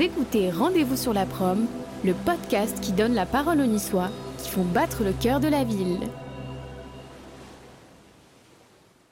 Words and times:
Écoutez 0.00 0.52
Rendez-vous 0.52 0.96
sur 0.96 1.12
la 1.12 1.26
prom, 1.26 1.66
le 2.04 2.14
podcast 2.14 2.80
qui 2.80 2.92
donne 2.92 3.14
la 3.14 3.26
parole 3.26 3.60
aux 3.60 3.66
Niçois 3.66 4.10
qui 4.38 4.48
font 4.48 4.64
battre 4.64 5.02
le 5.02 5.12
cœur 5.12 5.40
de 5.40 5.48
la 5.48 5.64
ville. 5.64 5.98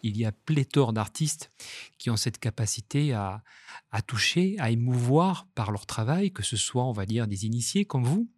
Il 0.04 0.16
y 0.16 0.24
a 0.24 0.30
pléthore 0.30 0.92
d'artistes 0.92 1.50
qui 1.98 2.08
ont 2.08 2.16
cette 2.16 2.38
capacité 2.38 3.12
à, 3.12 3.42
toucher, 4.06 4.54
à 4.60 4.70
émouvoir 4.70 5.48
par 5.56 5.72
leur 5.72 5.86
travail, 5.86 6.30
que 6.30 6.44
ce 6.44 6.56
soit, 6.56 6.84
on 6.84 6.92
va 6.92 7.04
dire, 7.04 7.26
des 7.26 7.46
initiés 7.46 7.84
comme 7.84 8.04
vous, 8.04 8.30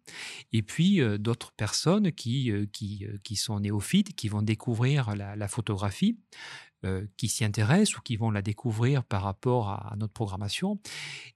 et 0.51 0.63
puis 0.63 1.01
euh, 1.01 1.19
d'autres 1.19 1.51
personnes 1.51 2.07
euh, 2.07 2.09
euh, 2.09 2.65
qui, 2.71 3.35
sont 3.35 3.59
néophytes, 3.59 4.15
qui 4.15 4.27
vont 4.27 4.41
découvrir 4.41 5.15
la 5.15 5.47
photographie 5.47 6.17
euh, 6.85 7.05
qui 7.17 7.27
s'y 7.27 7.43
intéressent 7.43 7.97
ou 7.97 8.01
qui 8.01 8.15
vont 8.15 8.31
la 8.31 8.41
découvrir 8.41 9.03
par 9.03 9.23
rapport 9.23 9.69
à, 9.69 9.95
notre 9.97 10.13
programmation. 10.13 10.79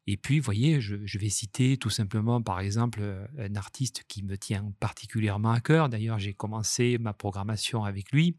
Et 0.08 0.16
puis, 0.16 0.40
vous 0.40 0.45
voyez, 0.45 0.80
je, 0.80 1.18
vais 1.18 1.30
citer 1.30 1.76
tout 1.76 1.90
simplement, 1.90 2.41
par 2.41 2.62
exemple, 2.62 2.99
euh, 3.02 3.27
un 3.38 3.55
artiste 3.55 4.05
qui 4.08 4.23
me 4.23 4.38
tient 4.38 4.71
particulièrement 4.80 5.52
à 5.52 5.59
cœur. 5.59 5.90
D'ailleurs, 5.90 6.18
j'ai 6.18 6.34
commencé 6.34 6.98
ma 6.98 7.12
programmation 7.12 7.84
avec 7.84 8.13
lui 8.13 8.38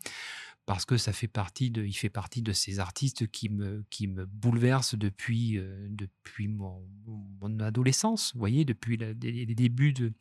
parce 0.67 0.87
que 0.87 0.97
ça 0.97 1.13
fait 1.13 1.29
partie 1.29 1.71
de, 1.71 1.85
il 1.85 1.93
fait 1.93 2.09
partie 2.09 2.41
de 2.41 2.53
ces 2.53 2.79
artistes 2.79 3.27
qui 3.31 3.51
me, 3.51 3.85
qui 3.91 4.07
me 4.07 4.25
bouleversent 4.25 4.95
depuis, 4.95 5.59
euh, 5.59 5.87
depuis 5.91 6.49
mon, 6.49 6.81
adolescence, 7.61 8.33
vous 8.33 8.39
voyez, 8.39 8.65
depuis 8.65 8.97
les, 8.97 9.15
débuts 9.55 9.93
de, 9.93 10.13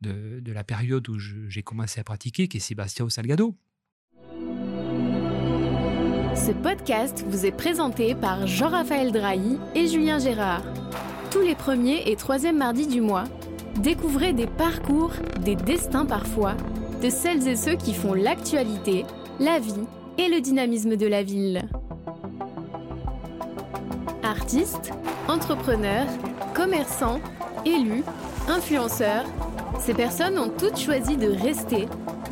de, 0.00 0.38
de, 0.38 0.52
la 0.52 0.62
période 0.62 1.08
où 1.08 1.18
j'ai 1.18 1.62
commencé 1.64 1.98
à 1.98 2.04
pratiquer, 2.04 2.46
qui 2.46 2.58
est 2.58 2.60
Sébastien 2.60 3.08
Salgado. 3.10 3.58
Ce 6.34 6.50
podcast 6.50 7.24
vous 7.28 7.46
est 7.46 7.52
présenté 7.52 8.16
par 8.16 8.46
Jean-Raphaël 8.46 9.12
Drahi 9.12 9.58
et 9.76 9.86
Julien 9.86 10.18
Gérard. 10.18 10.62
Tous 11.30 11.40
les 11.40 11.54
premiers 11.54 12.10
et 12.10 12.16
troisièmes 12.16 12.58
mardis 12.58 12.88
du 12.88 13.00
mois, 13.00 13.24
découvrez 13.76 14.32
des 14.32 14.48
parcours, 14.48 15.12
des 15.40 15.54
destins 15.54 16.06
parfois, 16.06 16.54
de 17.00 17.08
celles 17.08 17.46
et 17.46 17.54
ceux 17.54 17.76
qui 17.76 17.94
font 17.94 18.14
l'actualité, 18.14 19.04
la 19.38 19.60
vie 19.60 19.86
et 20.18 20.28
le 20.28 20.40
dynamisme 20.40 20.96
de 20.96 21.06
la 21.06 21.22
ville. 21.22 21.68
Artistes, 24.24 24.92
entrepreneurs, 25.28 26.08
commerçants, 26.52 27.20
élus, 27.64 28.02
influenceurs, 28.48 29.24
ces 29.80 29.94
personnes 29.94 30.38
ont 30.38 30.50
toutes 30.50 30.78
choisi 30.78 31.16
de 31.16 31.28
rester 31.28 31.86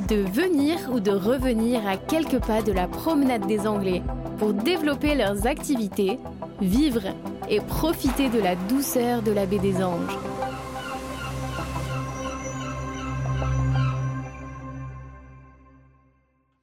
de 0.08 0.16
venir 0.16 0.78
ou 0.92 1.00
de 1.00 1.10
revenir 1.10 1.86
à 1.86 1.96
quelques 1.96 2.40
pas 2.40 2.62
de 2.62 2.72
la 2.72 2.88
promenade 2.88 3.46
des 3.46 3.66
Anglais 3.66 4.02
pour 4.38 4.52
développer 4.52 5.14
leurs 5.14 5.46
activités, 5.46 6.18
vivre 6.60 7.02
et 7.48 7.60
profiter 7.60 8.28
de 8.28 8.38
la 8.38 8.56
douceur 8.56 9.22
de 9.22 9.32
la 9.32 9.46
baie 9.46 9.58
des 9.58 9.82
Anges. 9.82 10.18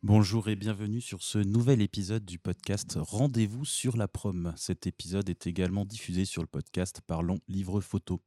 Bonjour 0.03 0.49
et 0.49 0.55
bienvenue 0.55 1.01
sur 1.01 1.21
ce 1.21 1.37
nouvel 1.37 1.81
épisode 1.81 2.25
du 2.25 2.39
podcast 2.39 2.97
Rendez-vous 2.99 3.63
sur 3.63 3.95
la 3.95 4.07
prom. 4.07 4.53
Cet 4.57 4.87
épisode 4.87 5.29
est 5.29 5.45
également 5.45 5.85
diffusé 5.85 6.25
sur 6.25 6.41
le 6.41 6.47
podcast 6.47 7.01
Parlons 7.05 7.39
Livre 7.47 7.79
Photo. 7.79 8.19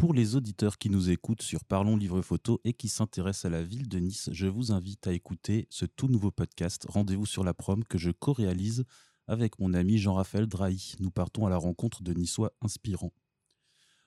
Pour 0.00 0.14
les 0.14 0.34
auditeurs 0.34 0.78
qui 0.78 0.88
nous 0.88 1.10
écoutent 1.10 1.42
sur 1.42 1.62
Parlons 1.62 1.94
Livre 1.94 2.22
Photo 2.22 2.58
et 2.64 2.72
qui 2.72 2.88
s'intéressent 2.88 3.44
à 3.44 3.50
la 3.50 3.62
ville 3.62 3.86
de 3.86 3.98
Nice, 3.98 4.30
je 4.32 4.46
vous 4.46 4.72
invite 4.72 5.06
à 5.06 5.12
écouter 5.12 5.66
ce 5.68 5.84
tout 5.84 6.08
nouveau 6.08 6.30
podcast 6.30 6.86
Rendez-vous 6.88 7.26
sur 7.26 7.44
la 7.44 7.52
prom 7.52 7.84
que 7.84 7.98
je 7.98 8.10
co-réalise 8.10 8.86
avec 9.26 9.58
mon 9.58 9.74
ami 9.74 9.98
Jean-Raphaël 9.98 10.46
Drahi. 10.46 10.94
Nous 11.00 11.10
partons 11.10 11.44
à 11.44 11.50
la 11.50 11.58
rencontre 11.58 12.02
de 12.02 12.14
Niçois 12.14 12.54
inspirants. 12.62 13.12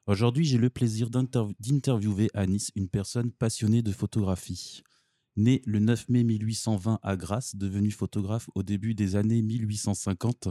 Aujourd'hui, 0.07 0.45
j'ai 0.45 0.57
le 0.57 0.71
plaisir 0.71 1.11
d'interviewer 1.11 2.31
à 2.33 2.47
Nice 2.47 2.71
une 2.75 2.89
personne 2.89 3.31
passionnée 3.31 3.83
de 3.83 3.91
photographie. 3.91 4.81
Né 5.35 5.61
le 5.67 5.77
9 5.77 6.09
mai 6.09 6.23
1820 6.23 7.01
à 7.03 7.15
Grasse, 7.15 7.55
devenu 7.55 7.91
photographe 7.91 8.49
au 8.55 8.63
début 8.63 8.95
des 8.95 9.15
années 9.15 9.43
1850, 9.43 10.47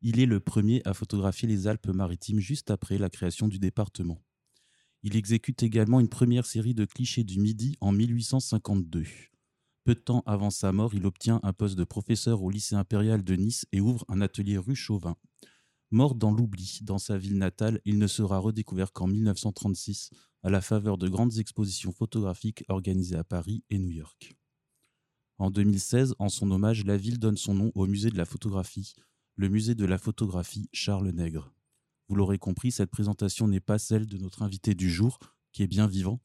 il 0.00 0.20
est 0.20 0.26
le 0.26 0.40
premier 0.40 0.80
à 0.86 0.94
photographier 0.94 1.46
les 1.46 1.66
Alpes-Maritimes 1.66 2.40
juste 2.40 2.70
après 2.70 2.96
la 2.96 3.10
création 3.10 3.46
du 3.46 3.58
département. 3.58 4.22
Il 5.06 5.14
exécute 5.14 5.62
également 5.62 6.00
une 6.00 6.08
première 6.08 6.46
série 6.46 6.74
de 6.74 6.84
clichés 6.84 7.22
du 7.22 7.38
Midi 7.38 7.76
en 7.80 7.92
1852. 7.92 9.04
Peu 9.84 9.94
de 9.94 10.00
temps 10.00 10.24
avant 10.26 10.50
sa 10.50 10.72
mort, 10.72 10.94
il 10.94 11.06
obtient 11.06 11.38
un 11.44 11.52
poste 11.52 11.78
de 11.78 11.84
professeur 11.84 12.42
au 12.42 12.50
lycée 12.50 12.74
impérial 12.74 13.22
de 13.22 13.36
Nice 13.36 13.66
et 13.70 13.80
ouvre 13.80 14.04
un 14.08 14.20
atelier 14.20 14.58
rue 14.58 14.74
Chauvin. 14.74 15.14
Mort 15.92 16.16
dans 16.16 16.32
l'oubli 16.32 16.80
dans 16.82 16.98
sa 16.98 17.18
ville 17.18 17.38
natale, 17.38 17.80
il 17.84 18.00
ne 18.00 18.08
sera 18.08 18.38
redécouvert 18.38 18.92
qu'en 18.92 19.06
1936 19.06 20.10
à 20.42 20.50
la 20.50 20.60
faveur 20.60 20.98
de 20.98 21.08
grandes 21.08 21.38
expositions 21.38 21.92
photographiques 21.92 22.64
organisées 22.66 23.14
à 23.14 23.22
Paris 23.22 23.62
et 23.70 23.78
New 23.78 23.90
York. 23.90 24.36
En 25.38 25.52
2016, 25.52 26.16
en 26.18 26.28
son 26.28 26.50
hommage, 26.50 26.84
la 26.84 26.96
ville 26.96 27.20
donne 27.20 27.36
son 27.36 27.54
nom 27.54 27.70
au 27.76 27.86
musée 27.86 28.10
de 28.10 28.18
la 28.18 28.24
photographie, 28.24 28.96
le 29.36 29.48
musée 29.50 29.76
de 29.76 29.84
la 29.84 29.98
photographie 29.98 30.68
Charles 30.72 31.10
Nègre. 31.10 31.55
Vous 32.08 32.16
l'aurez 32.16 32.38
compris, 32.38 32.70
cette 32.70 32.90
présentation 32.90 33.48
n'est 33.48 33.60
pas 33.60 33.78
celle 33.78 34.06
de 34.06 34.18
notre 34.18 34.42
invité 34.42 34.74
du 34.74 34.90
jour, 34.90 35.18
qui 35.52 35.62
est 35.62 35.66
bien 35.66 35.86
vivant. 35.86 36.20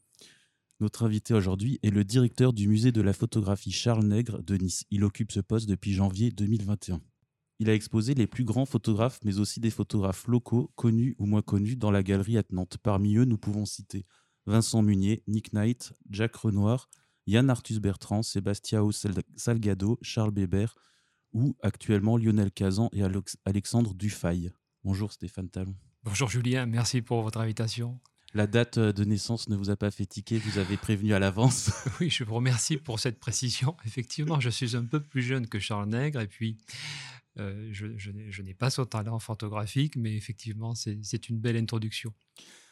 Notre 0.79 1.03
invité 1.03 1.33
aujourd'hui 1.33 1.79
est 1.83 1.91
le 1.91 2.03
directeur 2.03 2.53
du 2.53 2.67
musée 2.67 2.91
de 2.91 3.01
la 3.01 3.13
photographie 3.13 3.71
Charles 3.71 4.05
Nègre 4.05 4.41
de 4.43 4.55
Nice. 4.55 4.83
Il 4.89 5.03
occupe 5.03 5.31
ce 5.31 5.39
poste 5.39 5.69
depuis 5.69 5.93
janvier 5.93 6.31
2021. 6.31 7.01
Il 7.59 7.69
a 7.69 7.75
exposé 7.75 8.15
les 8.15 8.25
plus 8.25 8.43
grands 8.43 8.65
photographes, 8.65 9.19
mais 9.23 9.37
aussi 9.37 9.59
des 9.59 9.69
photographes 9.69 10.27
locaux, 10.27 10.71
connus 10.75 11.15
ou 11.19 11.27
moins 11.27 11.43
connus, 11.43 11.75
dans 11.75 11.91
la 11.91 12.01
galerie 12.01 12.37
attenante. 12.37 12.77
Parmi 12.81 13.15
eux, 13.17 13.25
nous 13.25 13.37
pouvons 13.37 13.65
citer 13.65 14.07
Vincent 14.47 14.81
Munier, 14.81 15.23
Nick 15.27 15.53
Knight, 15.53 15.93
Jacques 16.09 16.37
Renoir, 16.37 16.89
Yann 17.27 17.49
Arthus 17.49 17.79
Bertrand, 17.79 18.23
Sébastien 18.23 18.81
Salgado, 19.35 19.99
Charles 20.01 20.31
Bébert 20.31 20.75
ou 21.33 21.55
actuellement 21.61 22.17
Lionel 22.17 22.51
Cazan 22.51 22.89
et 22.93 23.03
Alexandre 23.45 23.93
Dufay. 23.93 24.51
Bonjour 24.83 25.11
Stéphane 25.11 25.49
Talon. 25.49 25.75
Bonjour 26.03 26.29
Julien, 26.29 26.65
merci 26.65 27.01
pour 27.01 27.21
votre 27.21 27.39
invitation. 27.39 27.99
La 28.33 28.47
date 28.47 28.77
euh, 28.77 28.93
de 28.93 29.03
naissance 29.03 29.49
ne 29.49 29.55
vous 29.55 29.69
a 29.69 29.75
pas 29.75 29.91
fait 29.91 30.05
tiquer, 30.05 30.39
vous 30.39 30.57
avez 30.57 30.77
prévenu 30.77 31.13
à 31.13 31.19
l'avance. 31.19 31.71
oui, 31.99 32.09
je 32.09 32.23
vous 32.23 32.33
remercie 32.33 32.77
pour 32.77 32.99
cette 32.99 33.19
précision. 33.19 33.75
Effectivement, 33.85 34.39
je 34.39 34.49
suis 34.49 34.75
un 34.75 34.85
peu 34.85 34.99
plus 34.99 35.21
jeune 35.21 35.47
que 35.47 35.59
Charles 35.59 35.89
Nègre 35.89 36.21
et 36.21 36.27
puis 36.27 36.57
euh, 37.37 37.69
je, 37.71 38.41
n'ai 38.41 38.53
pas 38.53 38.69
son 38.69 38.85
talent 38.85 39.19
photographique, 39.19 39.95
mais 39.95 40.15
effectivement, 40.15 40.75
c'est 40.75 41.29
une 41.29 41.39
belle 41.39 41.57
introduction. 41.57 42.13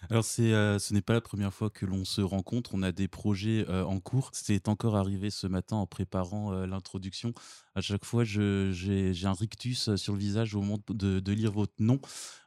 Alors, 0.09 0.25
euh, 0.39 0.79
ce 0.79 0.93
n'est 0.93 1.01
pas 1.01 1.13
la 1.13 1.21
première 1.21 1.53
fois 1.53 1.69
que 1.69 1.85
l'on 1.85 2.05
se 2.05 2.21
rencontre. 2.21 2.71
On 2.73 2.83
a 2.83 2.91
des 2.91 3.07
projets 3.07 3.65
euh, 3.69 3.83
en 3.83 3.99
cours. 3.99 4.31
C'est 4.33 4.67
encore 4.67 4.95
arrivé 4.95 5.29
ce 5.29 5.45
matin 5.45 5.75
en 5.75 5.85
préparant 5.85 6.51
l'introduction. 6.65 7.33
À 7.75 7.81
chaque 7.81 8.05
fois, 8.05 8.23
j'ai 8.23 9.25
un 9.25 9.33
rictus 9.33 9.95
sur 9.95 10.13
le 10.13 10.19
visage 10.19 10.55
au 10.55 10.61
moment 10.61 10.79
de, 10.89 11.19
de 11.19 11.31
lire 11.33 11.51
votre 11.51 11.73
nom, 11.79 11.99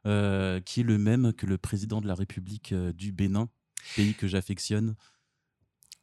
qui 0.03 0.81
est 0.81 0.85
le 0.85 0.99
même 0.99 1.33
que 1.33 1.47
le 1.47 1.59
président 1.59 2.01
de 2.01 2.07
la 2.07 2.15
République 2.15 2.75
du 2.75 3.13
Bénin, 3.13 3.49
pays 3.97 4.15
que 4.15 4.27
j'affectionne. 4.27 4.97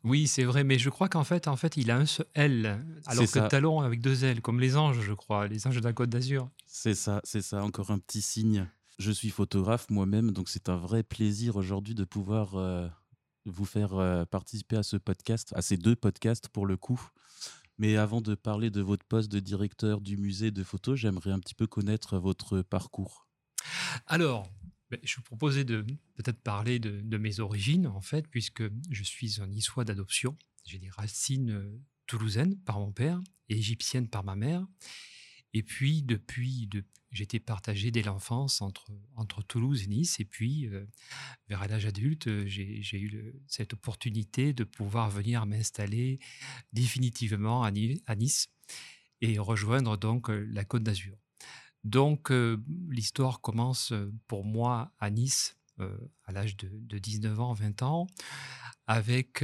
Oui, 0.03 0.27
c'est 0.27 0.45
vrai, 0.45 0.63
mais 0.63 0.79
je 0.79 0.89
crois 0.89 1.09
qu'en 1.09 1.25
fait, 1.25 1.47
en 1.47 1.57
fait, 1.57 1.75
il 1.75 1.91
a 1.91 1.97
un 1.97 2.05
seul 2.05 2.25
L, 2.33 2.85
alors 3.05 3.29
que 3.29 3.47
talon 3.49 3.81
avec 3.81 3.99
deux 3.99 4.23
L, 4.23 4.41
comme 4.41 4.59
les 4.59 4.77
anges, 4.77 5.01
je 5.01 5.13
crois, 5.13 5.47
les 5.47 5.67
anges 5.67 5.81
d'un 5.81 5.91
Côte 5.91 6.09
d'Azur. 6.09 6.49
C'est 6.65 6.95
ça, 6.95 7.19
c'est 7.25 7.41
ça, 7.41 7.63
encore 7.63 7.91
un 7.91 7.99
petit 7.99 8.21
signe. 8.21 8.65
Je 8.99 9.11
suis 9.11 9.29
photographe 9.29 9.89
moi-même, 9.89 10.31
donc 10.31 10.49
c'est 10.49 10.67
un 10.67 10.75
vrai 10.75 11.03
plaisir 11.03 11.55
aujourd'hui 11.55 11.95
de 11.95 12.03
pouvoir 12.03 12.55
euh, 12.55 12.85
vous 13.45 13.63
faire 13.63 13.93
euh, 13.93 14.25
participer 14.25 14.75
à 14.75 14.83
ce 14.83 14.97
podcast, 14.97 15.53
à 15.55 15.61
ces 15.61 15.77
deux 15.77 15.95
podcasts 15.95 16.49
pour 16.49 16.65
le 16.65 16.75
coup. 16.75 17.01
Mais 17.77 17.95
avant 17.95 18.19
de 18.19 18.35
parler 18.35 18.69
de 18.69 18.81
votre 18.81 19.05
poste 19.05 19.31
de 19.31 19.39
directeur 19.39 20.01
du 20.01 20.17
musée 20.17 20.51
de 20.51 20.63
photos, 20.65 20.99
j'aimerais 20.99 21.31
un 21.31 21.39
petit 21.39 21.55
peu 21.55 21.65
connaître 21.65 22.17
votre 22.17 22.61
parcours. 22.61 23.25
Alors, 24.05 24.51
ben, 24.89 24.99
je 25.01 25.15
vous 25.15 25.21
proposais 25.21 25.63
de 25.63 25.85
peut-être 26.15 26.41
parler 26.41 26.79
de, 26.79 27.17
mes 27.17 27.39
origines, 27.39 27.87
en 27.87 28.01
fait, 28.01 28.27
puisque 28.27 28.63
je 28.89 29.03
suis 29.03 29.39
un 29.39 29.47
niçois 29.47 29.85
d'adoption. 29.85 30.37
J'ai 30.65 30.77
des 30.77 30.89
racines 30.89 31.81
toulousaines 32.05 32.57
par 32.63 32.79
mon 32.79 32.91
père 32.91 33.21
et 33.47 33.57
égyptiennes 33.57 34.09
par 34.09 34.25
ma 34.25 34.35
mère. 34.35 34.67
Et 35.53 35.63
puis, 35.63 36.03
depuis, 36.03 36.69
j'étais 37.11 37.39
partagé 37.39 37.91
dès 37.91 38.03
l'enfance 38.03 38.61
entre, 38.61 38.91
entre 39.15 39.41
Toulouse 39.41 39.83
et 39.83 39.87
Nice. 39.87 40.19
Et 40.19 40.25
puis, 40.25 40.67
euh, 40.67 40.85
vers 41.47 41.67
l'âge 41.67 41.85
adulte, 41.85 42.27
euh, 42.27 42.45
j'ai 42.47 42.99
eu 42.99 43.33
cette 43.47 43.73
opportunité 43.73 44.53
de 44.53 44.63
pouvoir 44.63 45.09
venir 45.09 45.45
m'installer 45.45 46.19
définitivement 46.73 47.63
à, 47.63 47.71
Nice 47.71 48.49
et 49.21 49.39
rejoindre 49.39 49.97
donc 49.97 50.29
la 50.29 50.65
Côte 50.65 50.83
d'Azur. 50.83 51.17
Donc, 51.83 52.31
l'histoire 52.89 53.39
commence 53.41 53.93
pour 54.27 54.43
moi 54.43 54.93
à 54.99 55.09
Nice, 55.09 55.58
à 56.25 56.31
l'âge 56.31 56.57
de, 56.57 56.97
19 56.97 57.39
ans, 57.39 57.53
20 57.53 57.81
ans, 57.83 58.07
avec, 58.87 59.43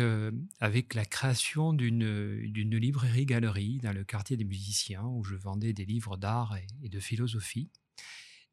avec 0.59 0.93
la 0.93 1.05
création 1.05 1.73
d'une 1.73 2.77
librairie-galerie 2.77 3.79
dans 3.83 3.93
le 3.93 4.03
quartier 4.03 4.37
des 4.37 4.45
musiciens, 4.45 5.03
où 5.03 5.23
je 5.23 5.35
vendais 5.35 5.73
des 5.73 5.85
livres 5.85 6.17
d'art 6.17 6.57
et, 6.81 6.89
de 6.89 6.99
philosophie. 6.99 7.69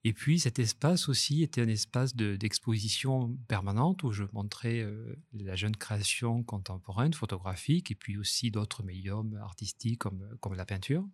Et 0.05 0.12
puis 0.12 0.40
cet 0.40 0.58
espace 0.58 1.08
aussi 1.08 1.43
était 1.43 1.62
un 1.62 1.69
espace 1.69 2.17
d'exposition 2.17 3.37
permanente 3.46 4.02
où 4.02 4.11
je 4.11 4.25
montrais 4.32 4.81
euh, 4.81 5.14
la 5.32 5.55
jeune 5.55 5.76
création 5.76 6.43
contemporaine, 6.43 7.14
photographique, 7.14 7.93
et 7.93 7.94
puis 7.94 8.19
aussi 8.19 8.50
d'autres 8.50 8.82
médiums 8.82 9.37
artistiques 9.37 10.00
comme, 10.00 10.37
comme 10.40 10.55
la 10.55 10.67
peinture. 10.67 11.06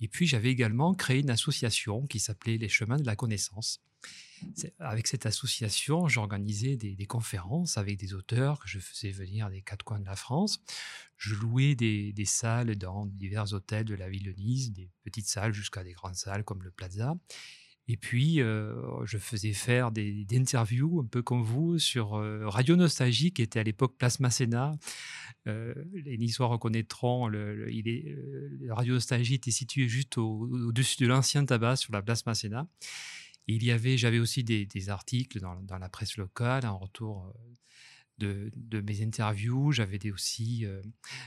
Et 0.00 0.06
puis 0.06 0.26
j'avais 0.26 0.50
également 0.50 0.94
créé 0.94 1.20
une 1.20 1.30
association 1.30 2.06
qui 2.06 2.20
s'appelait 2.20 2.58
Les 2.58 2.68
Chemins 2.68 2.98
de 2.98 3.06
la 3.06 3.16
Connaissance. 3.16 3.82
Avec 4.78 5.06
cette 5.06 5.26
association, 5.26 6.08
j'organisais 6.08 6.76
des, 6.76 7.06
conférences 7.06 7.78
avec 7.78 7.98
des 7.98 8.14
auteurs 8.14 8.58
que 8.58 8.68
je 8.68 8.78
faisais 8.78 9.10
venir 9.10 9.50
des 9.50 9.62
quatre 9.62 9.84
coins 9.84 10.00
de 10.00 10.04
la 10.04 10.16
France. 10.16 10.60
Je 11.16 11.34
louais 11.34 11.74
des, 11.74 12.14
salles 12.24 12.76
dans 12.76 13.06
divers 13.06 13.52
hôtels 13.52 13.84
de 13.84 13.94
la 13.94 14.08
ville 14.08 14.24
de 14.24 14.32
Nice, 14.32 14.72
des 14.72 14.90
petites 15.02 15.28
salles 15.28 15.52
jusqu'à 15.52 15.84
des 15.84 15.92
grandes 15.92 16.16
salles 16.16 16.44
comme 16.44 16.62
le 16.62 16.70
Plaza. 16.70 17.16
Et 17.88 17.96
puis, 17.96 18.40
euh, 18.40 18.74
je 19.04 19.16
faisais 19.16 19.52
faire 19.52 19.92
des, 19.92 20.26
interviews, 20.32 21.00
un 21.00 21.06
peu 21.06 21.22
comme 21.22 21.42
vous, 21.42 21.78
sur 21.78 22.14
euh, 22.14 22.48
Radio 22.48 22.74
Nostalgie, 22.74 23.32
qui 23.32 23.42
était 23.42 23.60
à 23.60 23.62
l'époque 23.62 23.96
Place 23.96 24.18
Masséna. 24.18 24.76
Euh, 25.46 25.72
les 25.92 26.18
Niçois 26.18 26.48
reconnaîtront, 26.48 27.28
le, 27.28 27.68
Radio 28.70 28.94
Nostalgie 28.94 29.34
était 29.34 29.52
situé 29.52 29.86
juste 29.88 30.18
au-dessus 30.18 31.00
de 31.00 31.06
l'ancien 31.06 31.44
tabac, 31.44 31.76
sur 31.76 31.92
la 31.92 32.02
Place 32.02 32.26
Masséna. 32.26 32.68
Il 33.54 33.64
y 33.64 33.70
avait, 33.70 33.96
j'avais 33.96 34.18
aussi 34.18 34.42
des, 34.44 34.88
articles 34.88 35.40
dans, 35.40 35.78
la 35.78 35.88
presse 35.88 36.16
locale 36.16 36.66
en 36.66 36.78
retour 36.78 37.32
de, 38.18 38.80
mes 38.80 39.02
interviews. 39.02 39.72
J'avais 39.72 40.10
aussi, 40.10 40.64
euh, 40.64 40.82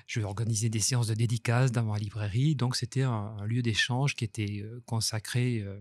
je 0.07 0.21
organisais 0.21 0.69
des 0.69 0.80
séances 0.80 1.07
de 1.07 1.13
dédicaces 1.13 1.71
dans 1.71 1.83
ma 1.83 1.98
librairie. 1.98 2.56
Donc, 2.56 2.75
c'était 2.75 3.04
un, 3.04 3.44
lieu 3.45 3.62
d'échange 3.62 4.16
qui 4.16 4.25
était 4.25 4.62
euh, 4.62 4.81
consacré 4.86 5.60
euh, 5.60 5.80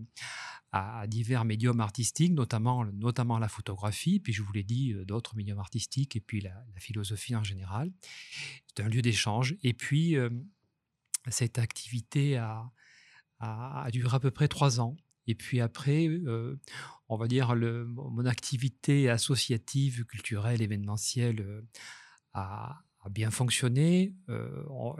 à, 0.72 1.06
divers 1.06 1.44
médiums 1.44 1.80
artistiques, 1.80 2.32
notamment, 2.32 2.84
notamment 2.84 3.38
la 3.38 3.48
photographie. 3.48 4.20
Puis, 4.20 4.32
je 4.32 4.42
vous 4.42 4.52
l'ai 4.52 4.64
dit, 4.64 4.94
d'autres 5.06 5.36
médiums 5.36 5.58
artistiques 5.58 6.16
et 6.16 6.20
puis 6.20 6.40
la, 6.40 6.54
philosophie 6.76 7.36
en 7.36 7.44
général. 7.44 7.90
C'était 8.66 8.82
un 8.82 8.88
lieu 8.88 9.02
d'échange. 9.02 9.56
Et 9.62 9.72
puis, 9.72 10.16
cette 11.28 11.58
activité 11.58 12.36
a, 12.36 12.70
duré 13.92 14.14
à 14.16 14.20
peu 14.20 14.30
près 14.30 14.48
trois 14.48 14.80
ans. 14.80 14.96
Et 15.28 15.34
puis 15.34 15.60
après, 15.60 16.08
on 17.08 17.16
va 17.16 17.28
dire, 17.28 17.54
mon 17.54 18.26
activité 18.26 19.08
associative, 19.08 20.04
culturelle, 20.06 20.62
événementielle 20.62 21.62
a, 22.32 22.80
bien 23.10 23.30
fonctionné. 23.30 24.14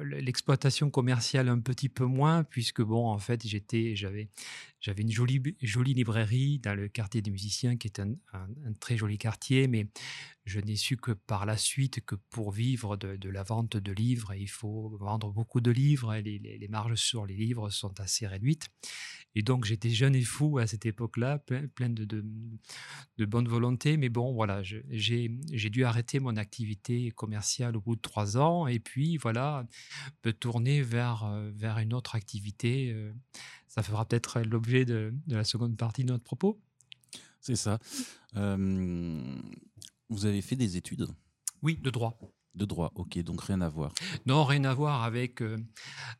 L'exploitation 0.02 0.90
commerciale 0.90 1.48
un 1.48 1.60
petit 1.60 1.88
peu 1.88 2.04
moins, 2.04 2.44
puisque 2.44 2.82
bon, 2.82 3.06
en 3.06 3.18
fait, 3.18 3.46
j'étais, 3.46 3.96
j'avais, 3.96 4.28
j'avais 4.88 5.02
une 5.02 5.12
jolie, 5.12 5.42
jolie 5.60 5.92
librairie 5.92 6.60
dans 6.60 6.74
le 6.74 6.88
quartier 6.88 7.20
des 7.20 7.30
musiciens, 7.30 7.76
qui 7.76 7.88
est 7.88 8.00
un, 8.00 8.14
très 8.80 8.96
joli 8.96 9.18
quartier, 9.18 9.68
mais 9.68 9.86
je 10.46 10.60
n'ai 10.60 10.76
su 10.76 10.96
que 10.96 11.12
par 11.12 11.44
la 11.44 11.58
suite 11.58 12.00
que 12.06 12.14
pour 12.14 12.52
vivre 12.52 12.96
de, 12.96 13.28
la 13.28 13.42
vente 13.42 13.76
de 13.76 13.92
livres, 13.92 14.32
il 14.32 14.48
faut 14.48 14.96
vendre 14.98 15.30
beaucoup 15.30 15.60
de 15.60 15.70
livres, 15.70 16.14
et 16.14 16.22
les, 16.22 16.68
marges 16.68 16.94
sur 16.94 17.26
les 17.26 17.36
livres 17.36 17.68
sont 17.68 18.00
assez 18.00 18.26
réduites. 18.26 18.68
Et 19.34 19.42
donc 19.42 19.66
j'étais 19.66 19.90
jeune 19.90 20.14
et 20.14 20.22
fou 20.22 20.56
à 20.56 20.66
cette 20.66 20.86
époque-là, 20.86 21.38
plein 21.38 21.90
de, 21.90 22.24
bonne 23.26 23.46
volonté, 23.46 23.98
mais 23.98 24.08
bon, 24.08 24.32
voilà, 24.32 24.62
j'ai 24.62 25.28
dû 25.70 25.84
arrêter 25.84 26.18
mon 26.18 26.36
activité 26.36 27.10
commerciale 27.10 27.76
au 27.76 27.82
bout 27.82 27.96
de 27.96 28.00
trois 28.00 28.38
ans, 28.38 28.66
et 28.66 28.78
puis 28.78 29.18
voilà, 29.18 29.66
me 30.24 30.32
tourner 30.32 30.80
vers, 30.80 31.24
euh, 31.24 31.50
vers 31.54 31.76
une 31.76 31.92
autre 31.92 32.14
activité. 32.14 32.90
Euh, 32.90 33.12
ça 33.68 33.82
fera 33.82 34.04
peut-être 34.04 34.40
l'objet 34.40 34.84
de, 34.84 35.12
la 35.28 35.44
seconde 35.44 35.76
partie 35.76 36.02
de 36.02 36.08
notre 36.08 36.24
propos. 36.24 36.60
C'est 37.40 37.56
ça. 37.56 37.78
Euh, 38.36 39.38
vous 40.08 40.26
avez 40.26 40.42
fait 40.42 40.56
des 40.56 40.76
études? 40.76 41.06
Oui, 41.62 41.78
de 41.80 41.90
droit. 41.90 42.18
De 42.54 42.64
droit, 42.64 42.90
ok, 42.96 43.18
donc 43.18 43.42
rien 43.42 43.60
à 43.60 43.68
voir. 43.68 43.92
Non, 44.26 44.44
rien 44.44 44.64
à 44.64 44.74
voir 44.74 45.04
avec, 45.04 45.42
euh, 45.42 45.58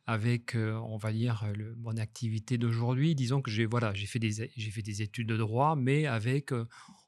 avec 0.05 0.55
euh, 0.55 0.79
on 0.85 0.97
va 0.97 1.11
dire, 1.11 1.51
mon 1.77 1.97
activité 1.97 2.57
d'aujourd'hui. 2.57 3.15
Disons 3.15 3.41
que 3.41 3.51
j'ai 3.51 3.65
voilà, 3.65 3.93
fait, 3.93 4.19
des, 4.19 4.47
fait 4.47 4.81
des 4.81 5.01
études 5.01 5.27
de 5.27 5.35
droit, 5.35 5.75
mais 5.75 6.05
avec, 6.05 6.51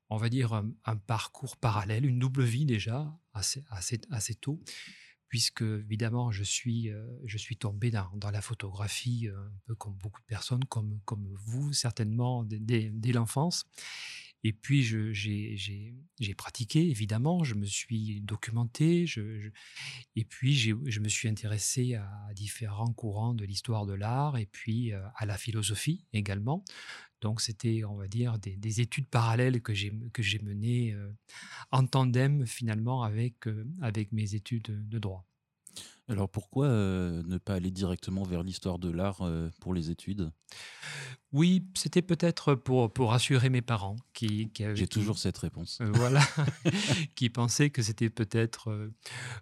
on 0.09 0.17
va 0.17 0.27
dire, 0.27 0.53
un, 0.83 0.95
parcours 0.97 1.55
parallèle, 1.55 2.05
une 2.05 2.19
double 2.19 2.43
vie 2.43 2.65
déjà, 2.65 3.15
assez, 3.33 3.63
assez, 3.69 4.01
assez 4.09 4.35
tôt 4.35 4.61
puisque 5.31 5.61
évidemment 5.61 6.29
je 6.29 6.43
suis, 6.43 6.89
euh, 6.89 7.07
je 7.23 7.37
suis 7.37 7.55
tombé 7.55 7.89
dans, 7.89 8.11
dans, 8.15 8.31
la 8.31 8.41
photographie 8.41 9.29
euh, 9.29 9.47
un 9.47 9.59
peu 9.65 9.75
comme 9.75 9.95
beaucoup 9.95 10.19
de 10.19 10.25
personnes, 10.25 10.65
comme, 10.65 10.99
comme 11.05 11.25
vous 11.45 11.71
certainement 11.71 12.43
dès, 12.43 12.91
dès 12.91 13.13
l'enfance. 13.13 13.65
Et 14.43 14.53
puis 14.53 14.83
j'ai 14.83 16.33
pratiqué, 16.35 16.89
évidemment, 16.89 17.43
je 17.43 17.53
me 17.53 17.65
suis 17.65 18.21
documenté, 18.21 19.05
je, 19.05 19.51
et 20.15 20.25
puis 20.25 20.55
je 20.55 20.99
me 20.99 21.07
suis 21.07 21.29
intéressé 21.29 21.95
à 21.95 22.33
différents 22.33 22.91
courants 22.91 23.33
de 23.33 23.45
l'histoire 23.45 23.85
de 23.85 23.93
l'art 23.93 24.37
et 24.37 24.47
puis 24.47 24.93
euh, 24.93 25.01
à 25.15 25.25
la 25.25 25.37
philosophie 25.37 26.03
également. 26.11 26.65
Donc 27.21 27.39
c'était, 27.39 27.83
on 27.85 27.95
va 27.95 28.07
dire, 28.07 28.37
des, 28.39 28.81
études 28.81 29.07
parallèles 29.07 29.61
que 29.61 29.73
j'ai 29.73 30.39
menées 30.41 30.93
euh, 30.93 31.11
en 31.71 31.85
tandem 31.85 32.45
finalement 32.47 33.03
avec 33.03 33.47
euh, 33.47 33.65
avec 33.81 34.11
mes 34.11 34.33
études 34.33 34.87
de 34.89 34.99
droit. 34.99 35.25
Alors 36.07 36.29
pourquoi 36.29 36.65
euh, 36.65 37.23
ne 37.23 37.37
pas 37.37 37.53
aller 37.53 37.71
directement 37.71 38.23
vers 38.23 38.43
l'histoire 38.43 38.79
de 38.79 38.89
l'art 38.89 39.29
pour 39.61 39.73
les 39.73 39.91
études? 39.91 40.31
Oui, 41.33 41.65
c'était 41.75 42.01
peut-être 42.01 42.55
pour, 42.55 42.91
pour 42.91 43.11
rassurer 43.11 43.49
mes 43.49 43.61
parents 43.61 43.95
qui, 44.13 44.49
qui 44.49 44.65
J'ai 44.73 44.87
toujours 44.87 45.17
cette 45.17 45.37
réponse. 45.37 45.79
Euh, 45.79 45.89
voilà, 45.93 46.21
qui 47.15 47.29
pensaient 47.29 47.69
que 47.69 47.81
c'était 47.81 48.09
peut-être 48.09 48.69
euh, 48.69 48.93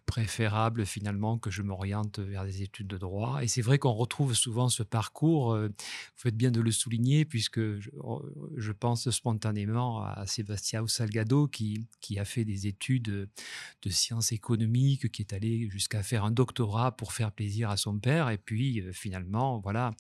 préférable 0.05 0.85
finalement 0.85 1.39
que 1.39 1.49
je 1.49 1.63
m'oriente 1.63 2.19
vers 2.19 2.45
des 2.45 2.61
études 2.61 2.85
de 2.85 2.97
droit. 2.99 3.43
Et 3.43 3.47
c'est 3.47 3.63
vrai 3.63 3.79
qu'on 3.79 3.93
retrouve 3.93 4.35
souvent 4.35 4.69
ce 4.69 4.83
parcours, 4.83 5.53
euh, 5.53 5.69
vous 5.69 6.21
faites 6.21 6.37
bien 6.37 6.51
de 6.51 6.61
le 6.61 6.71
souligner, 6.71 7.25
puisque 7.25 7.59
je, 7.79 7.89
oh, 7.97 8.23
je 8.55 8.71
pense 8.71 9.09
spontanément 9.09 10.03
à 10.03 10.27
Sébastien 10.27 10.85
Salgado 10.85 11.47
qui, 11.47 11.87
qui 12.01 12.19
a 12.19 12.25
fait 12.25 12.45
des 12.45 12.67
études 12.67 13.29
de 13.81 13.89
sciences 13.89 14.31
économiques, 14.31 15.11
qui 15.11 15.23
est 15.23 15.33
allé 15.33 15.67
jusqu'à 15.71 16.03
faire 16.03 16.23
un 16.23 16.31
doctorat 16.31 16.95
pour 16.95 17.13
faire 17.13 17.31
plaisir 17.31 17.71
à 17.71 17.77
son 17.77 17.97
père. 17.97 18.29
Et 18.29 18.37
puis 18.37 18.83
finalement, 18.93 19.59
voilà 19.59 19.91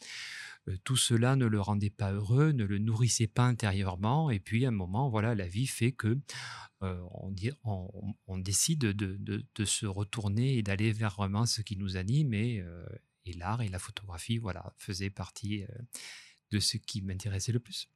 tout 0.83 0.97
cela 0.97 1.35
ne 1.35 1.45
le 1.45 1.59
rendait 1.59 1.89
pas 1.89 2.11
heureux, 2.11 2.51
ne 2.51 2.65
le 2.65 2.77
nourrissait 2.77 3.27
pas 3.27 3.45
intérieurement. 3.45 4.29
Et 4.29 4.39
puis, 4.39 4.65
à 4.65 4.69
un 4.69 4.71
moment, 4.71 5.09
voilà, 5.09 5.35
la 5.35 5.47
vie 5.47 5.67
fait 5.67 5.91
que 5.91 6.19
euh, 6.83 7.01
on, 8.27 8.37
décide 8.37 8.79
de, 8.79 9.65
se 9.65 9.85
retourner 9.85 10.57
et 10.57 10.63
d'aller 10.63 10.91
vers 10.91 11.15
vraiment 11.15 11.45
ce 11.45 11.61
qui 11.61 11.77
nous 11.77 11.97
anime. 11.97 12.33
Et, 12.33 12.59
euh, 12.59 12.85
l'art 13.35 13.61
et 13.61 13.69
la 13.69 13.77
photographie, 13.77 14.39
voilà, 14.39 14.73
faisaient 14.77 15.11
partie 15.11 15.63
de 16.49 16.59
ce 16.59 16.77
qui 16.77 17.03
m'intéressait 17.03 17.51
le 17.51 17.59
plus. 17.59 17.87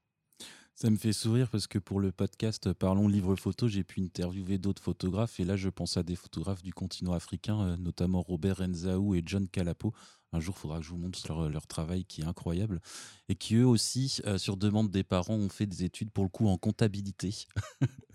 Ça 0.75 0.89
me 0.89 0.97
fait 0.97 1.13
sourire 1.13 1.49
parce 1.49 1.67
que 1.67 1.77
pour 1.77 1.99
le 1.99 2.11
podcast 2.11 2.73
Parlons 2.73 3.07
livre 3.07 3.35
photo, 3.35 3.67
j'ai 3.67 3.83
pu 3.83 4.01
interviewer 4.01 4.57
d'autres 4.57 4.81
photographes 4.81 5.39
et 5.39 5.45
là 5.45 5.55
je 5.55 5.69
pense 5.69 5.97
à 5.97 6.03
des 6.03 6.15
photographes 6.15 6.63
du 6.63 6.73
continent 6.73 7.13
africain, 7.13 7.77
notamment 7.77 8.21
Robert 8.21 8.57
Renzaou 8.57 9.15
et 9.15 9.23
John 9.25 9.47
Calapo. 9.47 9.93
Un 10.33 10.39
jour, 10.39 10.55
il 10.57 10.61
faudra 10.61 10.79
que 10.79 10.85
je 10.85 10.89
vous 10.89 10.97
montre 10.97 11.47
leur, 11.47 11.67
travail 11.67 12.05
qui 12.05 12.21
est 12.21 12.25
incroyable. 12.25 12.81
Et 13.29 13.35
qui, 13.35 13.55
eux 13.55 13.67
aussi, 13.67 14.19
euh, 14.25 14.39
sur 14.39 14.57
demande 14.57 14.89
des 14.89 15.03
parents, 15.03 15.35
ont 15.35 15.49
fait 15.49 15.67
des 15.67 15.83
études, 15.83 16.09
pour 16.09 16.23
le 16.23 16.29
coup, 16.29 16.47
en 16.47 16.57
comptabilité. 16.57 17.35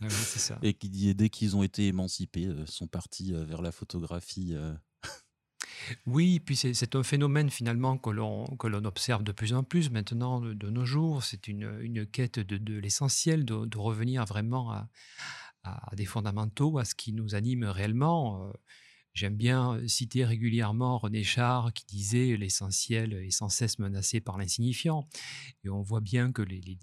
Ah 0.01 0.11
ça. 0.11 0.59
Et 0.63 0.75
qui, 0.75 1.15
dès 1.15 1.29
qu'ils 1.29 1.57
ont 1.57 1.63
été 1.63 1.87
émancipés, 1.87 2.47
euh, 2.47 2.67
sont 2.67 2.89
partis 2.89 3.33
euh, 3.33 3.45
vers 3.45 3.63
la 3.63 3.71
photographie. 3.71 4.55
Oui, 6.07 6.41
puis 6.41 6.57
c'est 6.57 6.95
un 6.95 7.03
phénomène 7.03 7.51
finalement 7.51 7.99
que 7.99 8.11
l'on 8.11 8.85
observe 8.85 9.23
de 9.23 9.33
plus 9.33 9.53
en 9.53 9.63
plus 9.63 9.91
maintenant 9.91 10.41
de, 10.41 10.71
nos 10.71 10.85
jours. 10.85 11.23
C'est 11.23 11.49
une, 11.49 12.07
quête 12.07 12.39
de, 12.39 12.79
l'essentiel, 12.79 13.45
de, 13.45 13.79
revenir 13.79 14.25
vraiment 14.25 14.73
à, 14.73 14.89
des 15.97 16.07
fondamentaux, 16.07 16.79
à 16.79 16.85
ce 16.85 16.95
qui 16.95 17.13
nous 17.13 17.35
anime 17.35 17.65
réellement. 17.65 18.53
J'aime 19.19 19.35
bien 19.35 19.81
citer 19.89 20.25
régulièrement 20.25 20.97
René 20.97 21.25
Char 21.25 21.73
qui 21.73 21.85
disait 21.87 22.37
l'essentiel 22.37 23.15
est 23.15 23.33
sans 23.33 23.49
cesse 23.49 23.81
menacé 23.81 24.21
par 24.21 24.39
l'insignifiant. 24.39 25.09
Et 25.65 25.69
on 25.69 25.83
voit 25.83 26.01
bien 26.01 26.31
que 26.31 26.41
les, 26.41 26.79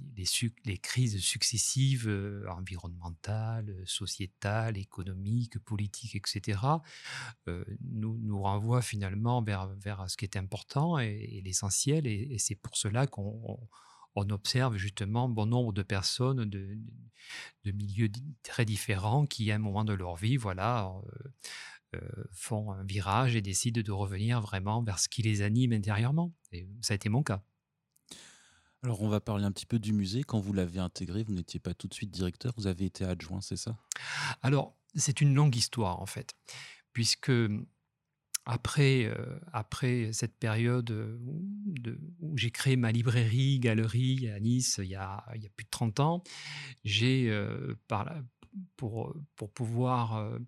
crises 0.79 1.21
successives, 1.21 2.09
environnementales, 2.49 3.73
sociétales, 3.85 4.77
économiques, 4.77 5.59
politiques, 5.59 6.17
etc., 6.17 6.59
nous, 7.47 8.17
nous 8.17 8.41
renvoient 8.41 8.81
finalement 8.81 9.41
vers, 9.41 9.69
ce 10.09 10.17
qui 10.17 10.25
est 10.25 10.35
important 10.35 10.99
et, 10.99 11.41
l'essentiel. 11.45 12.05
Et, 12.05 12.37
c'est 12.37 12.55
pour 12.55 12.75
cela 12.75 13.07
qu'on 13.07 13.57
on 14.13 14.29
observe 14.29 14.75
justement 14.75 15.29
bon 15.29 15.45
nombre 15.45 15.71
de 15.71 15.83
personnes 15.83 16.43
de, 16.43 16.77
de, 17.63 17.71
milieux 17.71 18.09
très 18.43 18.65
différents 18.65 19.25
qui, 19.25 19.51
à 19.51 19.55
un 19.55 19.59
moment 19.59 19.85
de 19.85 19.93
leur 19.93 20.15
vie, 20.17 20.35
voilà, 20.35 20.87
euh, 20.87 21.29
font 22.31 22.71
un 22.71 22.83
virage 22.83 23.35
et 23.35 23.41
décident 23.41 23.81
de 23.81 23.91
revenir 23.91 24.41
vraiment 24.41 24.81
vers 24.83 24.99
ce 24.99 25.09
qui 25.09 25.21
les 25.21 25.41
anime 25.41 25.73
intérieurement. 25.73 26.33
Et 26.51 26.67
ça 26.81 26.93
a 26.93 26.95
été 26.95 27.09
mon 27.09 27.23
cas. 27.23 27.43
Alors 28.83 29.01
on 29.01 29.09
va 29.09 29.19
parler 29.19 29.45
un 29.45 29.51
petit 29.51 29.65
peu 29.65 29.79
du 29.79 29.93
musée. 29.93 30.23
Quand 30.23 30.39
vous 30.39 30.53
l'avez 30.53 30.79
intégré, 30.79 31.23
vous 31.23 31.33
n'étiez 31.33 31.59
pas 31.59 31.73
tout 31.73 31.87
de 31.87 31.93
suite 31.93 32.11
directeur, 32.11 32.53
vous 32.55 32.67
avez 32.67 32.85
été 32.85 33.03
adjoint, 33.03 33.41
c'est 33.41 33.57
ça? 33.57 33.77
Alors 34.43 34.77
c'est 34.93 35.21
une 35.21 35.33
longue 35.33 35.55
histoire 35.55 35.99
en 35.99 36.05
fait, 36.05 36.35
puisque 36.93 37.31
après, 38.45 39.05
euh, 39.05 39.39
après 39.53 40.13
cette 40.13 40.37
période 40.37 40.91
euh, 40.91 41.17
où, 42.21 42.37
j'ai 42.37 42.51
créé 42.51 42.75
ma 42.75 42.91
librairie, 42.91 43.59
galerie 43.59 44.29
à 44.29 44.39
Nice 44.39 44.79
il 44.83 44.89
y 44.89 44.95
a, 44.95 45.25
il 45.35 45.41
y 45.41 45.47
a 45.47 45.49
plus 45.49 45.65
de 45.65 45.71
30 45.71 45.99
ans, 45.99 46.23
j'ai, 46.83 47.31
euh, 47.31 47.73
pour, 48.77 49.15
pour 49.35 49.51
pouvoir, 49.51 50.39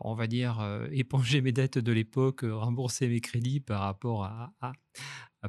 on 0.00 0.14
va 0.14 0.26
dire, 0.26 0.86
éponger 0.92 1.40
mes 1.40 1.52
dettes 1.52 1.78
de 1.78 1.92
l'époque, 1.92 2.40
rembourser 2.42 3.08
mes 3.08 3.20
crédits 3.20 3.60
par 3.60 3.80
rapport 3.80 4.24
à, 4.24 4.52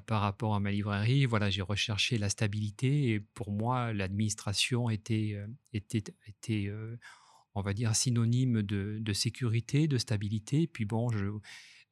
par 0.06 0.22
rapport 0.22 0.56
à 0.56 0.60
ma 0.60 0.72
librairie, 0.72 1.26
voilà, 1.26 1.50
j'ai 1.50 1.62
recherché 1.62 2.18
la 2.18 2.30
stabilité 2.30 3.12
et 3.12 3.20
pour 3.20 3.52
moi, 3.52 3.94
l'administration 3.94 4.90
était, 4.90 5.38
était, 5.74 6.04
était 6.28 6.72
on 7.56 7.62
va 7.62 7.74
dire, 7.74 7.96
synonyme 7.96 8.62
de, 8.62 9.14
sécurité, 9.14 9.88
de 9.88 9.98
stabilité. 9.98 10.68
Puis 10.68 10.86
bon, 10.86 11.10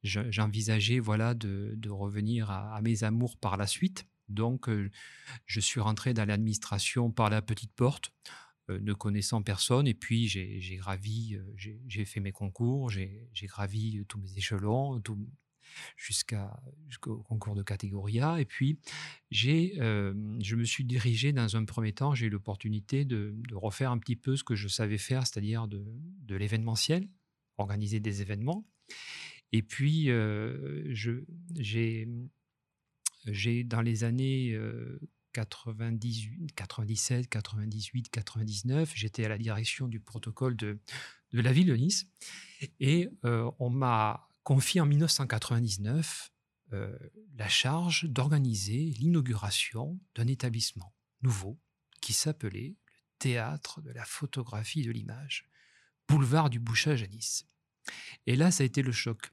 j'envisageais 0.02 0.98
voilà, 0.98 1.34
de, 1.34 1.90
revenir 1.90 2.50
à, 2.50 2.80
mes 2.82 3.04
amours 3.04 3.36
par 3.36 3.56
la 3.56 3.66
suite. 3.66 4.06
Donc, 4.28 4.68
euh, 4.68 4.90
je 5.46 5.58
suis 5.58 5.80
rentré 5.80 6.12
dans 6.12 6.26
l'administration 6.26 7.10
par 7.10 7.30
la 7.30 7.40
petite 7.40 7.72
porte, 7.72 8.12
euh, 8.26 8.30
ne 8.68 8.92
connaissant 8.92 9.42
personne. 9.42 9.86
Et 9.86 9.94
puis, 9.94 10.28
j'ai 10.28 10.76
gravi, 10.76 11.36
euh, 11.36 11.72
j'ai 11.86 12.04
fait 12.04 12.20
mes 12.20 12.32
concours, 12.32 12.90
j'ai 12.90 13.28
gravi 13.44 14.04
tous 14.08 14.18
mes 14.18 14.36
échelons, 14.36 15.00
jusqu'à 15.96 16.60
jusqu'au 16.88 17.18
concours 17.18 17.54
de 17.54 17.62
catégorie 17.62 18.20
A. 18.20 18.40
Et 18.40 18.44
puis, 18.44 18.78
j'ai, 19.30 19.74
euh, 19.80 20.14
je 20.42 20.56
me 20.56 20.64
suis 20.64 20.84
dirigé 20.84 21.32
dans 21.32 21.56
un 21.56 21.64
premier 21.64 21.92
temps, 21.92 22.14
j'ai 22.14 22.26
eu 22.26 22.30
l'opportunité 22.30 23.04
de, 23.04 23.34
refaire 23.52 23.90
un 23.90 23.98
petit 23.98 24.16
peu 24.16 24.36
ce 24.36 24.44
que 24.44 24.54
je 24.54 24.68
savais 24.68 24.98
faire, 24.98 25.26
c'est-à-dire 25.26 25.68
de, 25.68 25.84
de 26.22 26.36
l'événementiel, 26.36 27.08
organiser 27.58 28.00
des 28.00 28.22
événements. 28.22 28.66
Et 29.52 29.62
puis, 29.62 30.10
euh, 30.10 30.84
j'ai, 31.56 32.06
dans 33.64 33.82
les 33.82 34.04
années 34.04 34.58
98, 35.32 36.54
97, 36.54 37.28
98, 37.28 38.08
99, 38.10 38.92
j'étais 38.94 39.24
à 39.24 39.28
la 39.28 39.38
direction 39.38 39.88
du 39.88 40.00
protocole 40.00 40.56
de, 40.56 40.78
la 41.32 41.52
ville 41.52 41.66
de 41.66 41.76
Nice. 41.76 42.06
Et 42.80 43.08
euh, 43.24 43.50
on 43.58 43.70
m'a 43.70 44.28
confie 44.42 44.80
en 44.80 44.86
1999 44.86 46.32
euh, 46.72 46.98
la 47.36 47.48
charge 47.48 48.04
d'organiser 48.04 48.94
l'inauguration 48.98 49.98
d'un 50.14 50.26
établissement 50.26 50.94
nouveau 51.22 51.58
qui 52.00 52.12
s'appelait 52.12 52.76
le 52.76 52.88
Théâtre 53.18 53.80
de 53.82 53.90
la 53.90 54.04
photographie 54.04 54.82
de 54.82 54.92
l'image, 54.92 55.48
boulevard 56.08 56.50
du 56.50 56.60
Bouchage 56.60 57.02
à 57.02 57.06
Nice. 57.08 57.46
Et 58.26 58.36
là, 58.36 58.50
ça 58.50 58.62
a 58.62 58.66
été 58.66 58.82
le 58.82 58.92
choc. 58.92 59.32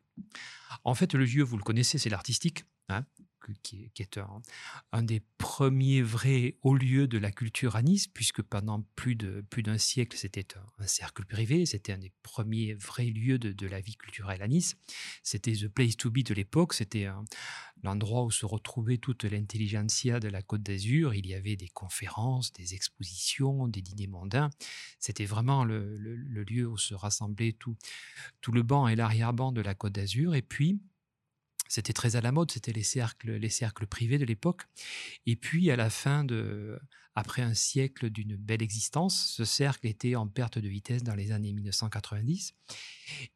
En 0.83 0.95
fait, 0.95 1.13
le 1.13 1.25
lieu, 1.25 1.43
vous 1.43 1.57
le 1.57 1.63
connaissez, 1.63 1.97
c'est 1.97 2.09
l'artistique. 2.09 2.65
Hein 2.89 3.05
qui 3.61 3.91
est, 3.97 4.19
un, 4.91 5.03
des 5.03 5.21
premiers 5.37 6.01
vrais 6.01 6.57
hauts 6.61 6.75
lieux 6.75 7.07
de 7.07 7.17
la 7.17 7.31
culture 7.31 7.75
à 7.75 7.81
Nice, 7.81 8.07
puisque 8.07 8.41
pendant 8.41 8.81
plus 8.95 9.15
d'un 9.15 9.41
plus 9.49 9.63
siècle, 9.77 10.17
c'était 10.17 10.47
un, 10.79 10.87
cercle 10.87 11.25
privé, 11.25 11.65
c'était 11.65 11.93
un 11.93 11.97
des 11.97 12.11
premiers 12.23 12.73
vrais 12.73 13.05
lieux 13.05 13.39
de, 13.39 13.67
la 13.67 13.81
vie 13.81 13.95
culturelle 13.95 14.41
à 14.41 14.47
Nice. 14.47 14.75
C'était 15.23 15.53
the 15.53 15.67
place 15.67 15.97
to 15.97 16.09
be 16.09 16.23
de 16.23 16.33
l'époque, 16.33 16.73
c'était 16.73 17.07
l'endroit 17.83 18.23
où 18.23 18.31
se 18.31 18.45
retrouvait 18.45 18.97
toute 18.97 19.23
l'intelligentsia 19.23 20.19
de 20.19 20.27
la 20.27 20.41
Côte 20.41 20.63
d'Azur. 20.63 21.13
Il 21.13 21.27
y 21.27 21.33
avait 21.33 21.55
des 21.55 21.67
conférences, 21.69 22.51
des 22.53 22.73
expositions, 22.73 23.67
des 23.67 23.81
dîners 23.81 24.07
mondains. 24.07 24.49
C'était 24.99 25.25
vraiment 25.25 25.63
le, 25.63 25.97
le, 25.97 26.43
lieu 26.43 26.67
où 26.67 26.77
se 26.77 26.93
rassemblait 26.93 27.53
tout, 27.53 27.75
tout 28.41 28.51
le 28.51 28.63
banc 28.63 28.87
et 28.87 28.95
l'arrière-banc 28.95 29.51
de 29.51 29.61
la 29.61 29.75
Côte 29.75 29.93
d'Azur. 29.93 30.35
Et 30.35 30.41
puis, 30.41 30.79
c'était 31.67 31.93
très 31.93 32.15
à 32.15 32.21
la 32.21 32.31
mode, 32.31 32.51
c'était 32.51 32.73
les 32.73 32.83
cercles, 32.83 33.33
les 33.35 33.49
cercles 33.49 33.87
privés 33.87 34.17
de 34.17 34.25
l'époque. 34.25 34.63
Et 35.25 35.35
puis, 35.35 35.71
à 35.71 35.75
la 35.75 35.89
fin 35.89 36.23
de, 36.23 36.79
après 37.15 37.41
un 37.41 37.53
siècle 37.53 38.09
d'une 38.09 38.35
belle 38.35 38.61
existence, 38.61 39.31
ce 39.35 39.45
cercle 39.45 39.87
était 39.87 40.15
en 40.15 40.27
perte 40.27 40.59
de 40.59 40.67
vitesse 40.67 41.03
dans 41.03 41.15
les 41.15 41.31
années 41.31 41.53
1990. 41.53 42.53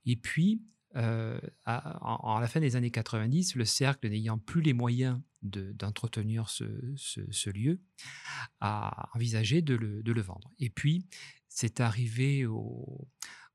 Et 0.05 0.15
puis, 0.15 0.61
euh, 0.95 1.39
à, 1.65 2.39
la 2.41 2.47
fin 2.47 2.59
des 2.59 2.75
années 2.75 2.91
90, 2.91 3.55
le 3.55 3.65
cercle 3.65 4.09
n'ayant 4.09 4.37
plus 4.37 4.61
les 4.61 4.73
moyens 4.73 5.19
d'entretenir 5.41 6.49
ce, 6.49 7.49
lieu, 7.49 7.79
a 8.59 9.09
envisagé 9.13 9.61
de 9.61 9.75
le, 9.75 10.21
vendre. 10.21 10.51
Et 10.59 10.69
puis, 10.69 11.05
c'est 11.47 11.79
arrivé 11.79 12.45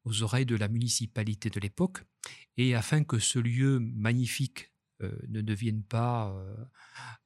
aux 0.04 0.22
oreilles 0.22 0.46
de 0.46 0.56
la 0.56 0.68
municipalité 0.68 1.50
de 1.50 1.60
l'époque 1.60 2.04
et 2.56 2.74
afin 2.74 3.04
que 3.04 3.18
ce 3.18 3.38
lieu 3.38 3.80
magnifique 3.80 4.70
euh, 5.02 5.10
ne 5.28 5.40
devienne 5.40 5.82
pas 5.82 6.30
euh, 6.30 6.54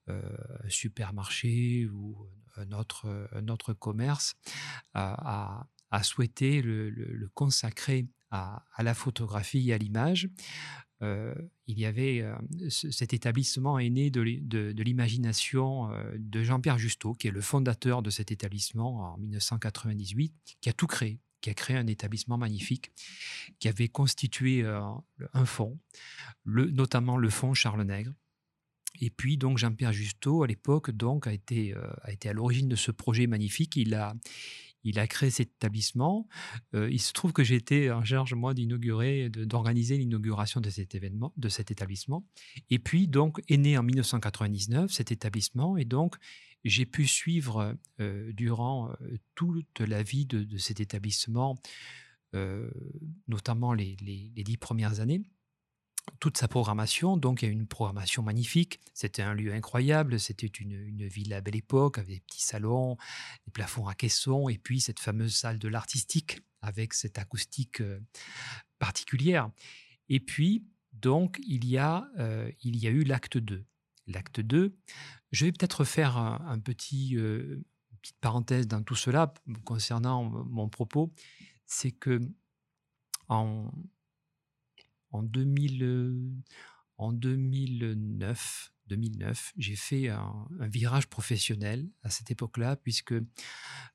euh, 0.09 0.37
un 0.65 0.69
supermarché 0.71 1.87
ou 1.87 2.17
un 2.57 2.73
autre, 2.73 3.73
commerce, 3.75 4.35
a, 4.95 5.69
souhaité 6.03 6.61
le, 6.61 7.31
consacrer 7.35 8.09
à, 8.33 8.65
la 8.81 8.95
photographie 8.95 9.71
et 9.71 9.75
à 9.75 9.79
l'image. 9.79 10.29
il 11.01 11.79
y 11.79 11.87
avait 11.87 12.25
cet 12.69 13.13
établissement 13.13 13.79
est 13.79 13.91
né 13.91 14.11
de, 14.11 14.25
de 14.43 14.83
l'imagination 14.83 15.89
de 16.17 16.43
Jean-Pierre 16.43 16.79
Justeau, 16.79 17.13
qui 17.13 17.29
est 17.29 17.31
le 17.31 17.41
fondateur 17.41 18.03
de 18.03 18.11
cet 18.11 18.33
établissement 18.33 19.13
en 19.13 19.19
1998, 19.19 20.35
qui 20.61 20.69
a 20.69 20.73
tout 20.73 20.89
créé 20.89 21.21
qui 21.41 21.51
a 21.51 21.55
créé 21.55 21.77
un 21.77 21.87
établissement 21.87 22.39
magnifique, 22.39 22.93
qui 23.59 23.69
avait 23.69 23.89
constitué 23.89 24.63
euh, 24.63 24.81
un 25.33 25.45
fonds, 25.45 25.79
notamment 26.45 27.17
le 27.17 27.31
fonds 27.31 27.55
Charles 27.55 27.83
Nègre. 27.83 28.13
Et 29.01 29.11
puis 29.11 29.37
donc 29.37 29.59
Jean-Pierre 29.59 29.93
Justeau, 29.93 30.43
à 30.43 30.47
l'époque, 30.47 30.91
donc 30.91 31.27
a 31.27 31.33
été, 31.33 31.75
euh, 31.75 31.87
a 32.03 32.13
été 32.13 32.29
à 32.29 32.33
l'origine 32.33 32.69
de 32.69 32.77
ce 32.77 32.91
projet 32.91 33.27
magnifique. 33.27 33.77
Il 33.77 33.95
a, 33.95 34.15
il 34.85 34.99
a 34.99 35.07
créé 35.07 35.31
cet 35.31 35.49
établissement. 35.49 36.27
Euh, 36.75 36.91
il 36.91 37.01
se 37.01 37.13
trouve 37.13 37.33
que 37.33 37.45
j'étais 37.45 37.91
en 37.91 38.05
charge, 38.05 38.35
moi, 38.35 38.55
d'inaugurer, 38.55 39.29
d'organiser 39.29 39.99
l'inauguration 39.99 40.61
de 40.61 40.71
cet 40.71 40.95
événement, 40.95 41.33
de 41.37 41.49
cet 41.49 41.71
établissement. 41.71 42.25
Et 42.71 42.79
puis, 42.79 43.09
donc, 43.09 43.41
est 43.49 43.57
né 43.57 43.77
en 43.77 43.83
1999 43.83 44.91
cet 44.91 45.13
établissement. 45.13 45.77
Et 45.77 45.85
donc, 45.85 46.17
j'ai 46.65 46.87
pu 46.87 47.07
suivre 47.07 47.77
euh, 48.01 48.33
durant 48.33 48.91
euh, 48.91 49.19
toute 49.35 49.81
la 49.81 50.03
vie 50.03 50.27
de, 50.27 50.59
cet 50.59 50.81
établissement, 50.81 51.57
euh, 52.35 52.71
notamment 53.29 53.73
les, 53.73 53.97
dix 53.97 54.57
premières 54.57 55.01
années, 55.01 55.23
toute 56.21 56.39
sa 56.39 56.49
programmation. 56.49 57.17
Donc, 57.17 57.43
il 57.43 57.47
y 57.47 57.49
a 57.49 57.53
une 57.53 57.67
programmation 57.67 58.23
magnifique. 58.23 58.81
C'était 58.95 59.23
un 59.23 59.35
lieu 59.35 59.53
incroyable. 59.53 60.19
C'était 60.19 60.47
une, 60.47 60.73
une, 60.73 61.07
ville 61.07 61.33
à 61.35 61.41
belle 61.41 61.57
époque, 61.57 61.99
avec 61.99 62.11
des 62.11 62.21
petits 62.21 62.43
salons, 62.43 62.97
des 63.45 63.53
plafonds 63.53 63.87
à 63.87 63.95
caissons, 63.95 64.49
et 64.49 64.59
puis 64.59 64.81
cette 64.81 65.01
fameuse 65.01 65.35
salle 65.35 65.59
de 65.59 65.69
l'artistique 65.69 66.41
avec 66.61 66.93
cette 66.93 67.19
acoustique 67.19 67.83
particulière. 68.79 69.51
Et 70.09 70.19
puis, 70.19 70.65
donc, 70.93 71.39
il 71.47 71.67
y 71.67 71.79
a, 71.79 72.09
il 72.63 72.77
y 72.77 72.89
a 72.89 72.91
eu 72.91 73.05
l'acte 73.05 73.39
2 73.39 73.65
l'acte 74.09 74.41
2. 74.41 74.75
Je 75.31 75.45
vais 75.45 75.53
peut-être 75.53 75.85
faire 75.85 76.17
un, 76.17 76.59
petit, 76.59 77.17
euh, 77.17 77.63
petite 78.01 78.19
parenthèse 78.21 78.67
dans 78.67 78.83
tout 78.83 78.95
cela 78.95 79.33
concernant 79.65 80.25
mon 80.25 80.69
propos. 80.69 81.13
C'est 81.67 81.93
que 81.93 82.21
en, 83.29 83.71
en, 85.11 85.23
2000, 85.23 86.43
en 86.97 87.13
2009, 87.13 88.73
2009, 88.89 89.53
j'ai 89.57 89.77
fait 89.77 90.09
un, 90.09 90.49
virage 90.61 91.09
professionnel 91.09 91.89
à 92.03 92.11
cette 92.11 92.31
époque-là, 92.31 92.77
puisque 92.77 93.15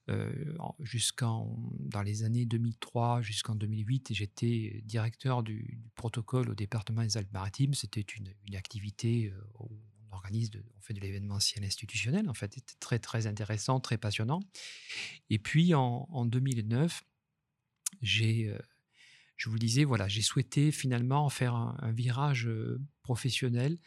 euh, 0.10 0.56
jusqu'en 0.80 1.58
dans 1.80 2.02
les 2.02 2.24
années 2.24 2.46
2003 2.46 3.22
jusqu'en 3.22 3.56
2008, 3.56 4.13
j'étais 4.13 4.82
directeur 4.86 5.44
du, 5.44 5.82
protocole 5.96 6.50
au 6.50 6.56
département 6.56 7.02
des 7.02 7.18
Alpes-Maritimes. 7.18 7.74
C'était 7.74 8.02
une, 8.02 8.56
activité 8.56 9.34
euh, 9.34 9.66
organise, 10.13 10.50
de, 10.51 10.63
on 10.77 10.82
fait 10.82 10.93
de 10.93 11.00
l'événementiel 11.00 11.63
institutionnel, 11.63 12.29
en 12.29 12.34
fait, 12.34 12.53
c'était 12.53 12.75
très, 12.79 13.00
très 13.00 13.27
intéressant, 13.27 13.79
très 13.79 13.98
passionnant. 13.98 14.41
Et 15.29 15.39
puis, 15.39 15.74
en, 15.74 16.25
2009, 16.25 17.03
j'ai, 18.01 18.50
euh, 18.50 18.58
je 19.38 19.50
vous 19.50 19.60
disais, 19.60 19.84
voilà, 19.84 20.08
j'ai 20.08 20.22
souhaité 20.22 20.72
finalement 20.72 21.29
faire 21.29 21.55
un, 21.55 21.91
virage 21.91 22.48
euh, 22.48 22.82
professionnel 23.01 23.77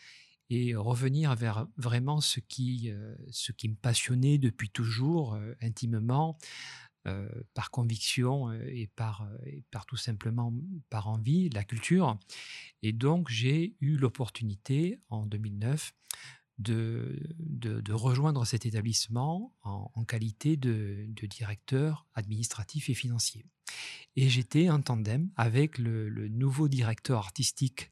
et 0.49 0.77
revenir 0.77 1.35
vers 1.35 1.67
vraiment 1.77 2.21
ce 2.21 2.39
qui, 2.39 2.91
euh, 2.91 3.15
ce 3.31 3.51
qui 3.53 3.69
me 3.69 3.75
passionnait 3.75 4.39
depuis 4.39 4.71
toujours, 4.71 5.39
intimement, 5.61 6.39
par 7.55 7.71
conviction 7.71 8.53
et 8.53 8.89
par, 8.97 9.29
et 9.45 9.63
par 9.71 9.87
tout 9.87 9.97
simplement 9.97 10.53
par 10.91 11.09
envie, 11.09 11.49
la 11.51 11.65
culture. 11.65 12.19
Et 12.83 12.93
donc 12.93 13.29
j'ai 13.29 13.77
eu 13.81 13.97
l'opportunité 13.97 14.99
en 15.09 15.27
2009 15.27 15.93
de, 16.59 17.93
rejoindre 17.93 18.45
cet 18.45 18.67
établissement 18.67 19.55
en, 19.63 20.05
qualité 20.05 20.57
de, 20.57 21.07
directeur 21.29 22.07
administratif 22.15 22.89
et 22.89 22.95
financier. 22.95 23.47
Et 24.17 24.29
j'étais 24.29 24.71
en 24.71 24.81
tandem 24.81 25.31
avec 25.37 25.79
le, 25.79 26.29
nouveau 26.29 26.69
directeur 26.69 27.19
artistique 27.19 27.91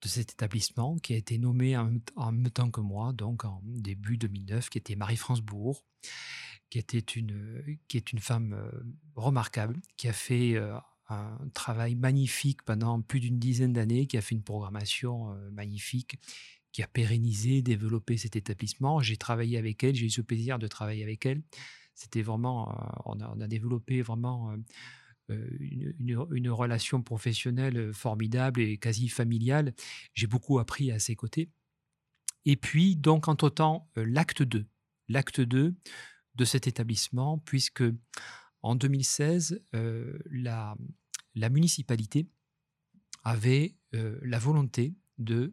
de 0.00 0.08
cet 0.08 0.32
établissement 0.32 0.96
qui 0.98 1.14
a 1.14 1.16
été 1.16 1.38
nommé 1.38 1.76
en, 1.76 2.32
même 2.32 2.50
temps 2.50 2.70
que 2.70 2.80
moi, 2.80 3.12
donc 3.12 3.44
en 3.44 3.60
début 3.64 4.16
2009, 4.16 4.70
qui 4.70 4.78
était 4.78 4.94
Marie-France 4.94 5.40
Bourg, 5.40 5.84
qui, 6.70 6.78
était 6.78 6.98
une, 6.98 7.78
qui 7.88 7.96
est 7.96 8.12
une 8.12 8.20
femme 8.20 8.52
euh, 8.52 8.70
remarquable, 9.14 9.80
qui 9.96 10.08
a 10.08 10.12
fait 10.12 10.56
euh, 10.56 10.76
un 11.08 11.48
travail 11.54 11.94
magnifique 11.94 12.62
pendant 12.62 13.00
plus 13.00 13.20
d'une 13.20 13.38
dizaine 13.38 13.72
d'années, 13.72 14.06
qui 14.06 14.16
a 14.16 14.20
fait 14.20 14.34
une 14.34 14.42
programmation 14.42 15.32
euh, 15.32 15.50
magnifique 15.50 16.18
qui 16.72 16.82
a 16.82 16.86
pérennisé, 16.86 17.62
développé 17.62 18.16
cet 18.16 18.36
établissement. 18.36 19.00
J'ai 19.00 19.16
travaillé 19.16 19.58
avec 19.58 19.82
elle, 19.84 19.94
j'ai 19.94 20.06
eu 20.06 20.10
ce 20.10 20.20
plaisir 20.20 20.58
de 20.58 20.66
travailler 20.66 21.02
avec 21.02 21.24
elle. 21.26 21.42
C'était 21.94 22.22
vraiment, 22.22 22.70
euh, 22.70 23.00
on, 23.06 23.40
a, 23.40 23.48
développé 23.48 24.02
vraiment 24.02 24.52
euh, 24.52 24.56
euh, 25.30 25.48
une, 25.58 26.26
une, 26.30 26.50
relation 26.50 27.02
professionnelle 27.02 27.92
formidable 27.92 28.60
et 28.60 28.78
quasi 28.78 29.08
familiale. 29.08 29.74
J'ai 30.14 30.28
beaucoup 30.28 30.58
appris 30.60 30.92
à 30.92 30.98
ses 30.98 31.16
côtés. 31.16 31.50
Et 32.44 32.56
puis, 32.56 32.94
donc, 32.94 33.26
entre-temps, 33.26 33.90
l'acte 33.96 34.42
2, 34.42 34.64
l'acte 35.08 35.40
2 35.40 35.74
de 36.38 36.44
cet 36.44 36.66
établissement, 36.66 37.38
puisque 37.38 37.84
en 38.62 38.74
2016, 38.74 39.62
la, 39.72 40.76
la 41.34 41.48
municipalité 41.50 42.26
avait 43.24 43.76
la 43.92 44.38
volonté 44.38 44.94
de 45.18 45.52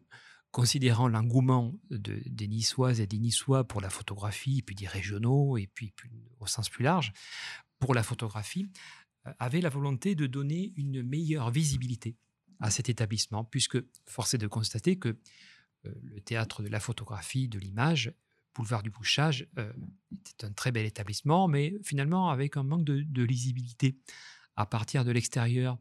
considérant 0.56 1.06
l'engouement 1.06 1.78
de, 1.90 2.22
des 2.24 2.48
Niçoises 2.48 3.00
et 3.02 3.06
des 3.06 3.18
Niçois 3.18 3.64
pour 3.64 3.82
la 3.82 3.90
photographie, 3.90 4.62
puis 4.62 4.74
des 4.74 4.86
régionaux, 4.86 5.58
et 5.58 5.66
puis 5.66 5.92
au 6.40 6.46
sens 6.46 6.70
plus 6.70 6.82
large, 6.82 7.12
pour 7.78 7.92
la 7.92 8.02
photographie, 8.02 8.66
euh, 9.26 9.32
avait 9.38 9.60
la 9.60 9.68
volonté 9.68 10.14
de 10.14 10.26
donner 10.26 10.72
une 10.76 11.02
meilleure 11.02 11.50
visibilité 11.50 12.16
à 12.58 12.70
cet 12.70 12.88
établissement, 12.88 13.44
puisque 13.44 13.76
force 14.06 14.32
est 14.32 14.38
de 14.38 14.46
constater 14.46 14.98
que 14.98 15.08
euh, 15.10 15.92
le 16.02 16.22
théâtre 16.22 16.62
de 16.62 16.68
la 16.68 16.80
photographie, 16.80 17.48
de 17.48 17.58
l'image, 17.58 18.14
Boulevard 18.56 18.82
du 18.82 18.90
Bouchage, 18.90 19.46
euh, 19.58 19.72
un 20.42 20.52
très 20.52 20.72
bel 20.72 20.86
établissement, 20.86 21.48
mais 21.48 21.74
finalement 21.82 22.30
avec 22.30 22.56
un 22.56 22.62
manque 22.62 22.84
de, 22.84 23.22
lisibilité 23.22 23.98
à 24.56 24.66
partir 24.66 25.04
de 25.04 25.10
l'extérieur 25.10 25.78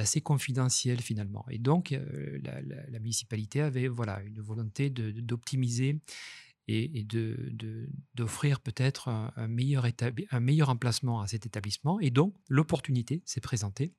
assez 0.00 0.20
confidentiel 0.20 1.00
finalement. 1.00 1.44
Et 1.50 1.58
donc, 1.58 1.92
euh, 1.92 2.38
la, 2.42 2.98
municipalité 2.98 3.60
avait 3.60 3.88
voilà, 3.88 4.22
une 4.22 4.40
volonté 4.40 4.88
d'optimiser 4.88 6.00
et, 6.68 7.06
d'offrir 8.14 8.60
peut-être 8.60 9.08
un, 9.08 9.48
meilleur 9.48 9.86
un 10.30 10.40
meilleur 10.40 10.70
emplacement 10.70 11.20
à 11.20 11.26
cet 11.26 11.44
établissement. 11.44 12.00
Et 12.00 12.10
donc, 12.10 12.34
l'opportunité 12.48 13.22
s'est 13.26 13.40
présentée 13.40 13.92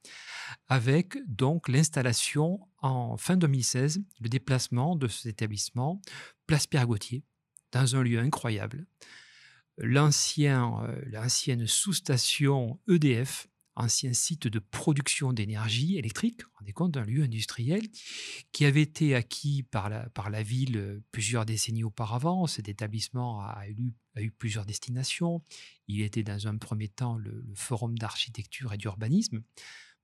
avec 0.68 1.18
donc 1.28 1.68
l'installation 1.68 2.60
en 2.82 3.18
fin 3.18 3.38
2016, 3.38 4.02
le 4.20 4.30
déplacement 4.30 4.96
de 4.96 5.08
cet 5.08 5.28
établissement, 5.28 6.02
Place 6.48 6.66
Pierre 6.68 6.88
Gauthier, 6.88 7.24
dans 7.74 7.96
un 7.96 8.04
lieu 8.04 8.20
incroyable. 8.20 8.86
Euh, 9.82 11.02
l'ancienne 11.12 11.68
sous-station 11.68 12.80
EDF 12.88 13.48
ancien 13.76 14.14
site 14.14 14.48
de 14.48 14.60
production 14.60 15.34
d'énergie 15.34 15.98
électrique, 15.98 16.42
on 16.62 16.66
est 16.66 16.74
compte 16.74 16.92
d'un 16.92 17.06
lieu 17.06 17.24
industriel 17.24 17.82
qui 18.52 18.66
avait 18.66 18.84
été 18.84 19.16
acquis 19.16 19.64
par 19.64 19.90
la, 19.90 20.44
ville 20.44 20.78
euh, 20.78 21.04
plusieurs 21.12 21.46
décennies 21.46 21.84
auparavant. 21.84 22.46
Cet 22.46 22.70
établissement 22.70 23.42
a 23.42 23.66
eu 23.68 24.32
plusieurs 24.32 24.66
destinations. 24.66 25.42
Il 25.88 26.02
était 26.02 26.24
dans 26.24 26.48
un 26.48 26.58
premier 26.58 26.88
temps 26.88 27.18
le 27.18 27.44
forum 27.56 27.98
d'architecture 27.98 28.74
et 28.74 28.78
d'urbanisme 28.78 29.42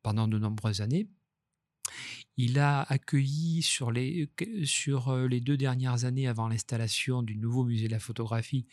pendant 0.01 0.27
de 0.27 0.39
nombreuses 0.39 0.81
années. 0.81 1.07
Il 2.37 2.59
a 2.59 2.81
accueilli 2.83 3.61
sur 3.61 3.91
les, 3.91 4.29
sur 4.63 5.09
euh, 5.09 5.27
les 5.27 5.41
deux 5.41 5.57
dernières 5.57 6.05
années 6.05 6.27
avant 6.27 6.47
l'installation 6.47 7.21
du 7.21 7.35
nouveau 7.35 7.63
musée 7.63 7.87
de 7.87 7.91
la 7.91 7.99
photographie, 7.99 8.65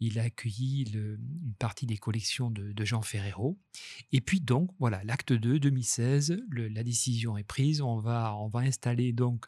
il 0.00 0.18
a 0.18 0.22
accueilli 0.22 0.84
une 0.92 1.54
partie 1.58 1.86
des 1.86 1.96
collections 1.96 2.50
de, 2.50 2.84
Jean 2.84 3.02
Ferrero. 3.02 3.58
Et 4.12 4.20
puis 4.20 4.40
donc, 4.40 4.70
voilà, 4.78 5.02
l'acte 5.04 5.32
2, 5.32 5.58
2016, 5.58 6.40
la 6.50 6.82
décision 6.82 7.36
est 7.36 7.44
prise. 7.44 7.80
On 7.80 7.98
va, 7.98 8.36
on 8.36 8.48
va 8.48 8.60
installer 8.60 9.12
donc 9.12 9.46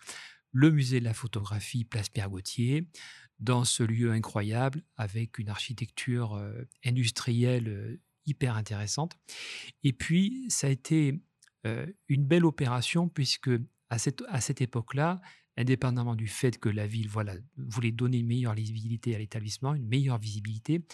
le 0.52 0.70
musée 0.70 1.00
de 1.00 1.04
la 1.04 1.14
photographie 1.14 1.84
Place 1.84 2.08
Pierre 2.08 2.30
Gauthier 2.30 2.86
dans 3.38 3.64
ce 3.64 3.82
lieu 3.82 4.12
incroyable 4.12 4.82
avec 4.96 5.38
une 5.38 5.48
architecture 5.48 6.34
euh, 6.34 6.64
industrielle 6.84 7.68
euh, 7.68 8.00
hyper 8.26 8.56
intéressante. 8.56 9.16
Et 9.84 9.92
puis, 9.92 10.46
ça 10.48 10.66
a 10.66 10.70
été 10.70 11.20
une 11.64 12.24
belle 12.24 12.44
opération 12.44 13.08
puisque 13.08 13.50
à 13.90 13.98
cette, 13.98 14.22
à 14.28 14.40
cette 14.40 14.60
époque-là, 14.60 15.20
indépendamment 15.58 16.14
du 16.14 16.28
fait 16.28 16.58
que 16.58 16.68
la 16.68 16.86
ville 16.86 17.08
voilà, 17.08 17.34
voulait 17.56 17.90
donner 17.90 18.18
une 18.18 18.28
meilleure 18.28 18.54
visibilité 18.54 19.14
à 19.14 19.18
l'établissement, 19.18 19.74
une 19.74 19.88
meilleure 19.88 20.18
visibilité, 20.18 20.84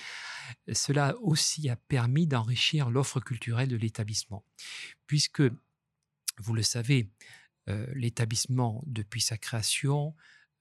cela 0.72 1.16
aussi 1.20 1.68
a 1.68 1.76
permis 1.76 2.26
d'enrichir 2.26 2.90
l'offre 2.90 3.20
culturelle 3.20 3.68
de 3.68 3.76
l'établissement. 3.76 4.44
Puisque, 5.06 5.42
vous 6.38 6.54
le 6.54 6.62
savez, 6.62 7.10
euh, 7.68 7.86
l'établissement, 7.94 8.82
depuis 8.86 9.20
sa 9.20 9.36
création, 9.36 10.14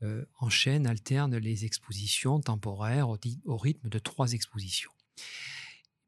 euh, 0.03 0.25
enchaîne, 0.39 0.85
alterne 0.85 1.37
les 1.37 1.63
expositions 1.63 2.41
temporaires 2.41 3.07
au 3.09 3.57
rythme 3.57 3.87
de 3.87 3.99
trois 3.99 4.33
expositions. 4.33 4.91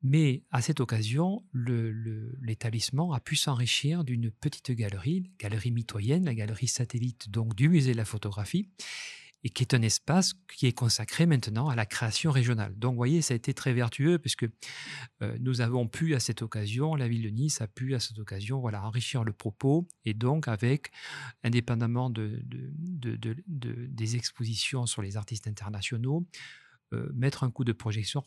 Mais 0.07 0.43
à 0.51 0.61
cette 0.61 0.81
occasion, 0.81 1.43
l'établissement 1.55 3.11
a 3.13 3.19
pu 3.19 3.35
s'enrichir 3.35 4.03
d'une 4.03 4.29
petite 4.29 4.69
galerie, 4.69 5.31
galerie 5.39 5.71
mitoyenne, 5.71 6.25
la 6.25 6.35
galerie 6.35 6.67
satellite 6.67 7.31
donc 7.31 7.55
du 7.55 7.69
musée 7.69 7.93
de 7.93 7.97
la 7.97 8.05
photographie, 8.05 8.69
et 9.43 9.49
qui 9.49 9.63
est 9.63 9.73
un 9.73 9.81
espace 9.81 10.33
qui 10.55 10.67
est 10.67 10.73
consacré 10.73 11.25
maintenant 11.25 11.69
à 11.69 11.75
la 11.75 11.87
création 11.87 12.29
régionale. 12.29 12.77
Donc, 12.77 12.91
vous 12.91 12.97
voyez, 12.97 13.23
ça 13.23 13.33
a 13.33 13.37
été 13.37 13.55
très 13.55 13.73
vertueux 13.73 14.19
puisque 14.19 14.45
euh, 15.23 15.35
nous 15.39 15.61
avons 15.61 15.87
pu 15.87 16.13
à 16.13 16.19
cette 16.19 16.43
occasion, 16.43 16.93
la 16.93 17.07
ville 17.07 17.23
de 17.23 17.29
Nice 17.29 17.59
a 17.61 17.67
pu 17.67 17.95
à 17.95 17.99
cette 17.99 18.19
occasion, 18.19 18.59
voilà, 18.59 18.85
enrichir 18.85 19.23
le 19.23 19.33
propos 19.33 19.87
et 20.03 20.13
donc 20.13 20.47
avec, 20.47 20.91
indépendamment 21.43 22.11
de, 22.11 22.43
des 22.45 24.15
expositions 24.15 24.85
sur 24.85 25.01
les 25.01 25.17
artistes 25.17 25.47
internationaux, 25.47 26.27
euh, 26.93 27.09
mettre 27.15 27.43
un 27.43 27.49
coup 27.49 27.63
de 27.63 27.73
projection 27.73 28.23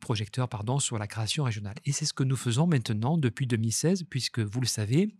projecteur 0.00 0.48
pardon, 0.48 0.78
sur 0.78 0.98
la 0.98 1.06
création 1.06 1.44
régionale. 1.44 1.76
Et 1.84 1.92
c'est 1.92 2.04
ce 2.04 2.12
que 2.12 2.24
nous 2.24 2.36
faisons 2.36 2.66
maintenant 2.66 3.18
depuis 3.18 3.46
2016, 3.46 4.04
puisque 4.10 4.40
vous 4.40 4.60
le 4.60 4.66
savez, 4.66 5.14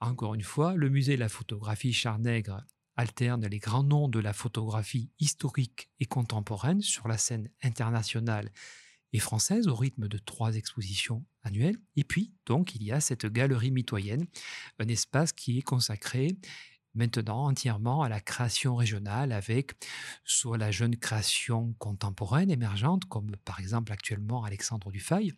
encore 0.00 0.34
une 0.34 0.42
fois, 0.42 0.74
le 0.74 0.88
musée 0.88 1.14
de 1.14 1.20
la 1.20 1.28
photographie 1.28 1.92
Charnègre 1.92 2.64
alterne 2.96 3.46
les 3.46 3.58
grands 3.58 3.84
noms 3.84 4.08
de 4.08 4.18
la 4.18 4.32
photographie 4.32 5.10
historique 5.18 5.90
et 6.00 6.06
contemporaine 6.06 6.82
sur 6.82 7.08
la 7.08 7.16
scène 7.16 7.48
internationale 7.62 8.50
et 9.12 9.18
française 9.18 9.66
au 9.68 9.74
rythme 9.74 10.08
de 10.08 10.18
trois 10.18 10.54
expositions 10.54 11.24
annuelles. 11.42 11.78
Et 11.96 12.04
puis, 12.04 12.32
donc, 12.46 12.74
il 12.74 12.82
y 12.82 12.92
a 12.92 13.00
cette 13.00 13.26
galerie 13.26 13.70
mitoyenne, 13.70 14.26
un 14.78 14.88
espace 14.88 15.32
qui 15.32 15.58
est 15.58 15.62
consacré 15.62 16.36
maintenant 16.94 17.46
entièrement 17.46 18.02
à 18.02 18.08
la 18.08 18.20
création 18.20 18.76
régionale 18.76 19.32
avec 19.32 19.72
soit 20.24 20.58
la 20.58 20.70
jeune 20.70 20.96
création 20.96 21.74
contemporaine 21.78 22.50
émergente, 22.50 23.04
comme 23.06 23.36
par 23.44 23.60
exemple 23.60 23.92
actuellement 23.92 24.44
Alexandre 24.44 24.90
Dufay, 24.90 25.32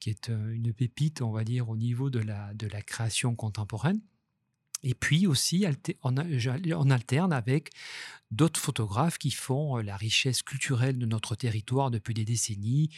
qui 0.00 0.10
est 0.10 0.30
euh, 0.30 0.54
une 0.54 0.72
pépite, 0.72 1.22
on 1.22 1.30
va 1.30 1.44
dire, 1.44 1.68
au 1.68 1.76
niveau 1.76 2.10
de 2.10 2.18
la, 2.18 2.52
de 2.54 2.66
la 2.66 2.82
création 2.82 3.34
contemporaine. 3.34 4.00
Et 4.84 4.94
puis 4.94 5.26
aussi, 5.26 5.64
on, 6.02 6.16
alterne 6.90 7.32
avec 7.32 7.70
d'autres 8.32 8.58
photographes 8.58 9.18
qui 9.18 9.30
font 9.30 9.78
euh, 9.78 9.82
la 9.82 9.96
richesse 9.96 10.42
culturelle 10.42 10.98
de 10.98 11.06
notre 11.06 11.36
territoire 11.36 11.90
depuis 11.90 12.14
des 12.14 12.24
décennies, 12.24 12.90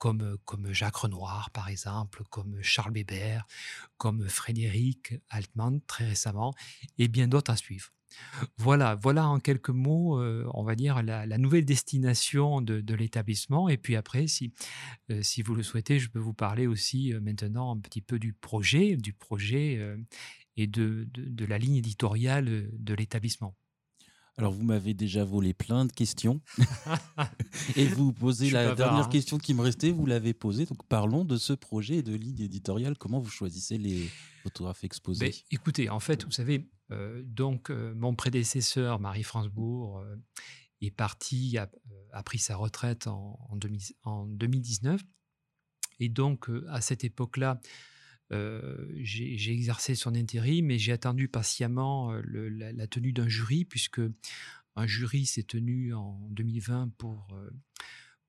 comme, 0.00 0.38
comme 0.46 0.72
Jacques 0.72 0.96
Renoir, 0.96 1.50
par 1.50 1.68
exemple, 1.68 2.24
comme 2.30 2.56
Charles 2.62 2.92
Bébert, 2.92 3.46
comme 3.98 4.26
Frédéric 4.28 5.14
Altman, 5.28 5.80
très 5.86 6.08
récemment, 6.08 6.54
et 6.98 7.06
bien 7.06 7.28
d'autres 7.28 7.52
à 7.52 7.56
suivre. 7.56 7.92
Voilà, 8.56 8.96
voilà 8.96 9.28
en 9.28 9.38
quelques 9.38 9.70
mots, 9.70 10.20
on 10.20 10.64
va 10.64 10.74
dire, 10.74 11.02
la, 11.02 11.38
nouvelle 11.38 11.64
destination 11.64 12.60
de, 12.60 12.94
l'établissement. 12.94 13.68
Et 13.68 13.76
puis 13.76 13.94
après, 13.94 14.26
si, 14.26 14.52
si 15.20 15.42
vous 15.42 15.54
le 15.54 15.62
souhaitez, 15.62 16.00
je 16.00 16.08
peux 16.08 16.18
vous 16.18 16.34
parler 16.34 16.66
aussi 16.66 17.12
maintenant 17.20 17.76
un 17.76 17.78
petit 17.78 18.02
peu 18.02 18.18
du 18.18 18.32
projet, 18.32 18.96
du 18.96 19.12
projet 19.12 19.96
et 20.56 20.66
de, 20.66 21.06
de, 21.12 21.44
la 21.44 21.58
ligne 21.58 21.76
éditoriale 21.76 22.70
de 22.72 22.94
l'établissement. 22.94 23.54
Alors, 24.36 24.52
vous 24.52 24.62
m'avez 24.62 24.94
déjà 24.94 25.24
volé 25.24 25.52
plein 25.52 25.84
de 25.84 25.92
questions. 25.92 26.40
et 27.76 27.86
vous 27.86 28.12
posez 28.12 28.50
la 28.50 28.74
dernière 28.74 29.06
hein. 29.06 29.08
question 29.08 29.38
qui 29.38 29.54
me 29.54 29.60
restait, 29.60 29.90
vous 29.90 30.06
l'avez 30.06 30.32
posée. 30.32 30.66
Donc, 30.66 30.86
parlons 30.88 31.24
de 31.24 31.36
ce 31.36 31.52
projet 31.52 32.02
de 32.02 32.14
ligne 32.14 32.40
éditoriale. 32.40 32.96
Comment 32.96 33.18
vous 33.18 33.30
choisissez 33.30 33.76
les 33.76 34.08
photographes 34.42 34.84
exposés? 34.84 35.26
Ben, 35.26 35.32
Écoutez, 35.50 35.90
en 35.90 36.00
fait, 36.00 36.24
vous 36.24 36.30
savez, 36.30 36.70
euh, 36.90 37.22
donc, 37.24 37.70
euh, 37.70 37.92
mon 37.94 38.14
prédécesseur, 38.14 38.98
Marie-France 38.98 39.48
Bourg, 39.48 39.98
euh, 39.98 40.16
est 40.80 40.90
parti, 40.90 41.58
a, 41.58 41.70
a 42.12 42.22
pris 42.22 42.38
sa 42.38 42.56
retraite 42.56 43.06
en, 43.06 43.38
en 44.04 44.26
2019. 44.26 45.02
Et 45.98 46.08
donc, 46.08 46.48
à 46.68 46.80
cette 46.80 47.04
époque-là, 47.04 47.60
j'ai 48.30 49.52
exercé 49.52 49.94
son 49.94 50.14
intérim, 50.14 50.66
mais 50.66 50.78
j'ai 50.78 50.92
attendu 50.92 51.28
patiemment 51.28 52.12
la, 52.24 52.86
tenue 52.86 53.12
d'un 53.12 53.28
jury, 53.28 53.64
puisque 53.64 54.00
un 54.76 54.86
jury 54.86 55.26
s'est 55.26 55.42
tenu 55.42 55.94
en 55.94 56.28
2020 56.30 56.92
pour, 56.96 57.28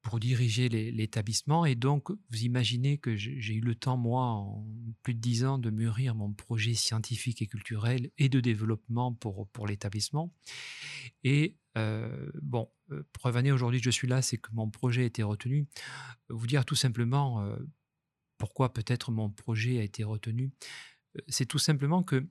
pour 0.01 0.19
diriger 0.19 0.69
l'établissement. 0.69 1.65
Et 1.65 1.75
donc, 1.75 2.09
vous 2.09 2.43
imaginez 2.43 2.97
que 2.97 3.15
j'ai 3.15 3.53
eu 3.53 3.61
le 3.61 3.75
temps, 3.75 3.97
moi, 3.97 4.23
en 4.23 4.65
plus 5.03 5.13
de 5.13 5.19
dix 5.19 5.45
ans, 5.45 5.57
de 5.57 5.69
mûrir 5.69 6.15
mon 6.15 6.33
projet 6.33 6.73
scientifique 6.73 7.41
et 7.41 7.47
culturel 7.47 8.09
et 8.17 8.29
de 8.29 8.39
développement 8.39 9.13
pour 9.13 9.67
l'établissement. 9.67 10.33
Et 11.23 11.57
bon, 12.41 12.69
preuve 13.13 13.37
année, 13.37 13.51
aujourd'hui, 13.51 13.81
je 13.81 13.89
suis 13.89 14.07
là, 14.07 14.21
c'est 14.21 14.37
que 14.37 14.49
mon 14.53 14.69
projet 14.69 15.03
a 15.03 15.05
été 15.05 15.23
retenu. 15.23 15.67
Vous 16.29 16.47
dire 16.47 16.65
tout 16.65 16.75
simplement 16.75 17.55
pourquoi 18.41 18.73
peut-être 18.73 19.11
mon 19.11 19.29
projet 19.29 19.77
a 19.77 19.83
été 19.83 20.03
retenu, 20.03 20.51
c'est 21.27 21.45
tout 21.45 21.59
simplement 21.59 22.01
que 22.01 22.25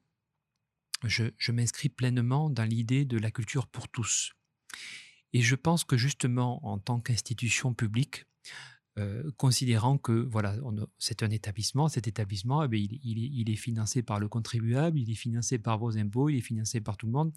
je, 1.04 1.52
m'inscris 1.52 1.88
pleinement 1.88 2.50
dans 2.50 2.64
l'idée 2.64 3.04
de 3.04 3.16
la 3.16 3.30
culture 3.30 3.68
pour 3.68 3.88
tous. 3.88 4.32
Et 5.32 5.40
je 5.40 5.54
pense 5.54 5.84
que 5.84 5.96
justement, 5.96 6.66
en 6.66 6.80
tant 6.80 6.98
qu'institution 6.98 7.74
publique, 7.74 8.24
considérant 9.36 9.98
que 9.98 10.12
voilà, 10.12 10.56
c'est 10.98 11.22
un 11.22 11.30
établissement, 11.30 11.88
cet 11.88 12.08
établissement, 12.08 12.64
eh 12.64 12.76
il, 12.76 13.48
est 13.48 13.56
financé 13.56 14.02
par 14.02 14.18
le 14.18 14.28
contribuable, 14.28 14.98
il 14.98 15.12
est 15.12 15.14
financé 15.14 15.60
par 15.60 15.78
vos 15.78 15.96
impôts, 15.96 16.28
il 16.28 16.38
est 16.38 16.48
financé 16.52 16.80
par 16.80 16.96
tout 16.96 17.06
le 17.06 17.12
monde. 17.12 17.32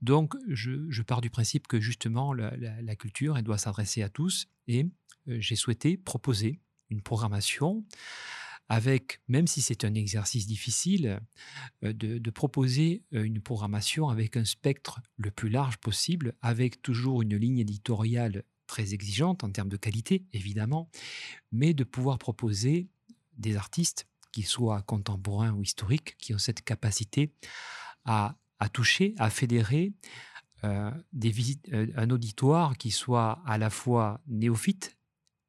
Donc, 0.00 0.36
je, 0.46 1.02
pars 1.02 1.22
du 1.22 1.28
principe 1.28 1.66
que 1.66 1.80
justement, 1.80 2.32
la, 2.32 2.56
la 2.56 2.94
culture, 2.94 3.36
elle 3.36 3.44
doit 3.44 3.58
s'adresser 3.58 4.04
à 4.04 4.08
tous. 4.08 4.46
Et 4.68 4.86
j'ai 5.26 5.56
souhaité 5.56 5.96
proposer 5.96 6.60
une 6.92 7.02
programmation 7.02 7.84
avec, 8.68 9.20
même 9.28 9.46
si 9.46 9.60
c'est 9.60 9.84
un 9.84 9.94
exercice 9.94 10.46
difficile, 10.46 11.20
euh, 11.84 11.92
de, 11.92 12.30
proposer 12.30 13.04
euh, 13.12 13.22
une 13.22 13.40
programmation 13.40 14.08
avec 14.08 14.36
un 14.36 14.46
spectre 14.46 15.00
le 15.16 15.30
plus 15.30 15.50
large 15.50 15.76
possible, 15.76 16.34
avec 16.40 16.80
toujours 16.80 17.22
une 17.22 17.36
ligne 17.36 17.58
éditoriale 17.58 18.44
très 18.66 18.94
exigeante 18.94 19.44
en 19.44 19.50
termes 19.50 19.68
de 19.68 19.76
qualité, 19.76 20.24
évidemment, 20.32 20.88
mais 21.50 21.74
de 21.74 21.84
pouvoir 21.84 22.18
proposer 22.18 22.88
des 23.36 23.56
artistes, 23.56 24.06
qu'ils 24.32 24.46
soient 24.46 24.80
contemporains 24.80 25.52
ou 25.52 25.62
historiques, 25.62 26.16
qui 26.16 26.32
ont 26.32 26.38
cette 26.38 26.62
capacité 26.62 27.34
à, 28.06 28.36
toucher, 28.72 29.14
à 29.18 29.28
fédérer 29.28 29.92
euh, 30.64 30.90
un 31.12 32.08
auditoire 32.08 32.78
qui 32.78 32.90
soit 32.90 33.42
à 33.44 33.58
la 33.58 33.68
fois 33.68 34.22
néophyte 34.26 34.96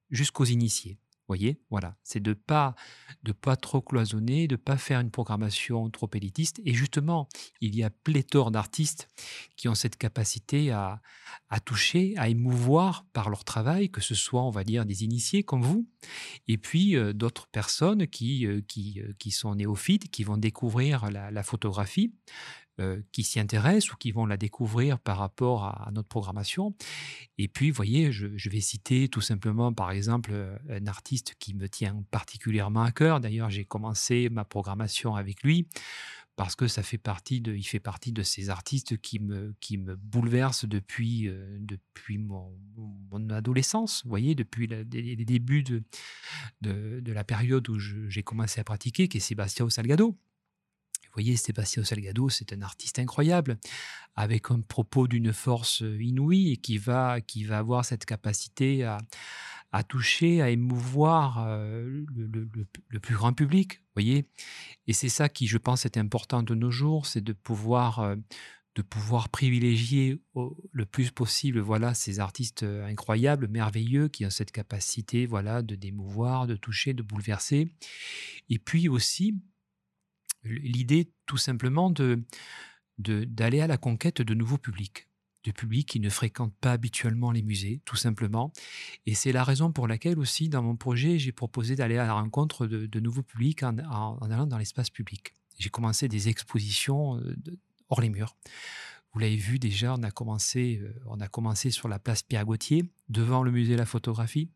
jusqu'aux 0.09 0.43
initiés 0.43 0.99
voyez, 1.33 1.59
voilà, 1.69 1.97
c'est 2.03 2.21
de 2.21 2.33
pas 2.33 2.75
de 3.23 3.31
pas 3.31 3.55
trop 3.55 3.81
cloisonner, 3.81 4.47
de 4.47 4.55
pas 4.55 4.77
faire 4.77 4.99
une 4.99 5.11
programmation 5.11 5.89
trop 5.89 6.09
élitiste. 6.13 6.61
Et 6.65 6.73
justement, 6.73 7.27
il 7.61 7.75
y 7.75 7.83
a 7.83 7.89
pléthore 7.89 8.51
d'artistes 8.51 9.07
qui 9.55 9.67
ont 9.67 9.75
cette 9.75 9.97
capacité 9.97 10.71
à, 10.71 11.01
à 11.49 11.59
toucher, 11.59 12.13
à 12.17 12.29
émouvoir 12.29 13.05
par 13.13 13.29
leur 13.29 13.43
travail, 13.45 13.89
que 13.89 14.01
ce 14.01 14.15
soit, 14.15 14.43
on 14.43 14.49
va 14.49 14.63
dire, 14.63 14.85
des 14.85 15.03
initiés 15.03 15.43
comme 15.43 15.61
vous, 15.61 15.87
et 16.47 16.57
puis 16.57 16.95
euh, 16.95 17.13
d'autres 17.13 17.47
personnes 17.47 18.07
qui, 18.07 18.45
euh, 18.45 18.61
qui, 18.67 19.01
euh, 19.01 19.13
qui 19.17 19.31
sont 19.31 19.55
néophytes, 19.55 20.11
qui 20.11 20.23
vont 20.23 20.37
découvrir 20.37 21.09
la 21.11 21.43
photographie 21.43 22.13
qui 23.11 23.23
s'y 23.23 23.39
intéressent 23.39 23.93
ou 23.93 23.97
qui 23.97 24.11
vont 24.11 24.25
la 24.25 24.37
découvrir 24.37 24.99
par 24.99 25.17
rapport 25.17 25.65
à, 25.65 25.91
notre 25.91 26.07
programmation. 26.07 26.75
Et 27.37 27.47
puis, 27.47 27.69
vous 27.69 27.75
voyez, 27.75 28.11
je, 28.11 28.49
vais 28.49 28.61
citer 28.61 29.07
tout 29.07 29.21
simplement, 29.21 29.73
par 29.73 29.91
exemple, 29.91 30.31
euh, 30.33 30.57
un 30.69 30.87
artiste 30.87 31.35
qui 31.39 31.53
me 31.53 31.67
tient 31.67 32.03
particulièrement 32.11 32.83
à 32.83 32.91
cœur. 32.91 33.19
D'ailleurs, 33.19 33.49
j'ai 33.49 33.65
commencé 33.65 34.29
ma 34.29 34.45
programmation 34.45 35.15
avec 35.15 35.43
lui 35.43 35.67
parce 36.35 36.55
que 36.55 36.67
ça 36.67 36.81
fait 36.81 36.97
partie 36.97 37.41
de, 37.41 37.53
il 37.53 37.63
fait 37.63 37.79
partie 37.79 38.11
de 38.11 38.23
ces 38.23 38.49
artistes 38.49 38.97
qui 38.97 39.19
me, 39.19 39.53
qui 39.59 39.77
me 39.77 39.95
bouleversent 39.95 40.65
depuis, 40.65 41.27
euh, 41.27 41.57
depuis 41.59 42.17
mon, 42.17 42.57
mon, 43.11 43.29
adolescence, 43.29 44.01
vous 44.03 44.09
voyez, 44.09 44.33
depuis 44.33 44.65
les, 44.65 44.83
débuts 45.25 45.61
de, 45.61 45.83
de, 46.61 47.01
de, 47.01 47.13
la 47.13 47.23
période 47.23 47.69
où 47.69 47.77
j'ai 47.77 48.23
commencé 48.23 48.59
à 48.59 48.63
pratiquer, 48.63 49.07
qui 49.07 49.17
est 49.17 49.19
Sébastien 49.19 49.69
Salgado. 49.69 50.17
Voyez, 51.13 51.37
Sébastien 51.37 51.83
Salgado, 51.83 52.29
c'est 52.29 52.53
un 52.53 52.61
artiste 52.63 52.97
incroyable, 52.97 53.57
avec 54.15 54.49
un 54.49 54.61
propos 54.61 55.07
d'une 55.07 55.31
force 55.31 55.83
euh, 55.83 56.01
inouïe 56.01 56.53
et 56.53 56.57
qui 56.57 56.77
va, 56.77 57.21
qui 57.21 57.43
va 57.43 57.59
avoir 57.59 57.85
cette 57.85 58.05
capacité 58.05 58.83
à, 58.83 58.97
à 59.71 59.83
toucher, 59.83 60.41
à 60.41 60.49
émouvoir 60.49 61.45
euh, 61.47 62.03
le, 62.15 62.99
plus 62.99 63.15
grand 63.15 63.33
public. 63.33 63.81
Voyez 63.95 64.27
Et 64.87 64.93
c'est 64.93 65.09
ça 65.09 65.29
qui, 65.29 65.45
je 65.45 65.59
pense, 65.59 65.85
est 65.85 65.97
important 65.97 66.41
de 66.41 66.55
nos 66.55 66.71
jours, 66.71 67.05
c'est 67.05 67.23
de 67.23 67.33
pouvoir 67.33 67.99
euh, 67.99 68.15
de 68.75 68.81
pouvoir 68.81 69.29
privilégier 69.29 70.19
le 70.71 70.85
plus 70.87 71.11
possible 71.11 71.59
voilà 71.59 71.93
ces 71.93 72.19
artistes 72.19 72.63
incroyables, 72.63 73.47
merveilleux 73.47 74.07
qui 74.07 74.25
ont 74.25 74.31
cette 74.31 74.51
capacité 74.51 75.27
voilà 75.27 75.61
de 75.61 75.75
d'émouvoir, 75.75 76.47
de 76.47 76.55
toucher, 76.55 76.95
de 76.95 77.03
bouleverser 77.03 77.71
et 78.49 78.57
puis 78.57 78.89
aussi 78.89 79.35
l'idée 80.43 81.11
tout 81.25 81.37
simplement 81.37 81.89
de 81.89 82.23
d'aller 82.99 83.59
à 83.59 83.67
la 83.67 83.77
conquête 83.77 84.21
de 84.21 84.33
nouveaux 84.35 84.59
publics, 84.59 85.07
de 85.43 85.51
publics 85.51 85.87
qui 85.87 85.99
ne 85.99 86.09
fréquentent 86.09 86.55
pas 86.55 86.73
habituellement 86.73 87.31
les 87.31 87.41
musées, 87.41 87.81
tout 87.85 87.95
simplement. 87.95 88.53
Et 89.05 89.15
c'est 89.15 89.31
la 89.31 89.43
raison 89.43 89.71
pour 89.71 89.87
laquelle 89.87 90.19
aussi, 90.19 90.47
dans 90.47 90.61
mon 90.61 90.75
projet, 90.75 91.19
j'ai 91.19 91.31
proposé 91.31 91.75
d'aller 91.75 91.97
à 91.97 92.05
la 92.05 92.13
rencontre 92.13 92.67
de, 92.67 92.99
nouveaux 92.99 93.23
publics 93.23 93.63
en, 93.63 93.77
allant 93.77 94.47
dans 94.47 94.57
l'espace 94.57 94.89
public. 94.89 95.33
J'ai 95.59 95.69
commencé 95.69 96.07
des 96.07 96.29
expositions 96.29 97.17
euh, 97.17 97.35
hors 97.89 98.01
les 98.01 98.09
murs. 98.09 98.35
Vous 99.13 99.19
l'avez 99.19 99.35
vu 99.35 99.59
déjà, 99.59 99.93
on 99.93 100.03
a 100.03 100.11
commencé, 100.11 100.79
euh, 100.81 100.93
on 101.05 101.19
a 101.19 101.27
commencé 101.27 101.69
sur 101.69 101.87
la 101.87 101.99
place 101.99 102.23
Pierre 102.23 102.45
Gauthier, 102.45 102.85
devant 103.09 103.43
le 103.43 103.51
musée 103.51 103.73
de 103.73 103.79
la 103.79 103.85
photographie. 103.85 104.49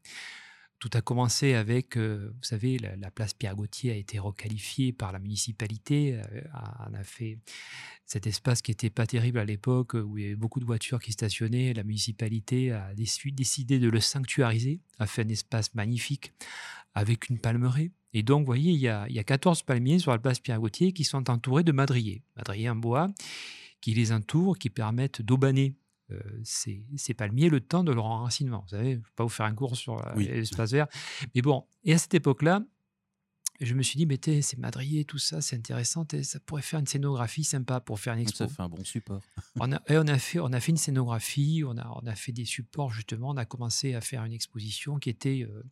Tout 0.80 0.90
a 0.94 1.02
commencé 1.02 1.56
avec, 1.56 1.98
euh, 1.98 2.30
vous 2.36 2.44
savez, 2.44 2.78
la, 2.78 3.10
place 3.10 3.34
Pierre 3.34 3.56
Gauthier 3.56 3.92
a 3.92 3.96
été 3.96 4.20
requalifiée 4.20 4.94
par 4.94 5.12
la 5.12 5.20
municipalité. 5.20 6.13
Euh, 6.13 6.42
on 6.88 6.94
a 6.94 7.04
fait 7.04 7.40
cet 8.06 8.28
espace 8.28 8.62
qui 8.62 8.72
n'était 8.72 8.92
pas 8.92 9.08
terrible 9.08 9.40
à 9.40 9.46
l'époque, 9.46 9.94
où 9.96 10.18
il 10.18 10.24
y 10.24 10.28
avait 10.28 10.36
beaucoup 10.36 10.60
de 10.60 10.66
voitures 10.66 11.00
qui 11.00 11.12
stationnaient. 11.12 11.74
La 11.74 11.84
municipalité 11.84 12.72
a 12.72 12.94
décidé 12.96 13.80
de 13.80 13.90
le 13.90 14.00
sanctuariser, 14.00 14.80
a 15.00 15.08
fait 15.08 15.24
un 15.24 15.30
espace 15.30 15.74
magnifique 15.74 16.34
avec 16.94 17.30
une 17.30 17.40
palmeraie. 17.40 17.92
Et 18.13 18.24
donc, 18.24 18.42
vous 18.42 18.46
voyez, 18.46 18.72
il 18.72 18.80
y 18.80 18.88
a, 18.88 19.08
il 19.10 19.16
y 19.16 19.20
a 19.20 19.24
14 19.24 19.63
palmiers 19.63 20.00
sur 20.00 20.12
la 20.12 20.20
place 20.20 20.40
Pierre 20.40 20.60
Gauthier 20.60 20.94
qui 20.94 21.04
sont 21.04 21.30
entourés 21.30 21.63
de 21.63 21.72
madriers. 21.72 22.24
Madriers 22.36 22.70
en 22.70 22.76
bois 22.76 23.10
qui 23.82 23.94
les 23.94 24.12
entourent, 24.12 24.58
qui 24.58 24.70
permettent 24.70 25.22
d'aubaner 25.22 25.76
euh, 26.12 26.20
c'est 26.43 27.13
palmiers 27.13 27.50
le 27.50 27.60
temps 27.60 27.84
de 27.84 27.91
leur 27.91 28.06
enracinement. 28.06 28.62
Vous 28.62 28.70
savez, 28.70 28.91
je 28.91 28.98
ne 28.98 29.02
vais 29.02 29.12
pas 29.15 29.24
vous 29.24 29.30
faire 29.30 29.46
un 29.46 29.54
cours 29.54 29.76
sur 29.76 30.06
euh, 30.06 30.15
l'espace 30.15 30.72
vert. 30.72 30.88
Mais 31.36 31.41
bon, 31.41 31.65
et 31.84 31.93
à 31.93 31.98
cette 31.98 32.13
époque-là, 32.13 32.63
je 33.60 33.74
me 33.74 33.82
suis 33.82 33.98
dit, 33.98 34.06
mais 34.06 34.20
c'est 34.41 34.58
madrier, 34.58 35.04
tout 35.04 35.17
ça, 35.17 35.41
c'est 35.41 35.56
intéressant, 35.56 36.06
ça 36.22 36.39
pourrait 36.41 36.62
faire 36.62 36.80
une 36.80 36.86
scénographie 36.86 37.43
sympa 37.43 37.80
pour 37.80 38.00
faire 38.00 38.13
une 38.13 38.20
expo. 38.20 38.38
Ça 38.38 38.48
fait 38.48 38.62
un 38.62 38.70
bon 38.70 38.84
support. 38.84 39.22
on, 39.60 39.72
a, 39.72 39.82
on, 39.89 40.08
a 40.08 40.20
fait, 40.20 40.39
on 40.39 40.54
a 40.54 40.60
fait 40.60 40.72
une 40.72 40.78
scénographie, 40.78 41.63
on 41.65 41.78
a, 41.78 41.88
on 42.02 42.06
a 42.06 42.15
fait 42.15 42.32
des 42.32 42.46
supports, 42.46 42.91
justement, 42.91 43.32
on 43.32 43.38
a 43.38 43.46
commencé 43.46 43.96
à 43.96 44.02
faire 44.02 44.24
une 44.26 44.34
exposition 44.34 45.00
qui 45.00 45.10
était, 45.10 45.48
euh, 45.50 45.63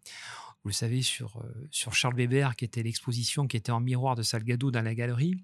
vous 0.65 0.69
le 0.69 0.73
savez, 0.73 1.04
sur, 1.04 1.38
euh, 1.38 1.67
sur 1.69 1.93
Charles 1.93 2.15
Weber, 2.15 2.56
qui 2.56 2.65
était 2.65 2.82
l'exposition 2.82 3.45
qui 3.45 3.56
était 3.56 3.71
en 3.71 3.80
miroir 3.80 4.15
de 4.15 4.23
Salgado 4.23 4.71
dans 4.71 4.82
la 4.82 4.95
galerie, 4.95 5.36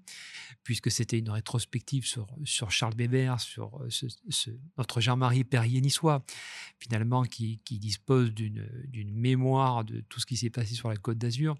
puisque 0.64 0.90
c'était 0.90 1.20
une 1.20 1.30
rétrospective 1.30 2.04
sur, 2.04 2.26
sur 2.42 2.72
Charles 2.72 2.96
Weber, 2.96 3.38
sur 3.38 3.80
euh, 3.82 3.88
notre 4.76 5.00
Jean-Marie 5.00 5.44
Perrier 5.44 5.80
niçois, 5.80 6.24
finalement, 6.80 7.22
qui, 7.22 7.60
qui 7.64 7.78
dispose 7.78 8.34
d'une 8.34 9.14
mémoire 9.14 9.84
de 9.84 10.00
tout 10.08 10.18
ce 10.18 10.26
qui 10.26 10.36
s'est 10.36 10.50
passé 10.50 10.74
sur 10.74 10.88
la 10.88 10.96
Côte 10.96 11.18
d'Azur. 11.18 11.56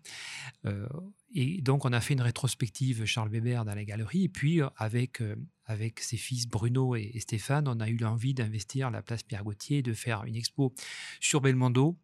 Euh, 0.67 0.89
et 1.35 1.61
donc, 1.63 1.85
on 1.85 1.93
a 1.93 2.01
fait 2.01 2.15
une 2.15 2.21
rétrospective 2.21 3.05
Charles 3.05 3.31
Weber 3.31 3.65
dans 3.65 3.75
la 3.75 3.85
galerie, 3.85 4.25
et 4.25 4.29
puis 4.29 4.61
avec 4.77 5.23
avec 5.65 6.01
ses 6.01 6.17
fils 6.17 6.47
Bruno 6.47 6.97
et, 6.97 7.19
Stéphane, 7.21 7.69
on 7.69 7.81
a 7.81 7.89
eu 7.89 7.97
l'envie 7.97 8.35
d'investir 8.35 8.91
la 8.91 9.03
place 9.03 9.23
Pierre 9.23 9.45
Gauthier, 9.45 9.83
de 9.83 9.93
faire 9.93 10.25
une 10.25 10.37
expo 10.37 10.75
sur 11.21 11.41
Belmondo, 11.41 11.97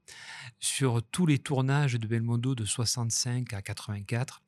sur 0.58 1.02
tous 1.02 1.26
les 1.26 1.38
tournages 1.38 1.94
de 1.94 2.06
Belmondo 2.06 2.54
de 2.54 2.64
65 2.64 3.52
à 3.52 3.62
84, 3.62 4.42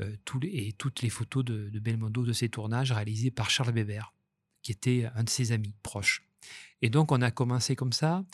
euh, 0.00 0.16
et 0.42 0.72
toutes 0.72 1.02
les 1.02 1.10
photos 1.10 1.44
de, 1.44 1.78
Belmondo 1.78 2.24
de 2.24 2.32
ces 2.32 2.48
tournages 2.48 2.92
réalisés 2.92 3.30
par 3.30 3.50
Charles 3.50 3.72
Weber, 3.72 4.12
qui 4.62 4.72
était 4.72 5.08
un 5.14 5.24
de 5.24 5.30
ses 5.30 5.52
amis 5.52 5.74
proches. 5.82 6.22
Et 6.82 6.90
donc, 6.90 7.12
on 7.12 7.22
a 7.22 7.30
commencé 7.30 7.74
comme 7.74 7.92
ça. 7.92 8.24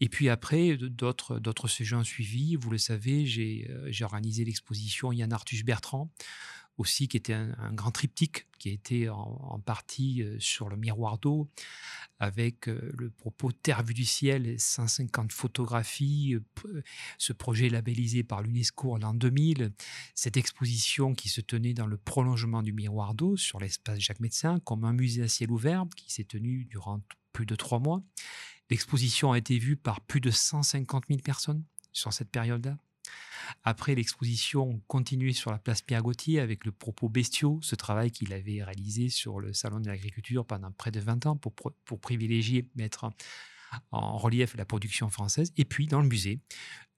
Et 0.00 0.08
puis 0.08 0.28
après, 0.28 0.76
d'autres, 0.76 1.38
d'autres 1.38 1.68
sujets 1.68 1.96
ont 1.96 2.04
suivi. 2.04 2.56
Vous 2.56 2.70
le 2.70 2.78
savez, 2.78 3.26
j'ai, 3.26 3.68
euh, 3.70 3.92
organisé 4.02 4.44
l'exposition 4.44 5.12
Yann 5.12 5.32
Arthus 5.32 5.62
Bertrand, 5.62 6.10
aussi 6.76 7.06
qui 7.06 7.16
était 7.16 7.34
un, 7.34 7.72
grand 7.72 7.92
triptyque 7.92 8.48
qui 8.58 8.70
a 8.70 8.72
été 8.72 9.08
en, 9.08 9.60
partie 9.64 10.22
euh, 10.22 10.36
sur 10.40 10.68
le 10.68 10.76
miroir 10.76 11.18
d'eau 11.18 11.48
avec 12.18 12.68
euh, 12.68 12.92
le 12.98 13.10
propos 13.10 13.52
Terre 13.52 13.84
vue 13.84 13.94
du 13.94 14.04
ciel 14.04 14.48
et 14.48 14.58
150 14.58 15.30
photographies. 15.30 16.36
Ce 17.18 17.32
projet 17.32 17.68
labellisé 17.68 18.24
par 18.24 18.42
l'UNESCO 18.42 18.94
en 18.94 18.98
l'an 18.98 19.14
2000. 19.14 19.72
Cette 20.16 20.36
exposition 20.36 21.14
qui 21.14 21.28
se 21.28 21.40
tenait 21.40 21.74
dans 21.74 21.86
le 21.86 21.96
prolongement 21.96 22.62
du 22.62 22.72
miroir 22.72 23.14
d'eau 23.14 23.36
sur 23.36 23.60
l'espace 23.60 24.00
Jacques 24.00 24.20
Médecin 24.20 24.58
comme 24.60 24.84
un 24.84 24.92
musée 24.92 25.22
à 25.22 25.28
ciel 25.28 25.52
ouvert 25.52 25.84
qui 25.96 26.12
s'est 26.12 26.24
tenu 26.24 26.64
durant 26.64 27.00
plus 27.32 27.46
de 27.46 27.54
trois 27.54 27.78
mois. 27.78 28.02
L'exposition 28.70 29.32
a 29.32 29.38
été 29.38 29.58
vue 29.58 29.76
par 29.76 30.00
plus 30.00 30.20
de 30.20 30.30
150 30.30 31.04
000 31.08 31.20
personnes 31.20 31.64
sur 31.92 32.12
cette 32.12 32.30
période-là. 32.30 32.78
Après 33.64 33.94
l'exposition 33.94 34.80
continuait 34.86 35.32
sur 35.32 35.50
la 35.50 35.58
place 35.58 35.82
Pierre 35.82 36.02
Gauthier 36.02 36.40
avec 36.40 36.64
le 36.64 36.72
propos 36.72 37.08
bestiaux, 37.08 37.58
ce 37.62 37.74
travail 37.74 38.10
qu'il 38.10 38.32
avait 38.32 38.62
réalisé 38.62 39.08
sur 39.08 39.40
le 39.40 39.52
Salon 39.52 39.80
de 39.80 39.88
l'agriculture 39.88 40.46
pendant 40.46 40.70
près 40.70 40.90
de 40.90 41.00
20 41.00 41.26
ans 41.26 41.36
pour, 41.36 41.52
pour 41.52 42.00
privilégier, 42.00 42.68
mettre 42.76 43.10
en 43.90 44.16
relief 44.16 44.56
la 44.56 44.64
production 44.64 45.08
française. 45.10 45.52
Et 45.56 45.64
puis 45.64 45.86
dans 45.86 46.00
le 46.00 46.08
musée, 46.08 46.40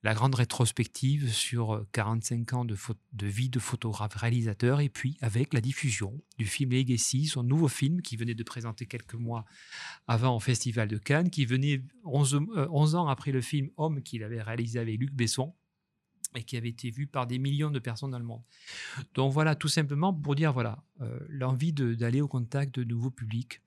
la 0.05 0.13
grande 0.13 0.35
rétrospective 0.35 1.33
sur 1.33 1.83
45 1.91 2.53
ans 2.53 2.63
de, 2.63 2.75
vie 3.25 3.49
de 3.49 3.57
photographe 3.57 4.13
réalisateur, 4.13 4.79
et 4.79 4.87
puis 4.87 5.17
avec 5.19 5.51
la 5.51 5.61
diffusion 5.61 6.21
du 6.37 6.45
film 6.45 6.73
Legacy, 6.73 7.25
son 7.25 7.41
nouveau 7.41 7.67
film 7.67 8.03
qui 8.03 8.15
venait 8.15 8.35
de 8.35 8.43
présenter 8.43 8.85
quelques 8.85 9.15
mois 9.15 9.45
avant 10.07 10.35
au 10.35 10.39
Festival 10.39 10.87
de 10.87 10.99
Cannes, 10.99 11.31
qui 11.31 11.47
venait 11.47 11.81
11, 12.03 12.39
11 12.69 12.95
ans 12.95 13.07
après 13.07 13.31
le 13.31 13.41
film 13.41 13.71
Homme 13.77 14.03
qu'il 14.03 14.23
avait 14.23 14.43
réalisé 14.43 14.77
avec 14.77 14.99
Luc 14.99 15.11
Besson 15.11 15.55
et 16.35 16.43
qui 16.43 16.55
avait 16.55 16.69
été 16.69 16.91
vu 16.91 17.07
par 17.07 17.25
des 17.25 17.39
millions 17.39 17.71
de 17.71 17.79
personnes 17.79 18.11
dans 18.11 18.19
le 18.19 18.25
monde. 18.25 18.43
Donc 19.15 19.33
voilà, 19.33 19.55
tout 19.55 19.69
simplement 19.69 20.13
pour 20.13 20.35
dire 20.35 20.53
voilà 20.53 20.83
euh, 21.01 21.17
l'envie 21.29 21.73
d'aller 21.73 22.21
au 22.21 22.27
contact 22.27 22.75
de 22.75 22.83
nouveaux 22.83 23.09
publics, 23.09 23.59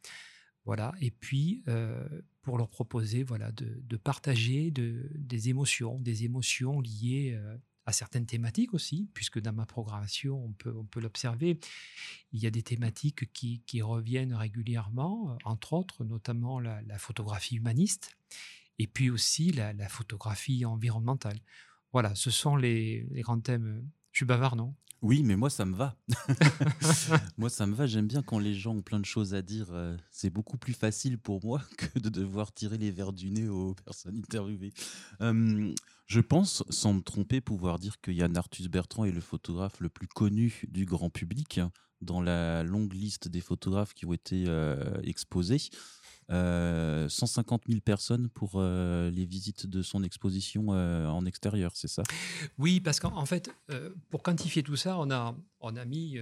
voilà, 0.64 0.92
et 1.00 1.10
puis 1.10 1.64
euh, 1.66 2.06
pour 2.42 2.58
leur 2.58 2.68
proposer 2.68 3.24
voilà 3.24 3.52
de, 3.52 3.96
partager 3.96 4.70
de, 4.70 5.10
des 5.14 5.48
émotions, 5.48 5.98
des 6.00 6.24
émotions 6.24 6.80
liées 6.80 7.32
euh, 7.34 7.56
à 7.86 7.92
certaines 7.92 8.26
thématiques 8.26 8.74
aussi, 8.74 9.08
puisque 9.14 9.40
dans 9.40 9.52
ma 9.52 9.66
programmation 9.66 10.44
on 10.44 10.52
peut 10.52 10.74
on 10.76 10.84
peut 10.84 11.00
l'observer, 11.00 11.58
il 12.32 12.40
y 12.40 12.46
a 12.46 12.50
des 12.50 12.62
thématiques 12.62 13.32
qui, 13.32 13.62
qui 13.66 13.82
reviennent 13.82 14.34
régulièrement, 14.34 15.38
entre 15.44 15.72
autres 15.72 16.04
notamment 16.04 16.60
la, 16.60 16.98
photographie 16.98 17.56
humaniste. 17.56 18.16
Et 18.80 18.86
puis 18.86 19.10
aussi 19.10 19.50
la, 19.50 19.72
la 19.72 19.88
photographie 19.88 20.64
environnementale. 20.64 21.40
Voilà, 21.92 22.14
ce 22.14 22.30
sont 22.30 22.56
les, 22.56 23.06
grands 23.16 23.40
thèmes. 23.40 23.88
Bavard, 24.24 24.56
non? 24.56 24.74
Oui, 25.00 25.22
mais 25.22 25.36
moi, 25.36 25.48
ça 25.48 25.64
me 25.64 25.76
va. 25.76 25.96
moi, 27.38 27.48
ça 27.48 27.66
me 27.66 27.74
va. 27.74 27.86
J'aime 27.86 28.08
bien 28.08 28.22
quand 28.22 28.40
les 28.40 28.54
gens 28.54 28.74
ont 28.74 28.82
plein 28.82 28.98
de 28.98 29.04
choses 29.04 29.32
à 29.32 29.42
dire. 29.42 29.68
Euh, 29.70 29.96
c'est 30.10 30.30
beaucoup 30.30 30.58
plus 30.58 30.72
facile 30.72 31.18
pour 31.18 31.44
moi 31.44 31.62
que 31.78 31.98
de 32.00 32.08
devoir 32.08 32.52
tirer 32.52 32.78
les 32.78 32.90
verres 32.90 33.12
du 33.12 33.30
nez 33.30 33.48
aux 33.48 33.74
personnes 33.84 34.18
interviewées. 34.18 34.72
je 35.20 36.20
pense, 36.20 36.64
sans 36.68 36.94
me 36.94 37.00
tromper, 37.00 37.40
pouvoir 37.40 37.78
dire 37.78 38.00
que 38.00 38.10
Yann 38.10 38.36
Arthus 38.36 38.68
Bertrand 38.68 39.04
est 39.04 39.12
le 39.12 39.20
photographe 39.20 39.78
le 39.80 39.88
plus 39.88 40.08
connu 40.08 40.64
du 40.68 40.84
grand 40.84 41.10
public 41.10 41.58
hein, 41.58 41.70
dans 42.00 42.20
la 42.20 42.62
longue 42.62 42.92
liste 42.92 43.28
des 43.28 43.40
photographes 43.40 43.94
qui 43.94 44.06
ont 44.06 44.12
été 44.12 44.44
euh, 44.48 45.00
exposés. 45.02 45.60
150 46.30 47.62
euh, 47.62 47.72
000 47.72 47.80
personnes 47.80 48.28
pour 48.28 48.52
euh, 48.56 49.10
les 49.10 49.24
visites 49.24 49.66
de 49.66 49.82
son 49.82 50.02
exposition 50.02 50.66
euh, 50.70 51.06
en 51.06 51.24
extérieur, 51.24 51.72
c'est 51.74 51.88
ça? 51.88 52.02
Oui, 52.58 52.80
parce 52.80 53.00
qu'en 53.00 53.26
fait, 53.26 53.50
pour 54.10 54.22
quantifier 54.22 54.62
tout 54.62 54.76
ça, 54.76 54.98
on 54.98 55.10
a, 55.10 55.34
on 55.60 55.76
a 55.76 55.84
mis 55.84 56.18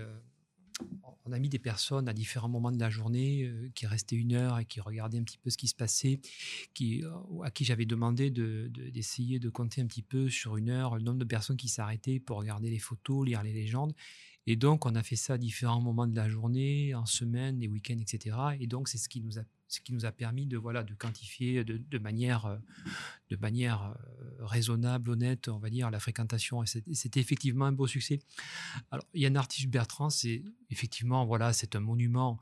on 1.24 1.32
a 1.32 1.38
mis 1.38 1.48
des 1.48 1.58
personnes 1.58 2.06
à 2.06 2.12
différents 2.12 2.50
moments 2.50 2.70
de 2.70 2.78
la 2.78 2.90
journée 2.90 3.50
qui 3.74 3.86
restaient 3.86 4.14
une 4.14 4.34
heure 4.34 4.58
et 4.58 4.66
qui 4.66 4.80
regardaient 4.80 5.18
un 5.18 5.22
petit 5.22 5.38
peu 5.38 5.48
ce 5.48 5.56
qui 5.56 5.68
se 5.68 5.74
passait, 5.74 6.20
qui, 6.74 7.02
à 7.42 7.50
qui 7.50 7.64
j'avais 7.64 7.86
demandé 7.86 8.30
d'essayer 8.30 9.38
de, 9.38 9.44
de, 9.44 9.48
compter 9.48 9.80
un 9.80 9.86
petit 9.86 10.02
peu 10.02 10.28
sur 10.28 10.58
une 10.58 10.68
heure 10.68 10.94
le 10.96 11.02
nombre 11.02 11.18
de 11.18 11.24
personnes 11.24 11.56
qui 11.56 11.68
s'arrêtaient 11.68 12.20
pour 12.20 12.36
regarder 12.36 12.68
les 12.68 12.78
photos, 12.78 13.26
lire 13.26 13.42
les 13.42 13.54
légendes. 13.54 13.94
Et 14.46 14.54
donc, 14.54 14.86
on 14.86 14.94
a 14.94 15.02
fait 15.02 15.16
ça 15.16 15.34
à 15.34 15.38
différents 15.38 15.80
moments 15.80 16.06
de 16.06 16.14
la 16.14 16.28
journée, 16.28 16.94
en 16.94 17.06
semaine, 17.06 17.58
les 17.58 17.66
week-ends, 17.66 17.98
etc. 17.98 18.36
Et 18.60 18.68
donc, 18.68 18.88
c'est 18.88 18.98
ce 18.98 19.08
qui 19.08 19.20
nous 19.20 19.38
a 19.38 19.42
ce 19.68 19.80
qui 19.80 19.92
nous 19.92 20.04
a 20.04 20.12
permis 20.12 20.46
de 20.46 20.56
voilà 20.56 20.82
de 20.82 20.94
quantifier 20.94 21.64
de, 21.64 21.98
manière 21.98 22.46
euh, 22.46 22.58
de 23.30 23.36
manière 23.36 23.82
euh, 23.82 24.44
raisonnable, 24.44 25.10
honnête, 25.10 25.48
on 25.48 25.58
va 25.58 25.70
dire 25.70 25.90
la 25.90 26.00
fréquentation. 26.00 26.62
Et 26.62 26.94
c'était 26.94 27.20
effectivement 27.20 27.66
un 27.66 27.72
beau 27.72 27.86
succès. 27.86 28.20
Alors 28.90 29.06
Yann 29.14 29.36
Arthus 29.36 29.66
Bertrand, 29.66 30.10
c'est 30.10 30.44
effectivement 30.70 31.26
voilà 31.26 31.52
c'est 31.52 31.76
un 31.76 31.80
monument. 31.80 32.38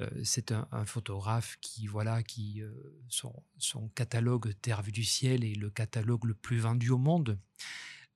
Euh, 0.00 0.08
c'est 0.22 0.52
un, 0.52 0.84
photographe 0.84 1.58
qui 1.60 1.88
voilà 1.88 2.22
qui 2.22 2.62
son, 3.08 3.34
son, 3.56 3.88
catalogue 3.88 4.54
Terre 4.62 4.82
vue 4.82 4.92
du 4.92 5.02
ciel 5.02 5.42
est 5.42 5.56
le 5.56 5.70
catalogue 5.70 6.24
le 6.24 6.34
plus 6.34 6.58
vendu 6.58 6.90
au 6.90 6.98
monde. 6.98 7.36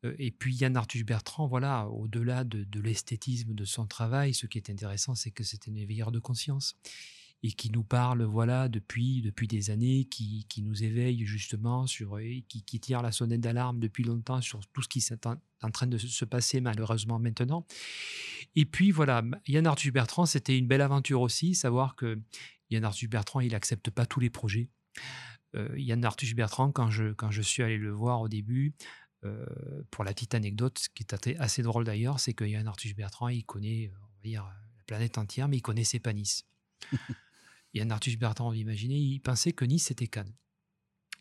et 0.05 0.31
puis 0.31 0.55
Yann 0.55 0.77
Arthus 0.77 1.03
Bertrand, 1.03 1.49
voilà, 1.49 1.89
au-delà 1.89 2.45
de, 2.45 2.63
de 2.63 2.81
l'esthétisme 2.81 3.55
de 3.55 3.65
son 3.65 3.87
travail, 3.87 4.33
ce 4.33 4.47
qui 4.47 4.59
est 4.59 4.71
intéressant, 4.71 5.17
c'est 5.17 5.33
que 5.33 5.43
c'est 5.43 5.69
un 5.69 5.75
éveilleur 5.75 6.13
de 6.13 6.21
conscience 6.21 6.77
et 7.45 7.53
qui 7.53 7.71
nous 7.71 7.83
parle 7.83 8.23
voilà 8.23 8.69
depuis 8.69 9.21
depuis 9.21 9.49
des 9.49 9.71
années, 9.71 10.05
qui, 10.05 10.47
qui 10.49 10.63
nous 10.63 10.85
éveille 10.85 11.25
justement 11.27 11.87
sur 11.87 12.19
qui, 12.49 12.63
qui 12.63 12.81
tire 12.81 13.03
la 13.03 13.11
sonnette 13.11 13.41
d'alarme 13.41 13.81
depuis 13.81 14.05
longtemps 14.05 14.41
sur 14.41 14.65
tout 14.69 14.83
ce 14.83 14.89
qui 14.89 15.01
est 15.01 15.27
en, 15.27 15.71
train 15.71 15.87
de 15.87 15.99
se 15.99 16.25
passer 16.25 16.61
malheureusement 16.61 17.19
maintenant. 17.19 17.67
Et 18.55 18.65
puis 18.65 18.91
voilà, 18.91 19.23
Yann 19.49 19.67
Arthus 19.67 19.91
Bertrand, 19.91 20.27
c'était 20.27 20.57
une 20.57 20.67
belle 20.67 20.83
aventure 20.83 21.21
aussi, 21.21 21.55
savoir 21.55 21.97
que 21.97 22.21
Yann 22.71 22.85
Arthus 22.85 23.09
Bertrand, 23.09 23.41
il 23.41 23.55
accepte 23.55 23.91
pas 23.91 24.07
tous 24.07 24.21
les 24.21 24.31
projets. 24.31 24.69
Euh, 25.55 25.69
Yann 25.77 26.05
Arthus 26.05 26.35
Bertrand, 26.35 26.71
quand 26.71 26.91
je 26.91 27.13
quand 27.13 27.31
je 27.31 27.43
suis 27.43 27.63
allé 27.63 27.77
le 27.77 27.91
voir 27.91 28.21
au 28.21 28.29
début. 28.29 28.75
Euh, 29.25 29.47
pour 29.93 30.03
la 30.03 30.13
petite 30.13 30.35
anecdote, 30.35 30.81
ce 30.81 30.89
qui 30.89 31.05
est 31.05 31.39
assez 31.39 31.63
drôle 31.63 31.85
d'ailleurs, 31.85 32.19
c'est 32.19 32.35
que 32.35 32.45
Yann 32.45 32.67
Arthus 32.67 32.93
Bertrand, 32.95 33.29
il 33.29 33.45
connaît, 33.45 33.93
on 34.01 34.17
va 34.17 34.23
dire, 34.25 34.43
la 34.77 34.83
planète 34.85 35.17
entière, 35.17 35.47
mais 35.47 35.59
il 35.59 35.63
connaissait 35.63 36.01
pas 36.01 36.13
Nice. 36.13 36.45
Yann 37.75 37.91
Arthus 37.91 38.17
Bertrand, 38.17 38.53
imaginez, 38.53 38.99
il 38.99 39.21
pensait 39.21 39.53
que 39.53 39.65
Nice 39.65 39.87
c'était 39.87 40.09
Cannes. 40.09 40.35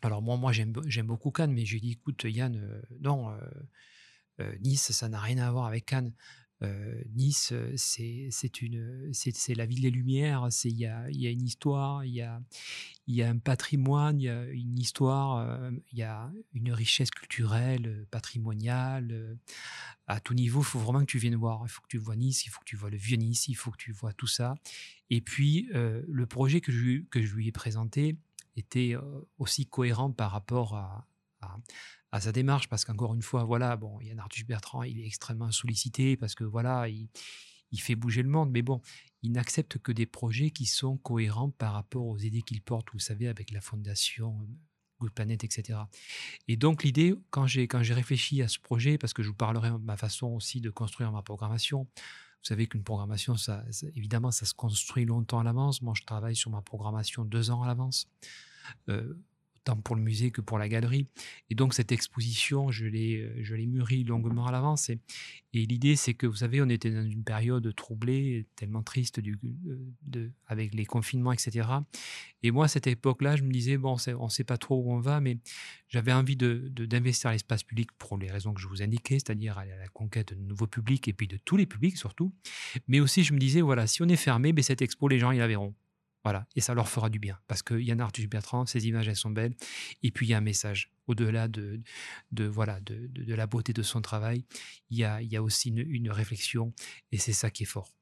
Alors 0.02 0.20
moi, 0.20 0.36
moi 0.36 0.52
j'aime 0.52 1.06
beaucoup 1.06 1.30
Cannes, 1.30 1.52
mais 1.52 1.64
je 1.64 1.74
lui 1.74 1.80
dit, 1.80 1.92
écoute 1.92 2.24
Yann, 2.24 2.56
euh, 2.56 2.82
non, 3.00 3.30
euh, 3.30 3.38
euh, 4.40 4.56
Nice, 4.60 4.92
ça 4.92 5.08
n'a 5.08 5.20
rien 5.20 5.38
à 5.38 5.50
voir 5.50 5.66
avec 5.66 5.86
Cannes. 5.86 6.12
Nice, 7.14 7.52
c'est 7.76 8.62
une, 8.62 9.10
c'est 9.12 9.54
la 9.54 9.66
ville 9.66 9.82
des 9.82 9.90
Lumières. 9.90 10.46
C'est 10.50 10.68
il 10.68 10.78
y 10.78 10.86
a, 10.86 11.10
y 11.10 11.26
a, 11.26 11.30
une 11.30 11.42
histoire, 11.42 12.04
il 12.04 12.14
y 12.14 12.22
a, 12.22 12.40
y 13.06 13.22
a 13.22 13.28
un 13.28 13.38
patrimoine, 13.38 14.20
il 14.20 14.24
y 14.24 14.28
a 14.28 14.44
une 14.46 14.78
histoire, 14.78 15.70
il 15.92 15.98
y 15.98 16.02
a 16.02 16.30
une 16.54 16.72
richesse 16.72 17.10
culturelle, 17.10 18.06
patrimoniale. 18.10 19.36
à 20.06 20.20
tout 20.20 20.34
niveau, 20.34 20.60
il 20.60 20.66
faut 20.66 20.78
vraiment 20.78 21.00
que 21.00 21.10
tu 21.10 21.18
viennes 21.18 21.36
voir. 21.36 21.62
Il 21.64 21.68
faut 21.68 21.82
que 21.82 21.88
tu 21.88 21.98
vois 21.98 22.16
Nice, 22.16 22.46
il 22.46 22.50
faut 22.50 22.60
que 22.60 22.66
tu 22.66 22.76
vois 22.76 22.90
le 22.90 22.96
vieux 22.96 23.16
Nice, 23.16 23.48
il 23.48 23.54
faut 23.54 23.70
que 23.70 23.78
tu 23.78 23.92
vois 23.92 24.12
tout 24.12 24.26
ça. 24.26 24.54
Et 25.10 25.20
puis, 25.20 25.68
euh, 25.74 26.02
le 26.08 26.26
projet 26.26 26.62
que 26.62 26.72
je, 26.72 27.02
que 27.10 27.22
je 27.22 27.34
lui 27.34 27.48
ai 27.48 27.52
présenté 27.52 28.16
était 28.56 28.94
euh, 28.94 29.20
aussi 29.38 29.66
cohérent 29.66 30.10
par 30.10 30.30
rapport 30.30 30.74
à, 30.74 31.06
à, 32.10 32.20
sa 32.20 32.32
démarche, 32.32 32.68
parce 32.68 32.84
qu'encore 32.84 33.14
une 33.14 33.22
fois, 33.22 33.44
voilà, 33.44 33.76
bon, 33.76 34.00
Yann 34.00 34.18
Arthus 34.18 34.44
Bertrand, 34.44 34.82
il 34.82 35.00
est 35.00 35.06
extrêmement 35.06 35.50
sollicité 35.50 36.16
parce 36.16 36.34
que 36.34 36.44
voilà, 36.44 36.88
il, 36.88 37.08
fait 37.78 37.94
bouger 37.94 38.22
le 38.22 38.28
monde, 38.28 38.50
mais 38.50 38.62
bon, 38.62 38.80
il 39.22 39.32
n'accepte 39.32 39.78
que 39.78 39.92
des 39.92 40.06
projets 40.06 40.50
qui 40.50 40.66
sont 40.66 40.98
cohérents 40.98 41.50
par 41.50 41.72
rapport 41.72 42.06
aux 42.06 42.18
idées 42.18 42.42
qu'il 42.42 42.60
porte, 42.60 42.88
vous 42.92 42.98
savez, 42.98 43.28
avec 43.28 43.50
la 43.50 43.62
fondation 43.62 44.38
euh, 44.42 44.44
Good 45.00 45.12
Planet, 45.12 45.42
etc. 45.42 45.78
Et 46.48 46.56
donc 46.56 46.84
l'idée, 46.84 47.14
quand 47.30 47.46
j'ai 47.46 47.66
quand 47.66 47.82
j'ai 47.82 47.94
réfléchi 47.94 48.42
à 48.42 48.48
ce 48.48 48.58
projet, 48.58 48.98
parce 48.98 49.14
que 49.14 49.22
je 49.22 49.28
vous 49.28 49.34
parlerai 49.34 49.70
de 49.70 49.76
ma 49.78 49.96
façon 49.96 50.28
aussi 50.28 50.60
de 50.60 50.70
construire 50.70 51.10
ma 51.12 51.22
programmation, 51.22 51.88
vous 52.42 52.48
savez 52.48 52.66
qu'une 52.66 52.82
programmation, 52.82 53.36
ça, 53.36 53.64
évidemment, 53.94 54.32
ça 54.32 54.46
se 54.46 54.52
construit 54.52 55.04
longtemps 55.04 55.38
à 55.38 55.44
l'avance. 55.44 55.80
Moi, 55.80 55.94
je 55.96 56.02
travaille 56.02 56.34
sur 56.34 56.50
ma 56.50 56.60
programmation 56.60 57.24
deux 57.24 57.50
ans 57.50 57.62
à 57.62 57.68
l'avance. 57.68 58.08
Euh, 58.88 59.14
tant 59.64 59.76
pour 59.76 59.96
le 59.96 60.02
musée 60.02 60.30
que 60.30 60.40
pour 60.40 60.58
la 60.58 60.68
galerie. 60.68 61.06
Et 61.50 61.54
donc 61.54 61.74
cette 61.74 61.92
exposition, 61.92 62.70
je 62.70 62.86
l'ai, 62.86 63.18
euh, 63.20 63.66
mûrie 63.66 64.04
longuement 64.04 64.46
à 64.46 64.52
l'avance. 64.52 64.90
Et, 64.90 64.98
l'idée, 65.52 65.96
c'est 65.96 66.14
que, 66.14 66.26
vous 66.26 66.36
savez, 66.36 66.62
on 66.62 66.68
était 66.68 66.90
dans 66.90 67.04
une 67.04 67.24
période 67.24 67.74
troublée, 67.74 68.46
tellement 68.56 68.82
triste 68.82 69.20
du, 69.20 69.38
euh, 70.16 70.28
avec 70.46 70.74
les 70.74 70.86
confinements, 70.86 71.32
etc. 71.32 71.68
Et 72.42 72.50
moi, 72.50 72.64
à 72.64 72.68
cette 72.68 72.86
époque-là, 72.86 73.36
je 73.36 73.42
me 73.42 73.52
disais, 73.52 73.76
bon, 73.76 73.96
on 74.18 74.24
ne 74.24 74.30
sait 74.30 74.44
pas 74.44 74.56
trop 74.56 74.82
où 74.82 74.92
on 74.92 74.98
va, 74.98 75.20
mais 75.20 75.38
j'avais 75.88 76.12
envie 76.12 76.36
d'investir 76.36 77.30
l'espace 77.30 77.62
public 77.62 77.90
pour 77.98 78.16
les 78.16 78.30
raisons 78.30 78.54
que 78.54 78.60
je 78.60 78.66
vous 78.66 78.82
indiquais, 78.82 79.18
c'est-à-dire 79.18 79.58
à 79.58 79.66
la 79.66 79.88
conquête 79.88 80.32
de 80.32 80.40
nouveaux 80.40 80.66
publics 80.66 81.06
et 81.06 81.12
puis 81.12 81.28
de 81.28 81.36
tous 81.36 81.56
les 81.56 81.66
publics 81.66 81.98
surtout. 81.98 82.32
Mais 82.88 83.00
aussi, 83.00 83.22
je 83.22 83.34
me 83.34 83.38
disais, 83.38 83.60
voilà, 83.60 83.86
si 83.86 84.02
on 84.02 84.08
est 84.08 84.16
fermé, 84.16 84.52
ben, 84.52 84.62
cette 84.62 84.82
expo, 84.82 85.08
les 85.08 85.18
gens, 85.18 85.30
ils 85.30 85.38
la 85.38 85.46
verront. 85.46 85.74
Voilà, 86.24 86.46
et 86.54 86.60
ça 86.60 86.74
leur 86.74 86.88
fera 86.88 87.10
du 87.10 87.18
bien 87.18 87.38
parce 87.48 87.62
que 87.62 87.74
Yann 87.74 88.00
Arthus 88.00 88.28
Bertrand, 88.28 88.64
ces 88.66 88.86
images 88.86 89.08
elles 89.08 89.16
sont 89.16 89.30
belles, 89.30 89.54
et 90.02 90.10
puis 90.12 90.26
il 90.26 90.30
y 90.30 90.34
a 90.34 90.38
un 90.38 90.42
message. 90.42 90.92
au-delà 91.06 91.48
de, 91.48 91.80
de, 92.30 92.44
voilà, 92.44 92.80
de, 92.80 93.08
de, 93.08 93.34
la 93.34 93.46
beauté 93.46 93.72
de 93.72 93.82
son 93.82 94.00
travail, 94.00 94.44
il 94.90 94.98
y 94.98 95.04
a, 95.04 95.20
il 95.20 95.32
y 95.32 95.36
a 95.36 95.42
aussi 95.42 95.70
une, 95.70 95.78
une 95.78 96.10
réflexion 96.10 96.72
et 97.10 97.18
c'est 97.18 97.32
ça 97.32 97.50
qui 97.50 97.64
est 97.64 97.66
fort. 97.66 97.92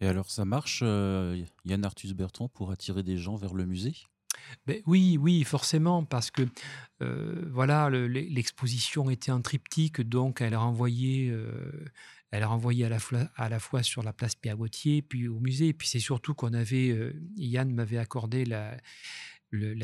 Et 0.00 0.06
alors, 0.06 0.30
ça 0.30 0.44
marche, 0.44 0.80
euh, 0.82 1.42
Yann 1.64 1.84
Arthus 1.84 2.12
Bertrand, 2.14 2.48
pour 2.48 2.70
attirer 2.70 3.02
des 3.02 3.16
gens 3.16 3.36
vers 3.36 3.54
le 3.54 3.64
musée? 3.64 3.94
Ben 4.66 4.82
oui, 4.86 5.16
oui, 5.18 5.42
forcément, 5.44 6.04
parce 6.04 6.30
que 6.30 6.42
euh, 7.00 7.48
voilà, 7.50 7.88
l'exposition 7.88 9.08
était 9.08 9.32
en 9.32 9.40
triptyque, 9.40 10.02
donc 10.02 10.42
elle 10.42 10.54
renvoyait, 10.54 11.30
euh, 11.30 11.84
elle 12.36 12.88
la, 12.90 12.98
fois, 12.98 13.30
à 13.36 13.48
la 13.48 13.58
fois 13.58 13.82
sur 13.82 14.02
la 14.02 14.12
place 14.12 14.34
Pierre 14.34 14.56
Gauthier, 14.56 15.02
puis 15.02 15.28
au 15.28 15.40
musée. 15.40 15.68
Et 15.68 15.72
puis 15.72 15.88
c'est 15.88 16.00
surtout 16.00 16.34
qu'on 16.34 16.52
avait, 16.52 16.90
euh, 16.90 17.12
Yann 17.36 17.72
m'avait 17.72 17.98
accordé 17.98 18.44
la, 18.44 18.78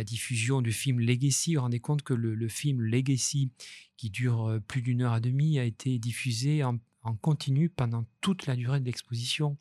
diffusion 0.05 0.61
du 0.61 0.73
film 0.73 1.01
Legacy. 1.01 1.55
Vous 1.55 1.61
vous 1.61 1.63
rendez 1.63 1.81
compte 1.81 2.03
que 2.03 2.15
le, 2.15 2.49
film 2.49 2.83
Legacy, 2.83 3.51
qui 3.97 4.11
dure 4.11 4.61
plus 4.69 4.83
d'une 4.83 5.03
heure 5.03 5.17
et 5.17 5.21
demie, 5.21 5.59
a 5.59 5.65
été 5.65 5.99
diffusé 5.99 6.63
en, 6.65 6.79
continu 7.21 7.69
pendant 7.69 8.05
toute 8.21 8.47
la 8.47 8.55
durée 8.55 8.79
de 8.79 8.85
l'exposition. 8.85 9.57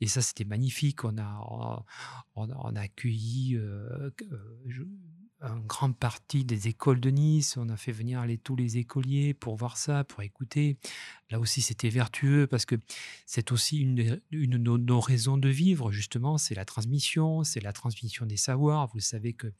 Et 0.00 0.06
ça, 0.06 0.20
c'était 0.20 0.44
magnifique. 0.44 1.04
On 1.04 1.16
a, 1.18 1.84
on, 2.34 2.76
a 2.76 2.80
accueilli 2.80 3.56
euh, 3.56 4.10
euh 4.30 4.86
une 5.52 5.66
grande 5.66 5.96
partie 5.96 6.44
des 6.44 6.68
écoles 6.68 7.00
de 7.00 7.10
Nice. 7.10 7.56
On 7.56 7.68
a 7.68 7.76
fait 7.76 7.92
venir 7.92 8.20
aller 8.20 8.38
tous 8.38 8.56
les 8.56 8.78
écoliers 8.78 9.34
pour 9.34 9.56
voir 9.56 9.76
ça, 9.76 10.04
pour 10.04 10.22
écouter. 10.22 10.78
Là 11.30 11.38
aussi, 11.38 11.60
c'était 11.60 11.90
vertueux 11.90 12.46
parce 12.46 12.64
que 12.64 12.76
c'est 13.26 13.52
aussi 13.52 13.78
une, 13.80 14.20
une 14.30 14.58
de 14.62 14.76
nos, 14.76 15.00
raisons 15.00 15.36
de 15.36 15.48
vivre, 15.48 15.90
justement. 15.92 16.38
C'est 16.38 16.54
la 16.54 16.64
transmission, 16.64 17.44
c'est 17.44 17.60
la 17.60 17.72
transmission 17.72 18.26
des 18.26 18.36
savoirs. 18.36 18.88
Vous 18.94 19.00
savez 19.00 19.34
que, 19.34 19.52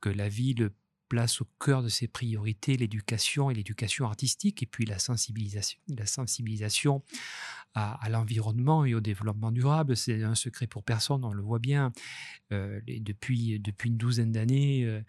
que 0.00 0.08
la 0.08 0.28
ville 0.28 0.70
place 1.08 1.40
au 1.40 1.46
cœur 1.58 1.82
de 1.82 1.88
ses 1.88 2.06
priorités 2.06 2.76
l'éducation 2.76 3.50
et 3.50 3.54
l'éducation 3.54 4.04
artistique, 4.04 4.62
et 4.62 4.66
puis 4.66 4.84
la 4.84 4.98
sensibilisation, 4.98 5.80
la 5.88 6.04
sensibilisation 6.04 7.02
à, 7.78 8.08
l'environnement 8.08 8.84
et 8.84 8.94
au 8.94 9.00
développement 9.00 9.52
durable. 9.52 9.96
C'est 9.96 10.22
un 10.22 10.34
secret 10.34 10.66
pour 10.66 10.82
personne, 10.82 11.24
on 11.24 11.32
le 11.32 11.42
voit 11.42 11.58
bien. 11.58 11.92
Euh, 12.52 12.80
depuis, 12.86 13.58
depuis 13.60 13.90
une 13.90 13.96
douzaine 13.96 14.32
d'années, 14.32 14.84
euh, 14.84 15.00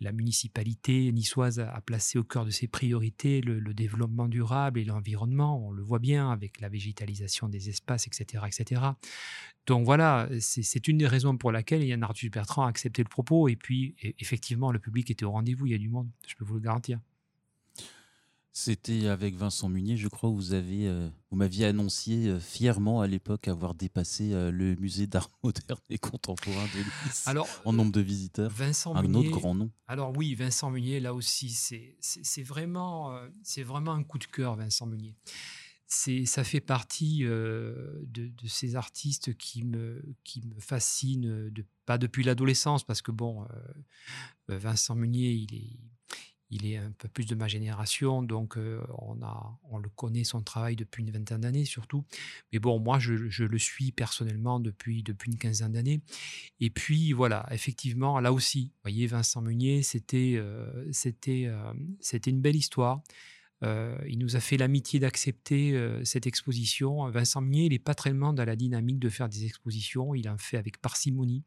la 0.00 0.12
municipalité 0.12 1.12
niçoise 1.12 1.60
a, 1.60 1.80
placé 1.80 2.18
au 2.18 2.24
cœur 2.24 2.44
de 2.44 2.50
ses 2.50 2.66
priorités 2.66 3.40
le, 3.40 3.60
développement 3.74 4.28
durable 4.28 4.80
et 4.80 4.84
l'environnement. 4.84 5.66
On 5.66 5.70
le 5.70 5.82
voit 5.82 5.98
bien 5.98 6.30
avec 6.30 6.60
la 6.60 6.68
végétalisation 6.68 7.48
des 7.48 7.68
espaces, 7.68 8.06
etc. 8.06 8.44
etc. 8.46 8.82
Donc 9.66 9.84
voilà, 9.84 10.28
c'est 10.40 10.88
une 10.88 10.98
des 10.98 11.06
raisons 11.06 11.36
pour 11.36 11.52
laquelle 11.52 11.84
Yann 11.84 12.02
Arthus 12.02 12.30
Bertrand 12.30 12.64
a 12.64 12.68
accepté 12.68 13.02
le 13.02 13.08
propos. 13.08 13.48
Et 13.48 13.56
puis, 13.56 13.96
e, 14.04 14.12
effectivement, 14.18 14.72
le 14.72 14.78
public 14.78 15.10
était 15.10 15.24
au 15.24 15.32
rendez-vous, 15.32 15.66
il 15.66 15.72
y 15.72 15.74
a 15.74 15.78
du 15.78 15.88
monde, 15.88 16.08
je 16.26 16.34
peux 16.36 16.44
vous 16.44 16.54
le 16.54 16.60
garantir. 16.60 17.00
C'était 18.58 19.08
avec 19.08 19.34
Vincent 19.34 19.68
Munier, 19.68 19.98
je 19.98 20.08
crois, 20.08 20.30
vous 20.30 20.54
avez, 20.54 20.88
euh, 20.88 21.10
vous 21.30 21.36
m'aviez 21.36 21.66
annoncé 21.66 22.26
euh, 22.26 22.40
fièrement 22.40 23.02
à 23.02 23.06
l'époque 23.06 23.48
avoir 23.48 23.74
dépassé 23.74 24.32
euh, 24.32 24.50
le 24.50 24.76
musée 24.76 25.06
d'art 25.06 25.30
moderne 25.44 25.78
et 25.90 25.98
contemporain 25.98 26.64
de 26.74 26.78
Nice 26.78 27.28
alors, 27.28 27.46
en 27.66 27.74
nombre 27.74 27.92
de 27.92 28.00
visiteurs. 28.00 28.50
Vincent 28.50 28.94
un 28.96 29.12
autre 29.12 29.28
grand 29.28 29.54
nom. 29.54 29.70
Alors 29.88 30.16
oui, 30.16 30.34
Vincent 30.34 30.70
Munier, 30.70 31.00
là 31.00 31.12
aussi, 31.12 31.50
c'est 31.50 32.42
vraiment, 32.42 33.20
c'est 33.42 33.62
vraiment 33.62 33.92
un 33.92 34.02
coup 34.02 34.16
de 34.16 34.24
cœur, 34.24 34.56
Vincent 34.56 34.86
Munier. 34.86 35.14
Ça 35.86 36.42
fait 36.42 36.62
partie 36.62 37.24
de, 37.24 38.06
de, 38.06 38.48
ces 38.48 38.74
artistes 38.74 39.36
qui 39.36 39.64
me, 39.64 40.02
qui 40.24 40.40
me 40.40 40.58
fascinent, 40.60 41.50
de, 41.50 41.62
pas 41.84 41.98
depuis 41.98 42.24
l'adolescence, 42.24 42.84
parce 42.84 43.02
que 43.02 43.10
bon, 43.10 43.46
Vincent 44.48 44.94
Munier, 44.94 45.32
il 45.32 45.54
est 45.54 45.78
il 46.50 46.66
est 46.66 46.76
un 46.76 46.92
peu 46.92 47.08
plus 47.08 47.26
de 47.26 47.34
ma 47.34 47.48
génération, 47.48 48.22
donc 48.22 48.56
euh, 48.56 48.80
on, 48.98 49.20
a, 49.22 49.58
on 49.70 49.78
le 49.78 49.88
connaît 49.88 50.24
son 50.24 50.42
travail 50.42 50.76
depuis 50.76 51.02
une 51.02 51.10
vingtaine 51.10 51.40
d'années 51.40 51.64
surtout. 51.64 52.04
Mais 52.52 52.58
bon, 52.58 52.78
moi, 52.78 52.98
je, 52.98 53.12
le 53.12 53.58
suis 53.58 53.92
personnellement 53.92 54.60
depuis, 54.60 55.02
depuis 55.02 55.30
une 55.30 55.38
quinzaine 55.38 55.72
d'années. 55.72 56.00
Et 56.60 56.70
puis, 56.70 57.12
voilà, 57.12 57.46
effectivement, 57.50 58.20
là 58.20 58.32
aussi, 58.32 58.66
vous 58.66 58.82
voyez, 58.82 59.06
Vincent 59.06 59.42
Meunier, 59.42 59.82
c'était 59.82 60.34
euh, 60.36 60.90
euh, 61.28 61.72
c'était 62.00 62.30
une 62.30 62.40
belle 62.40 62.56
histoire. 62.56 63.02
Il 63.62 64.18
nous 64.18 64.36
a 64.36 64.40
fait 64.40 64.56
l'amitié 64.56 65.00
d'accepter 65.00 65.78
cette 66.04 66.26
exposition. 66.26 67.08
Vincent 67.10 67.40
Meunier, 67.40 67.64
il 67.64 67.70
n'est 67.70 67.78
pas 67.78 67.94
très 67.94 68.12
dans 68.12 68.44
la 68.44 68.56
dynamique 68.56 68.98
de 68.98 69.08
faire 69.08 69.28
des 69.28 69.44
expositions. 69.44 70.14
Il 70.14 70.28
en 70.28 70.38
fait 70.38 70.56
avec 70.56 70.78
parcimonie 70.80 71.44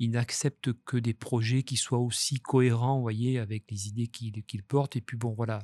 il 0.00 0.10
n'accepte 0.12 0.72
que 0.86 0.96
des 0.96 1.12
projets 1.12 1.62
qui 1.62 1.76
soient 1.76 1.98
aussi 1.98 2.40
cohérents, 2.40 3.00
voyez, 3.00 3.38
avec 3.38 3.70
les 3.70 3.86
idées 3.86 4.06
qu'il 4.06 4.62
porte. 4.62 4.96
Et 4.96 5.02
puis 5.02 5.18
bon, 5.18 5.34
voilà, 5.34 5.58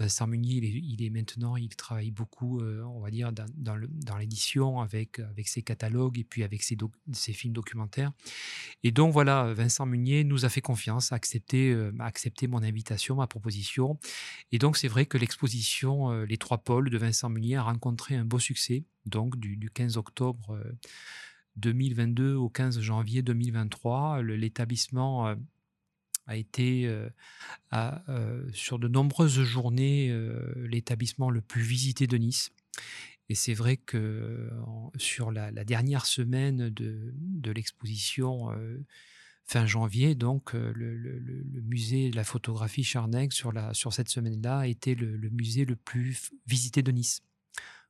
Vincent 0.00 0.26
Munier, 0.26 0.56
il 0.56 1.04
est, 1.04 1.08
maintenant, 1.10 1.56
il 1.56 1.68
travaille 1.68 2.10
beaucoup, 2.10 2.60
euh, 2.60 2.82
on 2.82 2.98
va 3.00 3.10
dire, 3.10 3.32
dans, 3.32 4.16
l'édition 4.16 4.80
avec, 4.80 5.20
ses 5.44 5.62
catalogues 5.62 6.18
et 6.18 6.24
puis 6.24 6.42
avec 6.42 6.64
ses, 6.64 6.76
films 7.32 7.52
documentaires. 7.52 8.10
Et 8.82 8.90
donc 8.90 9.12
voilà, 9.12 9.54
Vincent 9.54 9.86
Munier 9.86 10.24
nous 10.24 10.44
a 10.44 10.48
fait 10.48 10.60
confiance, 10.60 11.12
a 11.12 11.14
accepté, 11.14 11.70
euh, 11.70 11.92
mon 12.48 12.62
invitation, 12.64 13.14
ma 13.14 13.28
proposition. 13.28 13.98
Et 14.50 14.58
donc 14.58 14.78
c'est 14.78 14.88
vrai 14.88 14.99
que 15.06 15.18
l'exposition 15.18 16.10
euh, 16.10 16.24
Les 16.24 16.38
Trois 16.38 16.58
Pôles 16.58 16.90
de 16.90 16.98
Vincent 16.98 17.28
Munier 17.28 17.56
a 17.56 17.62
rencontré 17.62 18.16
un 18.16 18.24
beau 18.24 18.38
succès, 18.38 18.84
donc 19.06 19.38
du, 19.38 19.56
du 19.56 19.70
15 19.70 19.96
octobre 19.96 20.58
2022 21.56 22.34
au 22.34 22.48
15 22.48 22.80
janvier 22.80 23.22
2023. 23.22 24.22
L'établissement 24.22 25.28
euh, 25.28 25.34
a 26.26 26.36
été 26.36 26.86
euh, 26.86 27.08
euh, 27.72 28.48
sur 28.52 28.78
de 28.78 28.88
nombreuses 28.88 29.40
journées 29.42 30.14
l'établissement 30.56 31.30
le 31.30 31.40
plus 31.40 31.62
visité 31.62 32.06
de 32.06 32.16
Nice. 32.16 32.50
Et 33.28 33.34
c'est 33.34 33.54
vrai 33.54 33.76
que 33.76 34.50
sur 34.96 35.30
la, 35.30 35.52
dernière 35.64 36.06
semaine 36.06 36.70
de, 36.70 37.12
de 37.14 37.50
l'exposition 37.52 38.50
fin 39.50 39.66
janvier, 39.66 40.14
donc 40.14 40.52
le, 40.52 41.44
musée 41.64 42.10
de 42.10 42.16
la 42.16 42.22
photographie 42.22 42.84
Charnec 42.84 43.32
sur, 43.32 43.52
cette 43.92 44.08
semaine-là 44.08 44.60
a 44.60 44.66
été 44.68 44.94
le, 44.94 45.28
musée 45.30 45.64
le 45.64 45.74
plus 45.74 46.30
visité 46.46 46.82
de 46.82 46.92
Nice. 46.92 47.22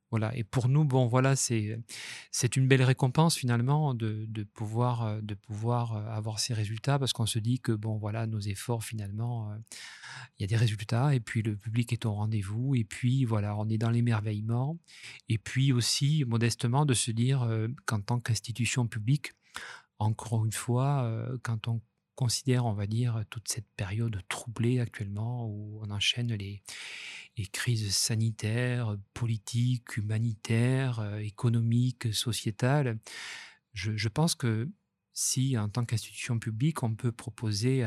Voilà. 0.09 0.35
Et 0.35 0.43
pour 0.43 0.67
nous, 0.67 0.83
bon, 0.83 1.07
voilà, 1.07 1.37
c'est 1.37 1.79
c'est 2.31 2.57
une 2.57 2.67
belle 2.67 2.83
récompense 2.83 3.37
finalement 3.37 3.93
de, 3.93 4.27
pouvoir 4.53 5.03
euh, 5.03 5.21
de 5.21 5.35
pouvoir 5.35 5.95
euh, 5.95 6.05
avoir 6.09 6.39
ces 6.39 6.53
résultats 6.53 6.99
parce 6.99 7.13
qu'on 7.13 7.25
se 7.25 7.39
dit 7.39 7.59
que 7.61 7.71
bon, 7.71 7.97
voilà, 7.97 8.27
nos 8.27 8.41
efforts 8.41 8.83
finalement, 8.83 9.51
euh, 9.51 9.55
il 10.37 10.41
y 10.41 10.43
a 10.43 10.47
des 10.47 10.57
résultats 10.57 11.15
et 11.15 11.21
puis 11.21 11.41
le 11.43 11.55
public 11.55 11.93
est 11.93 12.05
au 12.05 12.11
rendez-vous 12.11 12.75
et 12.75 12.83
puis 12.83 13.23
voilà, 13.23 13.55
on 13.55 13.69
est 13.69 13.77
dans 13.77 13.89
l'émerveillement 13.89 14.77
et 15.29 15.37
puis 15.37 15.71
aussi 15.71 16.25
modestement 16.27 16.85
de 16.85 16.93
se 16.93 17.11
dire 17.11 17.47
qu'en 17.85 18.01
tant 18.01 18.19
qu'institution 18.19 18.87
publique, 18.87 19.31
encore 20.01 20.45
une 20.45 20.51
fois, 20.51 21.27
quand 21.43 21.67
on 21.67 21.81
considère, 22.21 22.65
on 22.65 22.73
va 22.73 22.85
dire, 22.85 23.23
toute 23.29 23.47
cette 23.47 23.67
période 23.75 24.21
troublée 24.29 24.79
actuellement 24.79 25.47
où 25.47 25.79
on 25.81 25.89
enchaîne 25.89 26.33
les, 26.35 26.61
crises 27.51 27.95
sanitaires, 27.95 28.95
politiques, 29.15 29.97
humanitaires, 29.97 30.99
euh, 30.99 31.17
économiques, 31.17 32.13
sociétales. 32.13 32.99
Je, 33.73 34.07
pense 34.07 34.35
que 34.35 34.69
si, 35.13 35.57
en 35.57 35.67
tant 35.67 35.83
qu'institution 35.83 36.37
publique, 36.37 36.83
on 36.83 36.93
peut 36.93 37.11
proposer 37.11 37.83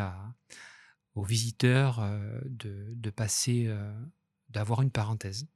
aux 1.15 1.23
visiteurs 1.23 2.01
euh, 2.01 2.41
de, 2.47 3.11
passer, 3.11 3.67
euh, 3.69 3.95
d'avoir 4.49 4.83
une 4.83 4.91
parenthèse, 4.91 5.47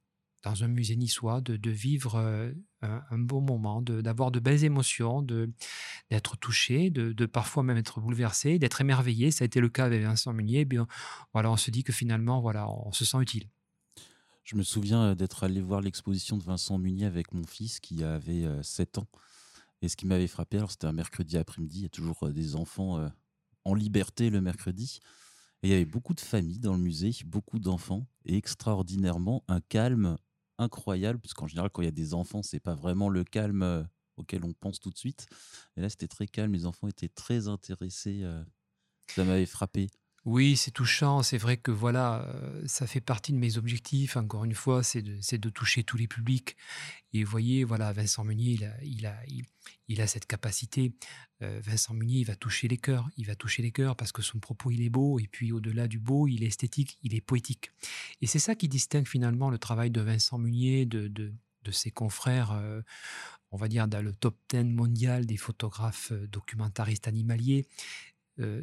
dans 0.43 0.65
un 0.65 0.69
musée 0.69 0.97
niçois, 0.97 1.41
de, 1.41 1.57
de 1.57 1.71
vivre 1.71 2.15
euh, 2.17 2.53
un, 2.83 3.19
bon 3.19 3.41
moment, 3.41 3.83
d'avoir 3.83 4.31
de, 4.31 4.41
belles 4.41 4.65
émotions, 4.65 5.23
d'être 5.23 6.37
touché, 6.37 6.91
de, 6.91 7.13
de, 7.13 7.27
parfois 7.27 7.63
même 7.63 7.77
être 7.77 8.01
bouleversé, 8.01 8.59
d'être 8.59 8.81
émerveillé. 8.81 9.31
Ça 9.31 9.45
a 9.45 9.47
été 9.47 9.61
le 9.61 9.69
cas 9.69 9.87
avec 9.87 10.03
Vincent 10.03 10.33
Meunier. 10.33 10.65
Bien, 10.65 10.87
voilà, 11.33 11.51
on 11.51 11.57
se 11.57 11.71
dit 11.71 11.83
que 11.83 11.93
finalement, 11.93 12.41
voilà, 12.41 12.69
on 12.69 12.93
se 12.93 13.05
sent 13.05 13.19
utile. 13.21 13.49
Je 14.45 14.57
me 14.57 14.63
souviens 14.63 15.03
euh, 15.03 15.15
d'être 15.15 15.45
allé 15.45 15.61
voir 15.61 15.81
l'exposition 15.81 16.37
de 16.37 16.45
Vincent 16.45 16.79
Munier 16.79 17.07
avec 17.07 17.33
mon 17.33 17.45
fils 17.45 17.81
qui 17.81 18.05
avait 18.05 18.47
7 18.63 18.99
euh, 18.99 19.01
ans. 19.03 19.09
Et 19.83 19.89
ce 19.89 19.97
qui 19.97 20.07
m'avait 20.07 20.27
frappé, 20.27 20.57
alors 20.57 20.71
c'était 20.71 20.87
un 20.87 20.93
mercredi 20.93 21.37
après-midi, 21.37 21.81
il 21.81 21.83
y 21.83 21.87
a 21.87 21.91
toujours 21.91 22.29
des 22.31 22.57
enfants 22.57 23.09
en 23.65 23.75
liberté 23.75 24.29
le 24.29 24.41
mercredi. 24.41 24.99
Et 25.63 25.69
il 25.69 25.71
y 25.71 25.75
avait 25.75 25.85
beaucoup 25.85 26.15
de 26.15 26.21
familles 26.21 26.59
dans 26.59 26.73
le 26.73 26.81
musée, 26.81 27.13
beaucoup 27.27 27.59
d'enfants, 27.59 28.07
et 28.25 28.37
extraordinairement 28.37 29.45
un 29.49 29.61
calme 29.61 30.17
incroyable, 30.59 31.21
parce 31.21 31.35
qu'en 31.35 31.47
général, 31.47 31.71
quand 31.71 31.83
il 31.83 31.87
y 31.87 31.89
a 31.89 31.93
des 31.93 32.15
enfants, 32.15 32.43
c'est 32.43 32.61
pas 32.61 32.75
vraiment 32.75 33.09
le 33.09 33.25
calme 33.25 33.63
euh, 33.63 33.83
auquel 34.17 34.45
on 34.45 34.53
pense 34.53 34.81
tout 34.81 34.91
de 34.91 34.99
suite. 34.99 35.27
Et 35.77 35.81
là, 35.81 35.89
c'était 35.89 36.09
très 36.09 36.27
calme. 36.27 36.53
Les 36.53 36.67
enfants 36.67 36.89
étaient 36.89 37.09
très 37.09 37.49
intéressés. 37.49 38.21
Euh, 38.23 38.43
ça 39.15 39.25
m'avait 39.25 39.47
frappé. 39.47 39.89
Oui, 40.25 40.57
c'est 40.57 40.71
touchant. 40.71 41.23
C'est 41.23 41.39
vrai 41.39 41.57
que 41.57 41.71
voilà, 41.71 42.23
euh, 42.27 42.63
ça 42.67 42.87
fait 42.87 43.01
partie 43.01 43.33
de 43.33 43.39
mes 43.39 43.57
objectifs. 43.57 44.17
Encore 44.17 44.45
une 44.45 44.55
fois, 44.55 44.83
c'est 44.83 45.03
de, 45.03 45.49
toucher 45.51 45.85
tous 45.85 45.97
les 45.97 46.09
publics. 46.09 46.57
Et 47.13 47.25
vous 47.25 47.31
voyez, 47.31 47.65
voilà, 47.65 47.93
Vincent 47.93 48.25
Meunier, 48.25 48.59
il 48.83 49.07
a, 49.07 50.07
cette 50.07 50.27
capacité. 50.27 50.93
Euh, 51.43 51.61
Vincent 51.63 51.95
Meunier, 51.95 52.21
il 52.21 52.25
va 52.25 52.37
toucher 52.37 52.69
les 52.69 52.77
cœurs. 52.77 53.09
Il 53.17 53.27
va 53.27 53.37
toucher 53.37 53.63
les 53.63 53.71
cœurs 53.71 53.97
parce 53.97 54.13
que 54.13 54.23
son 54.23 54.39
propos, 54.39 54.71
il 54.71 54.83
est 54.83 54.91
beau. 54.91 55.19
Et 55.19 55.29
puis, 55.29 55.53
au-delà 55.53 55.89
du 55.89 55.99
beau, 55.99 56.27
il 56.27 56.43
est 56.43 56.49
esthétique, 56.49 56.99
il 57.03 57.15
est 57.15 57.21
poétique. 57.21 57.71
Et 58.21 58.27
c'est 58.27 58.41
ça 58.41 58.55
qui 58.55 58.69
distingue 58.69 59.07
finalement 59.07 59.51
le 59.51 59.59
travail 59.59 59.91
de 59.91 60.01
Vincent 60.01 60.39
Meunier 60.39 60.85
de 60.85 61.33
ses 61.71 61.91
confrères, 61.91 62.53
euh, 62.53 62.81
on 63.51 63.57
va 63.57 63.69
dire, 63.69 63.89
dans 63.89 64.03
le 64.03 64.13
top 64.13 64.39
10 64.51 64.65
mondial 64.65 65.27
des 65.27 65.37
photographes 65.37 66.13
documentaristes 66.13 67.09
animaliers. 67.09 67.67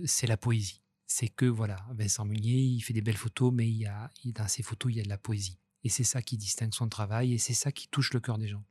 c'est 0.05 0.27
la 0.27 0.37
poésie 0.37 0.84
c'est 1.07 1.27
que 1.27 1.45
voilà, 1.45 1.85
Vincent 1.93 2.25
Meunier, 2.25 2.57
il 2.57 2.81
fait 2.81 2.93
des 2.93 3.01
belles 3.01 3.17
photos, 3.17 3.53
mais 3.53 3.67
il 3.67 3.77
y 3.77 3.85
a, 3.85 4.11
dans 4.25 4.47
ses 4.47 4.63
photos, 4.63 4.91
il 4.91 4.97
y 4.97 4.99
a 4.99 5.03
de 5.03 5.09
la 5.09 5.17
poésie. 5.17 5.59
Et 5.83 5.89
c'est 5.89 6.03
ça 6.03 6.21
qui 6.21 6.37
distingue 6.37 6.73
son 6.73 6.89
travail 6.89 7.33
et 7.33 7.37
c'est 7.37 7.53
ça 7.53 7.71
qui 7.71 7.87
touche 7.87 8.13
le 8.13 8.19
cœur 8.19 8.37
des 8.37 8.47
gens. 8.47 8.63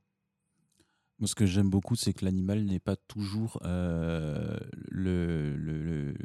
Moi, 1.21 1.29
ce 1.29 1.37
que 1.37 1.47
j'aime 1.47 1.71
beaucoup, 1.71 1.95
c'est 1.95 2.13
que 2.13 2.25
l'animal 2.25 2.65
n'est 2.65 2.81
pas 2.81 2.97
toujours 2.97 3.61
euh, 3.65 4.59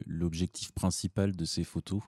l'objectif 0.07 0.71
principal 0.71 1.35
de 1.35 1.45
ses 1.45 1.63
photos 1.63 2.01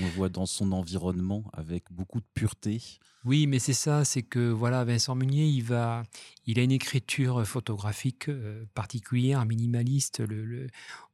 on 0.00 0.08
voit 0.08 0.28
dans 0.28 0.46
son 0.46 0.72
environnement 0.72 1.44
avec 1.52 1.90
beaucoup 1.90 2.20
de 2.20 2.26
pureté. 2.34 2.82
Oui, 3.24 3.46
mais 3.46 3.58
c'est 3.58 3.72
ça, 3.72 4.04
c'est 4.04 4.22
que 4.22 4.50
voilà, 4.50 4.84
Vincent 4.84 5.14
Meunier, 5.14 5.46
il 5.46 5.62
va, 5.62 6.04
il 6.46 6.58
a 6.60 6.62
une 6.62 6.70
écriture 6.70 7.44
photographique 7.46 8.28
euh, 8.28 8.64
particulière, 8.74 9.44
minimaliste. 9.44 10.20
Le, 10.20 10.68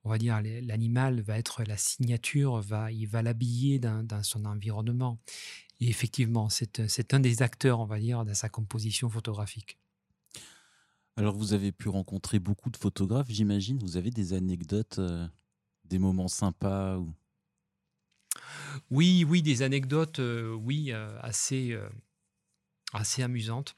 on 0.04 0.10
va 0.10 0.18
dire 0.18 0.40
l'animal 0.42 1.20
va 1.22 1.38
être 1.38 1.62
la 1.64 1.76
signature, 1.76 2.60
va, 2.60 2.92
il 2.92 3.06
va 3.06 3.22
l'habiller 3.22 3.78
dans, 3.78 4.06
son 4.22 4.44
environnement. 4.44 5.18
Et 5.80 5.88
effectivement, 5.88 6.48
c'est 6.50 7.14
un 7.14 7.20
des 7.20 7.42
acteurs, 7.42 7.80
on 7.80 7.86
va 7.86 7.98
dire, 7.98 8.24
dans 8.24 8.34
sa 8.34 8.48
composition 8.48 9.08
photographique. 9.08 9.78
Alors, 11.16 11.36
vous 11.36 11.52
avez 11.52 11.72
pu 11.72 11.88
rencontrer 11.88 12.38
beaucoup 12.38 12.70
de 12.70 12.76
photographes, 12.76 13.30
j'imagine. 13.30 13.78
Vous 13.78 13.96
avez 13.96 14.10
des 14.10 14.32
anecdotes, 14.32 14.98
euh, 14.98 15.26
des 15.84 15.98
moments 15.98 16.28
sympas 16.28 16.98
ou... 16.98 17.12
Oui, 18.90 19.24
oui, 19.28 19.42
des 19.42 19.62
anecdotes, 19.62 20.18
euh, 20.18 20.52
oui, 20.52 20.92
euh, 20.92 21.18
assez, 21.20 21.72
euh, 21.72 21.88
assez 22.92 23.22
amusantes. 23.22 23.76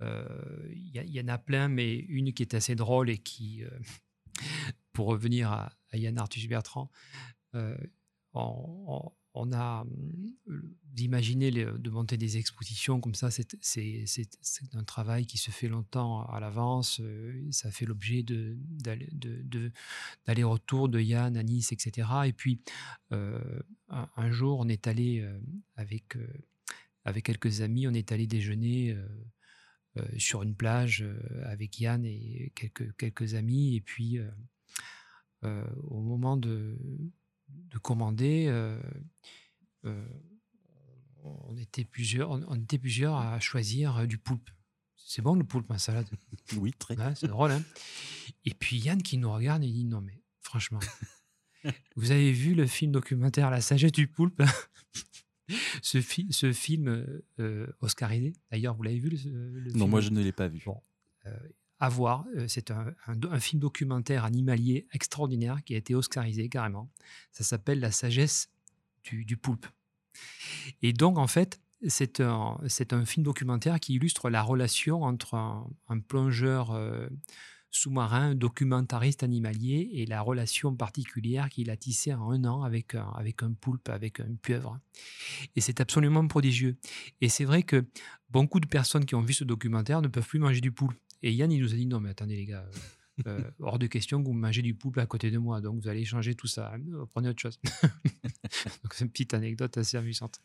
Il 0.00 0.90
y, 0.92 1.20
en 1.20 1.28
a 1.28 1.38
plein, 1.38 1.68
mais 1.68 1.94
une 1.94 2.34
qui 2.34 2.42
est 2.42 2.54
assez 2.54 2.74
drôle 2.74 3.08
et 3.08 3.16
qui, 3.16 3.62
pour 4.92 5.06
revenir 5.06 5.50
à, 5.50 5.72
Yann 5.94 6.18
Arthus 6.18 6.46
Bertrand, 6.48 6.90
en, 7.54 7.64
on 8.34 9.12
a, 9.52 9.84
d'imaginer 10.96 11.50
de 11.50 11.90
monter 11.90 12.16
des 12.16 12.38
expositions 12.38 13.00
comme 13.00 13.14
ça, 13.14 13.28
c'est 13.30 13.46
un 14.72 14.84
travail 14.84 15.26
qui 15.26 15.36
se 15.36 15.50
fait 15.50 15.68
longtemps 15.68 16.24
à 16.26 16.40
l'avance. 16.40 17.00
Euh, 17.00 17.46
ça 17.50 17.70
fait 17.70 17.84
l'objet 17.84 18.24
d'aller-retour 20.26 20.88
de, 20.88 20.98
Yann 21.00 21.36
à 21.36 21.42
Nice, 21.42 21.72
etc. 21.72 22.08
Et 22.24 22.32
puis, 22.32 22.62
euh, 23.12 23.38
un, 23.90 24.30
jour, 24.30 24.58
on 24.58 24.68
est 24.68 24.86
allé 24.86 25.20
euh, 25.20 25.38
avec, 25.76 26.16
quelques 27.22 27.60
amis, 27.60 27.86
on 27.86 27.92
est 27.92 28.10
allé 28.10 28.26
déjeuner 28.26 28.96
sur 30.18 30.42
une 30.42 30.54
plage 30.54 31.04
avec 31.44 31.78
Yann 31.78 32.04
et 32.04 32.52
quelques 32.54 33.34
amis. 33.34 33.76
Et 33.76 33.82
puis, 33.82 34.18
au 35.42 36.00
moment 36.00 36.38
de 36.38 36.78
de 37.48 37.78
commander. 37.78 38.46
Euh, 38.48 38.80
euh, 39.84 40.08
on, 41.22 41.56
était 41.56 41.84
plusieurs, 41.84 42.30
on, 42.30 42.54
était 42.54 42.78
plusieurs 42.78 43.16
à 43.16 43.38
choisir 43.40 43.98
euh, 43.98 44.06
du 44.06 44.18
poulpe. 44.18 44.50
C'est 44.96 45.22
bon 45.22 45.34
le 45.34 45.44
poulpe 45.44 45.70
en 45.70 45.78
salade 45.78 46.08
Oui, 46.56 46.72
très. 46.72 46.96
c'est 47.14 47.28
drôle. 47.28 47.52
Hein 47.52 47.62
et 48.44 48.54
puis 48.54 48.78
Yann 48.78 49.02
qui 49.02 49.18
nous 49.18 49.32
regarde 49.32 49.62
et 49.62 49.70
dit 49.70 49.84
non 49.84 50.00
mais 50.00 50.20
franchement, 50.40 50.80
vous 51.96 52.10
avez 52.10 52.32
vu 52.32 52.54
le 52.54 52.66
film 52.66 52.92
documentaire 52.92 53.50
La 53.50 53.60
sagesse 53.60 53.92
du 53.92 54.08
poulpe 54.08 54.42
ce, 55.82 56.00
ce, 56.00 56.52
film 56.52 57.22
oscarisé, 57.80 58.32
d'ailleurs, 58.50 58.74
vous 58.74 58.82
l'avez 58.82 58.98
vu 58.98 59.10
le, 59.10 59.72
Non, 59.74 59.86
moi 59.86 60.00
je 60.00 60.10
ne 60.10 60.22
l'ai 60.22 60.32
pas 60.32 60.48
vu. 60.48 60.62
Bon, 60.64 60.80
à. 61.80 61.90
Euh, 62.36 62.46
c'est 62.48 62.70
un, 62.70 63.40
film 63.40 63.60
documentaire 63.60 64.24
animalier 64.24 64.86
extraordinaire 64.92 65.62
qui 65.64 65.74
a 65.74 65.78
été 65.78 65.94
oscarisé 65.94 66.48
carrément. 66.48 66.90
Ça 67.32 67.44
s'appelle 67.44 67.80
La 67.80 67.90
sagesse 67.90 68.50
du, 69.04 69.36
poulpe. 69.36 69.66
Et 70.82 70.92
donc, 70.92 71.18
en 71.18 71.26
fait, 71.26 71.60
c'est 71.86 72.20
un, 72.20 72.58
un, 72.90 73.04
film 73.04 73.24
documentaire 73.24 73.78
qui 73.78 73.94
illustre 73.94 74.30
la 74.30 74.42
relation 74.42 75.02
entre 75.02 75.34
un, 75.34 76.00
plongeur 76.08 76.72
euh, 76.72 77.06
sous-marin, 77.70 78.34
documentariste 78.34 79.22
animalier, 79.22 79.90
et 79.92 80.06
la 80.06 80.22
relation 80.22 80.74
particulière 80.74 81.48
qu'il 81.48 81.70
a 81.70 81.76
tissée 81.76 82.14
en 82.14 82.30
un 82.30 82.44
an 82.44 82.62
avec 82.62 82.94
un, 82.94 83.08
avec 83.16 83.42
un 83.42 83.52
poulpe, 83.52 83.88
avec 83.88 84.20
un 84.20 84.34
pieuvre. 84.42 84.80
Et 85.54 85.60
c'est 85.60 85.80
absolument 85.80 86.26
prodigieux. 86.26 86.76
Et 87.20 87.28
c'est 87.28 87.44
vrai 87.44 87.62
que 87.62 87.84
beaucoup 88.30 88.58
de 88.58 88.66
personnes 88.66 89.04
qui 89.04 89.14
ont 89.14 89.22
vu 89.22 89.34
ce 89.34 89.44
documentaire 89.44 90.02
ne 90.02 90.08
peuvent 90.08 90.26
plus 90.26 90.40
manger 90.40 90.60
du 90.60 90.72
poulpe. 90.72 90.98
Et 91.22 91.32
Yann, 91.32 91.50
il 91.50 91.60
nous 91.60 91.72
a 91.72 91.76
dit 91.76 91.86
non, 91.86 92.00
mais 92.00 92.10
attendez, 92.10 92.36
les 92.36 92.46
gars, 92.46 92.64
euh, 92.64 93.22
euh, 93.26 93.50
hors 93.60 93.78
de 93.78 93.86
question 93.86 94.22
que 94.22 94.26
vous 94.26 94.34
mangez 94.34 94.62
du 94.62 94.74
poulpe 94.74 94.98
à 94.98 95.06
côté 95.06 95.30
de 95.30 95.38
moi. 95.38 95.60
Donc, 95.60 95.80
vous 95.80 95.88
allez 95.88 96.04
changer 96.04 96.34
tout 96.34 96.46
ça. 96.46 96.74
Euh, 96.74 97.06
prenez 97.06 97.28
autre 97.28 97.40
chose. 97.40 97.58
donc, 98.82 98.94
c'est 98.94 99.04
une 99.04 99.10
petite 99.10 99.34
anecdote 99.34 99.76
assez 99.78 99.96
amusante. 99.96 100.40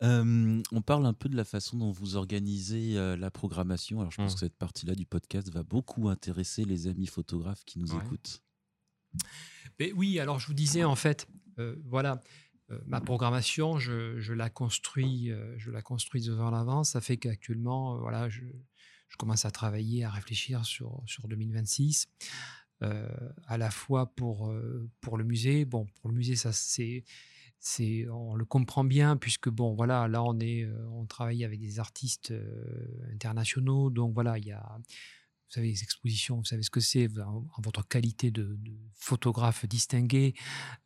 on 0.00 0.82
parle 0.84 1.06
un 1.06 1.14
peu 1.14 1.28
de 1.28 1.36
la 1.36 1.44
façon 1.44 1.78
dont 1.78 1.90
vous 1.90 2.16
organisez 2.16 2.94
la 3.16 3.30
programmation. 3.30 4.00
Alors, 4.00 4.12
je 4.12 4.18
pense 4.18 4.32
mmh. 4.32 4.34
que 4.34 4.40
cette 4.40 4.56
partie-là 4.56 4.94
du 4.94 5.06
podcast 5.06 5.50
va 5.50 5.62
beaucoup 5.62 6.08
intéresser 6.08 6.64
les 6.64 6.86
amis 6.86 7.06
photographes 7.06 7.64
qui 7.64 7.78
nous 7.78 7.94
écoutent. 7.94 8.42
Mais 9.80 9.92
oui, 9.92 10.20
alors 10.20 10.38
je 10.38 10.46
vous 10.46 10.54
disais 10.54 10.84
en 10.84 10.96
fait, 10.96 11.26
voilà, 11.84 12.20
ma 12.86 13.00
programmation, 13.00 13.78
je, 13.78 14.18
je, 14.20 14.34
la 14.34 14.50
construis, 14.50 15.32
je 15.56 15.70
la 15.70 15.82
construis 15.82 16.22
devant 16.22 16.50
l'avance. 16.50 16.90
Ça 16.90 17.00
fait 17.00 17.16
qu'actuellement, 17.16 17.98
voilà, 17.98 18.28
je, 18.28 18.42
je 19.08 19.16
commence 19.16 19.44
à 19.44 19.50
travailler, 19.50 20.04
à 20.04 20.10
réfléchir 20.10 20.64
sur, 20.64 21.02
sur 21.06 21.28
2026, 21.28 22.08
euh, 22.82 23.08
à 23.46 23.58
la 23.58 23.70
fois 23.70 24.14
pour, 24.14 24.50
euh, 24.50 24.88
pour 25.00 25.16
le 25.16 25.24
musée. 25.24 25.64
Bon, 25.64 25.86
pour 26.00 26.10
le 26.10 26.16
musée, 26.16 26.36
ça 26.36 26.52
c'est 26.52 27.04
c'est 27.58 28.06
on 28.10 28.34
le 28.34 28.44
comprend 28.44 28.84
bien 28.84 29.16
puisque 29.16 29.48
bon 29.48 29.74
voilà 29.74 30.06
là 30.08 30.22
on 30.22 30.38
est 30.38 30.64
euh, 30.64 30.86
on 30.90 31.06
travaille 31.06 31.42
avec 31.42 31.58
des 31.58 31.80
artistes 31.80 32.34
internationaux 33.14 33.88
donc 33.88 34.12
voilà 34.12 34.36
il 34.36 34.44
y 34.44 34.52
a 34.52 34.78
vous 35.48 35.52
savez, 35.52 35.68
les 35.68 35.82
expositions, 35.82 36.38
vous 36.38 36.44
savez 36.44 36.62
ce 36.62 36.70
que 36.70 36.80
c'est, 36.80 37.08
en, 37.18 37.46
votre 37.62 37.86
qualité 37.86 38.30
de, 38.30 38.58
photographe 38.94 39.66
distingué, 39.66 40.34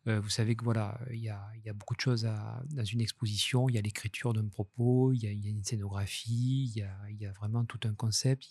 euh, 0.07 0.21
vous 0.21 0.29
savez 0.29 0.55
que 0.55 0.65
voilà, 0.65 1.01
il 1.11 1.21
y 1.21 1.31
a, 1.31 1.73
beaucoup 1.75 1.95
de 1.95 2.01
choses 2.01 2.29
dans 2.71 2.85
une 2.85 3.01
exposition. 3.01 3.69
Il 3.69 3.77
y 3.77 3.79
a 3.79 3.81
l'écriture 3.81 4.33
d'un 4.33 4.49
propos, 4.49 5.13
il 5.13 5.23
y, 5.23 5.27
a, 5.27 5.31
une 5.31 5.65
scénographie, 5.65 6.73
il 6.75 7.19
y 7.21 7.27
a, 7.27 7.33
vraiment 7.33 7.65
tout 7.65 7.81
un 7.85 7.95
concept, 7.95 8.49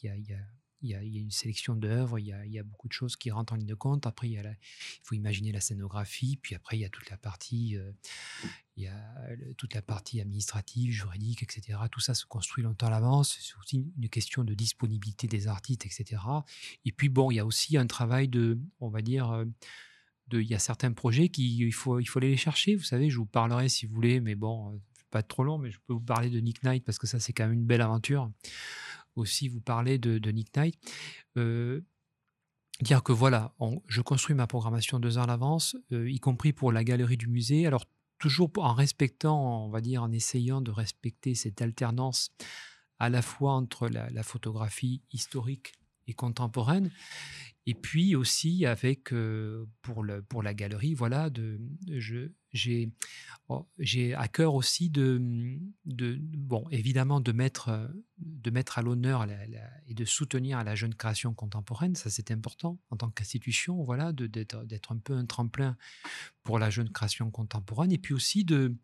il 0.81 0.89
y, 0.89 0.95
a, 0.95 1.01
une 1.01 1.31
sélection 1.31 1.75
d'œuvres, 1.75 2.19
il, 2.19 2.27
y 2.27 2.59
a, 2.59 2.63
beaucoup 2.63 2.87
de 2.87 2.93
choses 2.93 3.15
qui 3.15 3.31
rentrent 3.31 3.53
en 3.53 3.55
ligne 3.57 3.67
de 3.67 3.75
compte. 3.75 4.07
Après, 4.07 4.29
il, 4.29 4.57
faut 5.03 5.15
imaginer 5.15 5.51
la 5.51 5.61
scénographie, 5.61 6.37
puis 6.41 6.55
après, 6.55 6.77
il 6.77 6.81
y 6.81 6.85
a 6.85 6.89
toute 6.89 7.09
la 7.09 7.17
partie, 7.17 7.75
euh, 7.77 7.91
il 8.77 8.83
y 8.83 8.87
a 8.87 8.95
toute 9.57 9.73
la 9.73 9.81
partie 9.81 10.21
administrative, 10.21 10.91
juridique, 10.91 11.43
etc. 11.43 11.79
Tout 11.91 11.99
ça 11.99 12.13
se 12.13 12.25
construit 12.25 12.63
longtemps 12.63 12.87
à 12.87 12.91
l'avance. 12.91 13.37
C'est 13.41 13.57
aussi 13.59 13.85
une 13.97 14.09
question 14.09 14.43
de 14.43 14.53
disponibilité 14.53 15.27
des 15.27 15.47
artistes, 15.47 15.85
etc. 15.85 16.21
Et 16.85 16.91
puis, 16.91 17.09
bon, 17.09 17.29
il 17.31 17.35
y 17.35 17.39
a 17.39 17.45
aussi 17.45 17.77
un 17.77 17.87
travail 17.87 18.29
de, 18.29 18.57
on 18.79 18.89
va 18.89 19.01
dire, 19.01 19.29
euh, 19.31 19.45
il 20.31 20.43
y 20.43 20.55
a 20.55 20.59
certains 20.59 20.93
projets 20.93 21.29
qu'il 21.29 21.73
faut, 21.73 21.99
il 21.99 22.05
faut 22.05 22.19
aller 22.19 22.29
les 22.29 22.37
chercher. 22.37 22.75
Vous 22.75 22.83
savez, 22.83 23.09
je 23.09 23.17
vous 23.17 23.25
parlerai 23.25 23.67
si 23.67 23.85
vous 23.85 23.95
voulez, 23.95 24.21
mais 24.21 24.35
bon, 24.35 24.73
euh, 24.73 24.77
pas 25.11 25.23
trop 25.23 25.43
long, 25.43 25.57
mais 25.57 25.71
je 25.71 25.79
peux 25.87 25.93
vous 25.93 25.99
parler 25.99 26.29
de 26.29 26.39
Nick 26.39 26.63
Knight 26.63 26.83
parce 26.85 26.99
que 26.99 27.07
ça, 27.07 27.19
c'est 27.19 27.33
quand 27.33 27.45
même 27.45 27.53
une 27.53 27.65
belle 27.65 27.81
aventure 27.81 28.31
aussi 29.15 29.47
vous 29.47 29.61
parler 29.61 29.97
de, 29.97 30.31
Nick 30.31 30.55
Knight. 30.55 30.75
Euh, 31.37 31.81
dire 32.81 33.03
que 33.03 33.11
voilà, 33.11 33.53
je 33.87 34.01
construis 34.01 34.35
ma 34.35 34.47
programmation 34.47 34.99
deux 34.99 35.17
heures 35.17 35.25
à 35.25 35.27
l'avance, 35.27 35.75
euh, 35.91 36.09
y 36.09 36.19
compris 36.19 36.53
pour 36.53 36.71
la 36.71 36.83
galerie 36.83 37.17
du 37.17 37.27
musée. 37.27 37.67
Alors, 37.67 37.85
toujours 38.19 38.51
en 38.57 38.73
respectant, 38.73 39.65
on 39.65 39.69
va 39.69 39.81
dire, 39.81 40.03
en 40.03 40.11
essayant 40.11 40.61
de 40.61 40.71
respecter 40.71 41.35
cette 41.35 41.61
alternance 41.61 42.31
à 42.99 43.09
la 43.09 43.21
fois 43.21 43.53
entre 43.53 43.87
la, 43.87 44.23
photographie 44.23 45.01
historique 45.11 45.73
et 46.09 46.13
contemporaine, 46.13 46.91
et 47.65 47.75
puis 47.75 48.15
aussi 48.15 48.65
avec, 48.65 49.13
euh, 49.13 49.67
pour, 49.83 50.03
le, 50.03 50.23
pour 50.23 50.41
la 50.41 50.55
galerie, 50.55 50.95
voilà, 50.95 51.29
de, 51.29 51.59
je, 51.87 52.31
j'ai 52.51 52.91
oh, 53.47 53.67
à 54.15 54.27
cœur 54.27 54.55
aussi 54.55 54.89
de, 54.89 55.21
de, 55.85 56.17
bon, 56.19 56.65
évidemment, 56.71 57.19
de 57.19 57.31
mettre, 57.31 57.91
de 58.17 58.49
mettre 58.49 58.79
à 58.79 58.81
l'honneur 58.81 59.27
et 59.85 59.93
de 59.93 60.05
soutenir 60.05 60.63
la 60.63 60.73
jeune 60.73 60.95
création 60.95 61.35
contemporaine. 61.35 61.95
Ça, 61.95 62.09
c'est 62.09 62.31
important 62.31 62.79
en 62.89 62.97
tant 62.97 63.11
qu'institution, 63.11 63.83
voilà, 63.83 64.13
d'être 64.13 64.91
un 64.91 64.97
peu 64.97 65.13
un 65.13 65.25
tremplin 65.25 65.77
pour 66.43 66.57
la 66.57 66.71
jeune 66.71 66.89
création 66.89 67.29
contemporaine. 67.29 67.91
Et 67.91 67.99
puis 67.99 68.15
aussi 68.15 68.45
de, 68.45 68.75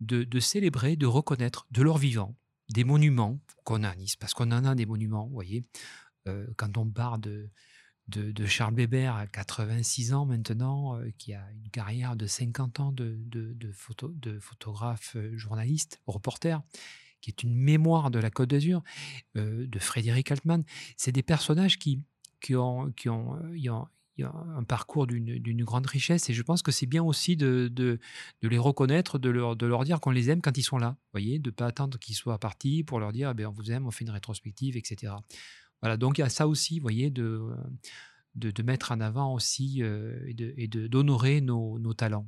de, 0.00 0.24
de 0.24 0.40
célébrer, 0.40 0.96
de 0.96 1.06
reconnaître 1.06 1.68
de 1.70 1.82
leur 1.82 1.98
vivant 1.98 2.34
des 2.70 2.84
monuments 2.84 3.40
qu'on 3.64 3.82
a 3.82 3.90
à 3.90 3.94
Nice, 3.94 4.16
parce 4.16 4.34
qu'on 4.34 4.50
en 4.50 4.64
a 4.64 4.74
des 4.74 4.86
monuments, 4.86 5.28
voyez. 5.28 5.62
Quand 6.56 6.76
on 6.78 6.86
parle 6.86 7.20
de, 7.20 7.50
de, 8.08 8.46
Charles 8.46 8.74
Weber 8.74 9.14
à 9.14 9.26
86 9.26 10.14
ans 10.14 10.26
maintenant, 10.26 10.96
euh, 10.96 11.10
qui 11.18 11.34
a 11.34 11.44
une 11.52 11.68
carrière 11.70 12.16
de 12.16 12.26
50 12.26 12.80
ans 12.80 12.92
de, 12.92 13.18
de, 13.26 13.72
photo, 13.72 14.08
de 14.08 14.38
photographe 14.38 15.14
euh, 15.16 15.36
journaliste, 15.36 16.00
reporter, 16.06 16.62
qui 17.20 17.30
est 17.30 17.42
une 17.42 17.54
mémoire 17.54 18.10
de 18.10 18.18
la 18.18 18.30
Côte 18.30 18.50
d'Azur, 18.50 18.82
euh, 19.36 19.66
de 19.66 19.78
Frédéric 19.78 20.30
Altman. 20.30 20.64
C'est 20.96 21.12
des 21.12 21.22
personnages 21.22 21.78
qui, 21.78 22.00
qui, 22.40 22.56
ont, 22.56 22.90
qui, 22.92 23.08
ont, 23.08 23.36
un 24.20 24.64
parcours 24.64 25.06
d'une 25.06 25.64
grande 25.64 25.86
richesse 25.86 26.28
et 26.28 26.34
je 26.34 26.42
pense 26.42 26.62
que 26.62 26.72
c'est 26.72 26.86
bien 26.86 27.04
aussi 27.04 27.36
de, 27.36 27.68
de, 27.70 28.00
les 28.42 28.58
reconnaître, 28.58 29.18
de 29.18 29.30
leur, 29.30 29.54
de 29.54 29.66
leur 29.66 29.84
dire 29.84 30.00
qu'on 30.00 30.10
les 30.10 30.30
aime 30.30 30.40
quand 30.40 30.56
ils 30.56 30.64
sont 30.64 30.78
là. 30.78 30.96
voyez, 31.12 31.38
de 31.38 31.50
ne 31.50 31.54
pas 31.54 31.66
attendre 31.66 31.98
qu'ils 31.98 32.16
soient 32.16 32.38
partis 32.38 32.82
pour 32.82 32.98
leur 32.98 33.12
dire 33.12 33.30
eh 33.30 33.34
ben, 33.34 33.46
on 33.46 33.52
vous 33.52 33.70
aime, 33.70 33.86
on 33.86 33.92
fait 33.92 34.04
une 34.04 34.10
rétrospective, 34.10 34.76
etc. 34.76 35.12
Voilà, 35.82 35.96
donc 35.96 36.18
il 36.18 36.22
y 36.22 36.24
a 36.24 36.28
ça 36.28 36.48
aussi, 36.48 36.78
vous 36.78 36.82
voyez, 36.82 37.10
de, 37.10 37.40
de, 38.34 38.62
mettre 38.62 38.92
en 38.92 39.00
avant 39.00 39.34
aussi 39.34 39.82
euh, 39.82 40.18
et 40.26 40.68
d'honorer 40.68 41.40
nos, 41.40 41.78
nos, 41.78 41.94
talents. 41.94 42.26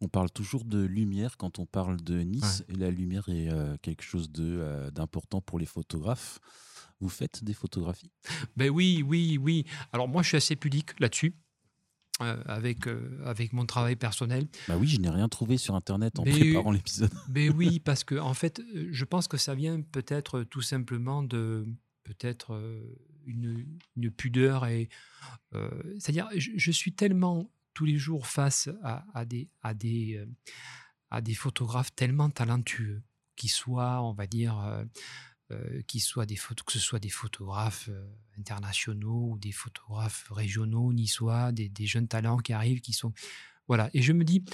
On 0.00 0.08
parle 0.08 0.30
toujours 0.30 0.64
de 0.64 0.82
lumière 0.82 1.36
quand 1.36 1.58
on 1.58 1.66
parle 1.66 2.00
de 2.02 2.20
Nice, 2.20 2.64
et 2.68 2.74
la 2.74 2.90
lumière 2.90 3.28
est 3.28 3.50
euh, 3.50 3.76
quelque 3.82 4.02
chose 4.02 4.30
euh, 4.38 4.90
d'important 4.90 5.40
pour 5.40 5.58
les 5.58 5.66
photographes. 5.66 6.40
Vous 7.00 7.08
faites 7.08 7.44
des 7.44 7.54
photographies? 7.54 8.12
Ben 8.56 8.70
oui, 8.70 9.04
oui, 9.06 9.38
oui. 9.40 9.64
Alors 9.92 10.08
moi, 10.08 10.22
je 10.22 10.28
suis 10.28 10.36
assez 10.36 10.56
pudique 10.56 10.98
là-dessus. 11.00 11.34
avec, 12.20 12.86
avec 13.24 13.52
mon 13.52 13.66
travail 13.66 13.96
personnel. 13.96 14.46
Bah 14.68 14.76
oui, 14.76 14.86
je 14.86 15.00
n'ai 15.00 15.08
rien 15.08 15.28
trouvé 15.28 15.56
sur 15.56 15.74
Internet 15.74 16.20
en 16.20 16.22
préparant 16.22 16.70
l'épisode. 16.70 17.10
Mais 17.28 17.48
oui, 17.48 17.80
parce 17.80 18.04
que 18.04 18.14
en 18.14 18.34
fait, 18.34 18.62
je 18.74 19.04
pense 19.04 19.26
que 19.26 19.36
ça 19.36 19.56
vient 19.56 19.80
peut-être 19.80 20.44
tout 20.44 20.62
simplement 20.62 21.24
de, 21.24 21.66
peut-être 22.04 22.60
une, 23.26 23.66
pudeur 24.16 24.66
et 24.66 24.88
c'est-à-dire 25.98 26.28
je, 26.36 26.70
suis 26.70 26.92
tellement 26.92 27.50
tous 27.74 27.84
les 27.84 27.96
jours 27.96 28.26
face 28.26 28.68
à, 28.82 29.24
des 29.24 29.48
à 29.62 29.74
des 29.74 30.24
à 31.10 31.20
des 31.20 31.34
photographes 31.34 31.94
tellement 31.94 32.30
talentueux 32.30 33.02
qui 33.36 33.48
soient 33.48 34.02
on 34.02 34.12
va 34.12 34.26
dire 34.26 34.84
qui 35.86 36.00
soient 36.00 36.26
des 36.26 36.36
photos 36.36 36.64
que 36.64 36.72
ce 36.72 36.80
soit 36.80 36.98
des 36.98 37.10
photographes 37.10 37.90
internationaux 38.38 39.30
ou 39.32 39.38
des 39.38 39.52
photographes 39.52 40.28
régionaux 40.30 40.92
niçois 40.92 41.52
des, 41.52 41.68
des 41.68 41.86
jeunes 41.86 42.08
talents 42.08 42.38
qui 42.38 42.52
arrivent 42.52 42.80
qui 42.80 42.92
sont 42.92 43.12
voilà. 43.68 43.90
Et 43.94 44.02
je 44.02 44.12
me 44.12 44.24
dis 44.24 44.44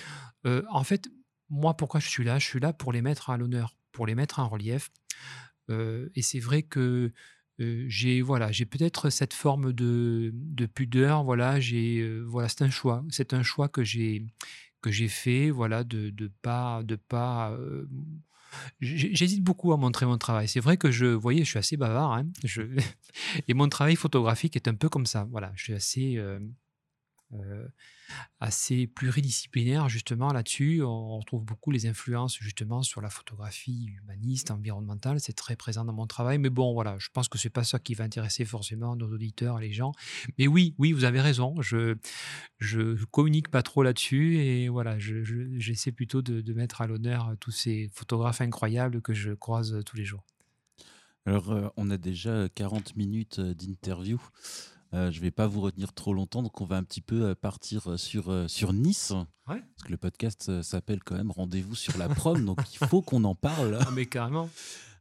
en 0.44 0.84
fait 0.84 1.09
moi 1.49 1.76
pourquoi 1.76 2.01
je 2.01 2.09
suis 2.09 2.24
là? 2.24 2.38
Je 2.38 2.46
suis 2.46 2.61
là 2.61 2.72
pour 2.72 2.92
les 2.92 3.03
mettre 3.03 3.30
à 3.30 3.36
l'honneur 3.36 3.74
pour 3.92 4.07
les 4.07 4.14
mettre 4.14 4.38
en 4.38 4.49
relief. 4.49 4.90
Et 5.70 6.22
c'est 6.22 6.38
vrai 6.38 6.62
que 6.62 7.12
j'ai 7.59 8.22
voilà, 8.22 8.52
j'ai 8.52 8.66
peut-être 8.66 9.11
cette 9.11 9.34
forme 9.34 9.72
de, 9.72 10.30
de, 10.34 10.66
pudeur. 10.66 11.24
Voilà, 11.24 11.61
j'ai 11.61 12.09
voilà, 12.26 12.48
c'est 12.48 12.62
un 12.62 12.70
choix. 12.70 13.04
C'est 13.11 13.34
un 13.34 13.42
choix 13.42 13.68
que 13.68 13.82
j'ai 13.84 14.26
que 14.80 14.90
j'ai 14.90 15.09
fait. 15.09 15.50
Voilà, 15.50 15.84
de 15.84 16.11
de 16.11 16.30
pas 16.42 16.82
de 16.84 16.96
pas. 16.96 17.56
J'hésite 18.80 19.42
beaucoup 19.42 19.72
à 19.72 19.76
montrer 19.76 20.06
mon 20.06 20.18
travail. 20.18 20.48
C'est 20.48 20.61
vrai 20.61 20.76
que 20.76 20.90
je, 20.90 21.18
je 21.20 21.44
suis 21.44 21.59
assez 21.59 21.76
bavard. 21.76 22.12
Hein, 22.12 22.26
et 23.48 23.54
mon 23.54 23.68
travail 23.68 23.96
photographique 23.96 24.56
est 24.56 24.68
un 24.68 24.74
peu 24.74 24.88
comme 24.88 25.06
ça. 25.06 25.26
Voilà, 25.30 25.52
je 25.56 25.64
suis 25.64 25.74
assez 25.74 26.16
euh, 26.16 26.38
assez 28.40 28.86
pluridisciplinaire 28.86 29.88
justement 29.88 30.32
là-dessus. 30.32 30.82
On 30.82 31.18
retrouve 31.18 31.44
beaucoup 31.44 31.70
les 31.70 31.86
influences 31.86 32.38
justement 32.38 32.82
sur 32.82 33.00
la 33.00 33.10
photographie 33.10 33.90
humaniste, 34.02 34.50
environnementale. 34.50 35.20
C'est 35.20 35.34
très 35.34 35.56
présent 35.56 35.84
dans 35.84 35.92
mon 35.92 36.06
travail. 36.06 36.38
Mais 36.38 36.50
bon, 36.50 36.72
voilà, 36.72 36.96
je 36.98 37.08
pense 37.12 37.28
que 37.28 37.38
c'est 37.38 37.50
pas 37.50 37.64
ça 37.64 37.78
qui 37.78 37.94
va 37.94 38.04
intéresser 38.04 38.44
forcément 38.44 38.96
nos 38.96 39.12
auditeurs, 39.12 39.58
les 39.58 39.72
gens. 39.72 39.92
Mais 40.38 40.46
oui, 40.46 40.74
oui, 40.78 40.92
vous 40.92 41.04
avez 41.04 41.20
raison. 41.20 41.60
Je 41.60 41.96
je 42.58 43.04
communique 43.06 43.50
pas 43.50 43.62
trop 43.62 43.82
là-dessus 43.82 44.38
et 44.38 44.68
voilà, 44.68 44.98
j'essaie 44.98 45.92
plutôt 45.92 46.22
de, 46.22 46.40
de, 46.40 46.52
mettre 46.54 46.80
à 46.80 46.86
l'honneur 46.86 47.34
tous 47.40 47.52
ces 47.52 47.90
photographes 47.92 48.40
incroyables 48.40 49.00
que 49.00 49.14
je 49.14 49.32
croise 49.32 49.82
tous 49.84 49.96
les 49.96 50.04
jours. 50.04 50.24
Alors, 51.28 51.52
euh, 51.52 51.68
on 51.76 51.90
a 51.90 51.98
déjà 51.98 52.48
40 52.54 52.96
minutes 52.96 53.38
euh, 53.38 53.52
d'interview. 53.52 54.18
Euh, 54.95 55.11
je 55.11 55.18
ne 55.18 55.22
vais 55.22 55.30
pas 55.30 55.47
vous 55.47 55.61
retenir 55.61 55.93
trop 55.93 56.14
longtemps, 56.14 56.43
donc 56.43 56.61
on 56.61 56.64
va 56.64 56.76
un 56.76 56.82
petit 56.82 57.03
peu 57.03 57.26
euh, 57.26 57.34
partir 57.34 57.91
euh, 57.91 57.97
sur, 57.97 58.49
sur 58.49 58.72
Nice. 58.72 59.12
Parce 59.47 59.61
que 59.84 59.91
le 59.91 59.97
podcast 59.97 60.62
s'appelle 60.62 61.03
quand 61.03 61.16
même 61.16 61.30
Rendez-vous 61.30 61.74
sur 61.74 61.97
la 61.97 62.09
prom, 62.09 62.45
donc 62.45 62.59
il 62.72 62.86
faut 62.86 63.01
qu'on 63.01 63.24
en 63.24 63.34
parle. 63.34 63.78
Ah, 63.80 63.91
mais 63.93 64.07
carrément. 64.07 64.51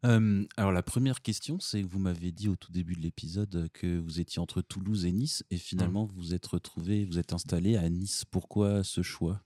alors 0.03 0.71
la 0.71 0.83
première 0.83 1.21
question, 1.21 1.59
c'est 1.59 1.81
que 1.81 1.87
vous 1.87 1.99
m'avez 1.99 2.31
dit 2.31 2.47
au 2.47 2.55
tout 2.55 2.71
début 2.71 2.95
de 2.95 3.01
l'épisode 3.01 3.69
que 3.73 3.97
vous 3.97 4.21
étiez 4.21 4.39
entre 4.39 4.61
Toulouse 4.61 5.05
et 5.05 5.11
Nice, 5.11 5.43
et 5.51 5.57
finalement 5.57 6.05
mmh. 6.05 6.11
vous 6.15 6.33
êtes 6.33 6.45
retrouvé, 6.45 7.05
vous 7.05 7.19
êtes 7.19 7.33
installé 7.33 7.75
à 7.75 7.89
Nice. 7.89 8.23
Pourquoi 8.29 8.83
ce 8.83 9.01
choix? 9.01 9.41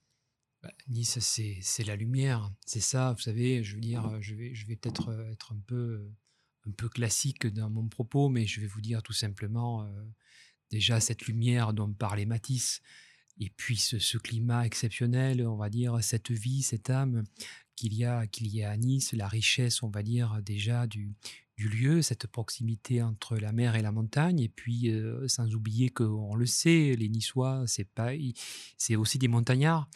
Bah, 0.61 0.71
Nice, 0.87 1.17
c'est 1.19 1.83
la 1.83 1.95
lumière, 1.95 2.51
c'est 2.65 2.79
ça. 2.79 3.13
Vous 3.13 3.21
savez, 3.23 3.63
je 3.63 3.75
veux 3.75 3.81
dire, 3.81 4.21
je 4.21 4.35
vais, 4.35 4.53
je 4.53 4.67
vais 4.67 4.75
peut-être 4.75 5.11
être 5.31 5.53
un 5.53 5.59
peu 5.65 6.11
un 6.67 6.71
peu 6.71 6.89
classique 6.89 7.47
dans 7.47 7.69
mon 7.69 7.87
propos, 7.87 8.29
mais 8.29 8.45
je 8.45 8.61
vais 8.61 8.67
vous 8.67 8.81
dire 8.81 9.01
tout 9.03 9.13
simplement 9.13 9.83
euh, 9.83 9.87
déjà 10.69 10.99
cette 10.99 11.25
lumière 11.25 11.73
dont 11.73 11.91
parlait 11.91 12.25
Matisse, 12.25 12.81
et 13.39 13.49
puis 13.49 13.77
ce, 13.77 14.17
climat 14.17 14.65
exceptionnel, 14.65 15.47
on 15.47 15.55
va 15.55 15.69
dire, 15.69 16.03
cette 16.03 16.31
vie, 16.31 16.61
cette 16.61 16.89
âme 16.89 17.23
qu'il 17.75 17.93
y 17.95 18.05
a 18.05 18.27
qu'il 18.27 18.47
y 18.53 18.63
a 18.63 18.69
à 18.69 18.77
Nice, 18.77 19.13
la 19.13 19.27
richesse, 19.27 19.81
on 19.81 19.89
va 19.89 20.03
dire 20.03 20.41
déjà 20.43 20.85
du, 20.85 21.13
du 21.57 21.69
lieu, 21.69 22.01
cette 22.01 22.27
proximité 22.27 23.01
entre 23.01 23.37
la 23.37 23.51
mer 23.51 23.75
et 23.75 23.81
la 23.81 23.91
montagne, 23.91 24.39
et 24.39 24.49
puis 24.49 24.89
euh, 24.89 25.27
sans 25.27 25.53
oublier 25.55 25.89
qu'on 25.89 26.35
le 26.35 26.45
sait, 26.45 26.95
les 26.97 27.09
Niçois, 27.09 27.63
c'est 27.67 27.87
c'est 28.77 28.95
aussi 28.95 29.17
des 29.17 29.27
montagnards. 29.27 29.89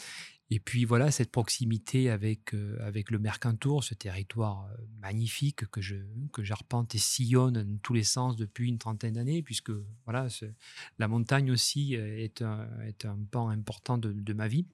Et 0.52 0.60
puis 0.60 0.86
voilà, 0.86 1.10
cette 1.10 1.32
proximité 1.32 2.10
avec, 2.10 2.54
euh, 2.54 2.78
avec 2.82 3.10
le 3.10 3.18
Mercantour, 3.18 3.84
ce 3.84 3.96
territoire 3.96 4.66
euh, 4.66 4.84
magnifique 5.00 5.66
que 5.72 5.82
je 5.82 5.96
que 6.32 6.44
j'arpente 6.44 6.94
et 6.94 7.00
sillonne 7.00 7.64
dans 7.64 7.78
tous 7.80 7.94
les 7.94 8.04
sens 8.04 8.36
depuis 8.36 8.70
une 8.70 8.78
trentaine 8.78 9.14
d'années, 9.14 9.42
puisque 9.42 9.72
voilà, 10.06 10.28
la 11.00 11.08
montagne 11.08 11.52
aussi 11.52 11.96
est 11.96 12.42
un, 12.42 12.68
est 12.82 13.06
un 13.06 13.18
pan 13.32 13.50
important 13.50 13.98
de 13.98 14.34
ma 14.34 14.48
vie. 14.48 14.68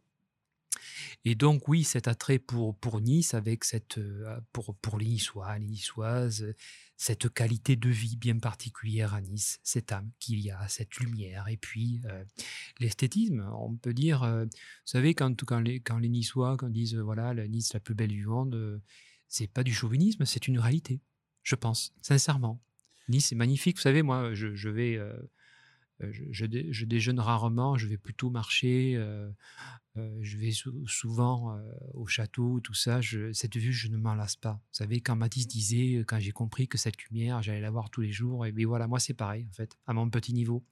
Et 1.26 1.36
donc 1.36 1.68
oui, 1.68 1.84
cet 1.84 2.08
attrait 2.08 2.40
pour, 2.40 2.76
pour 2.76 3.02
Nice, 3.02 3.34
avec 3.34 3.64
cette, 3.64 3.98
euh, 3.98 4.40
pour, 4.54 4.76
pour 4.76 4.98
les 4.98 5.06
Niçois, 5.06 5.58
les 5.60 5.68
Niçoises, 5.68 6.54
cette 6.98 7.30
qualité 7.30 7.76
de 7.76 7.90
vie 7.90 8.18
bien 8.18 8.38
particulière 8.38 9.14
à 9.14 9.22
Nice, 9.22 9.60
cette 9.64 9.92
âme 9.92 10.12
qu'il 10.20 10.40
y 10.40 10.52
a, 10.52 10.68
cette 10.68 10.98
lumière, 10.98 11.48
et 11.48 11.58
puis 11.58 12.02
euh, 12.06 12.24
l'esthétisme. 12.80 13.50
On 13.56 13.76
peut 13.76 13.94
dire, 13.94 14.24
euh, 14.24 14.46
vous 14.46 14.52
savez, 14.86 15.14
quand, 15.14 15.44
quand, 15.46 15.60
les, 15.60 16.10
Niçois 16.10 16.58
quand 16.58 16.70
disent, 16.70 16.96
voilà, 16.96 17.34
la 17.34 17.48
Nice 17.48 17.74
la 17.74 17.80
plus 17.80 17.96
belle 17.96 18.10
du 18.10 18.26
monde, 18.26 18.82
c'est 19.28 19.48
pas 19.48 19.64
du 19.64 19.74
chauvinisme, 19.74 20.26
c'est 20.26 20.48
une 20.48 20.60
réalité, 20.60 21.00
je 21.44 21.56
pense, 21.56 21.94
sincèrement. 22.02 22.62
Nice 23.10 23.32
est 23.32 23.36
magnifique, 23.36 23.78
vous 23.78 23.82
savez, 23.82 24.04
moi, 24.04 24.34
je 24.34 24.70
vais 24.70 25.00
euh, 26.04 26.12
je, 26.32 26.86
déjeune 26.86 27.20
rarement, 27.20 27.78
je 27.78 27.88
vais 27.88 27.97
plutôt 27.97 28.30
marcher, 28.30 28.95
euh, 28.95 29.30
euh, 29.97 30.18
je 30.22 30.38
vais 30.38 30.52
souvent 30.52 31.60
au 31.93 32.06
château, 32.08 32.60
tout 32.60 32.74
ça. 32.74 32.99
cette 33.34 33.58
vue, 33.58 33.74
je 33.74 33.88
ne 33.88 33.97
m'en 33.97 34.16
lasse 34.16 34.36
pas. 34.36 34.54
Vous 34.54 34.74
savez, 34.74 35.02
quand 35.02 35.16
Matisse 35.16 35.47
disait, 35.47 36.04
quand 36.08 36.20
j'ai 36.20 36.32
compris 36.32 36.68
que 36.68 36.78
cette 36.78 37.02
lumière, 37.04 37.41
j'allais 37.41 37.62
la 37.62 37.72
voir 37.72 37.89
tous 37.89 38.02
les 38.02 38.12
jours, 38.12 38.45
et 38.45 38.52
bien 38.52 38.68
voilà, 38.68 38.88
moi 38.88 38.99
c'est 38.99 39.14
pareil, 39.14 39.47
en 39.49 39.54
fait, 39.54 39.78
à 39.86 39.93
mon 39.93 40.10
petit 40.10 40.34
niveau. 40.34 40.64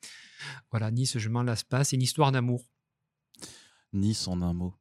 Voilà, 0.71 0.91
Nice, 0.91 1.17
je 1.17 1.29
m'en 1.29 1.43
lasse 1.43 1.63
pas, 1.63 1.83
c'est 1.83 1.95
une 1.95 2.01
histoire 2.01 2.31
d'amour. 2.31 2.65
Nice 3.93 4.27
en 4.27 4.41
un 4.41 4.53
mot. 4.53 4.75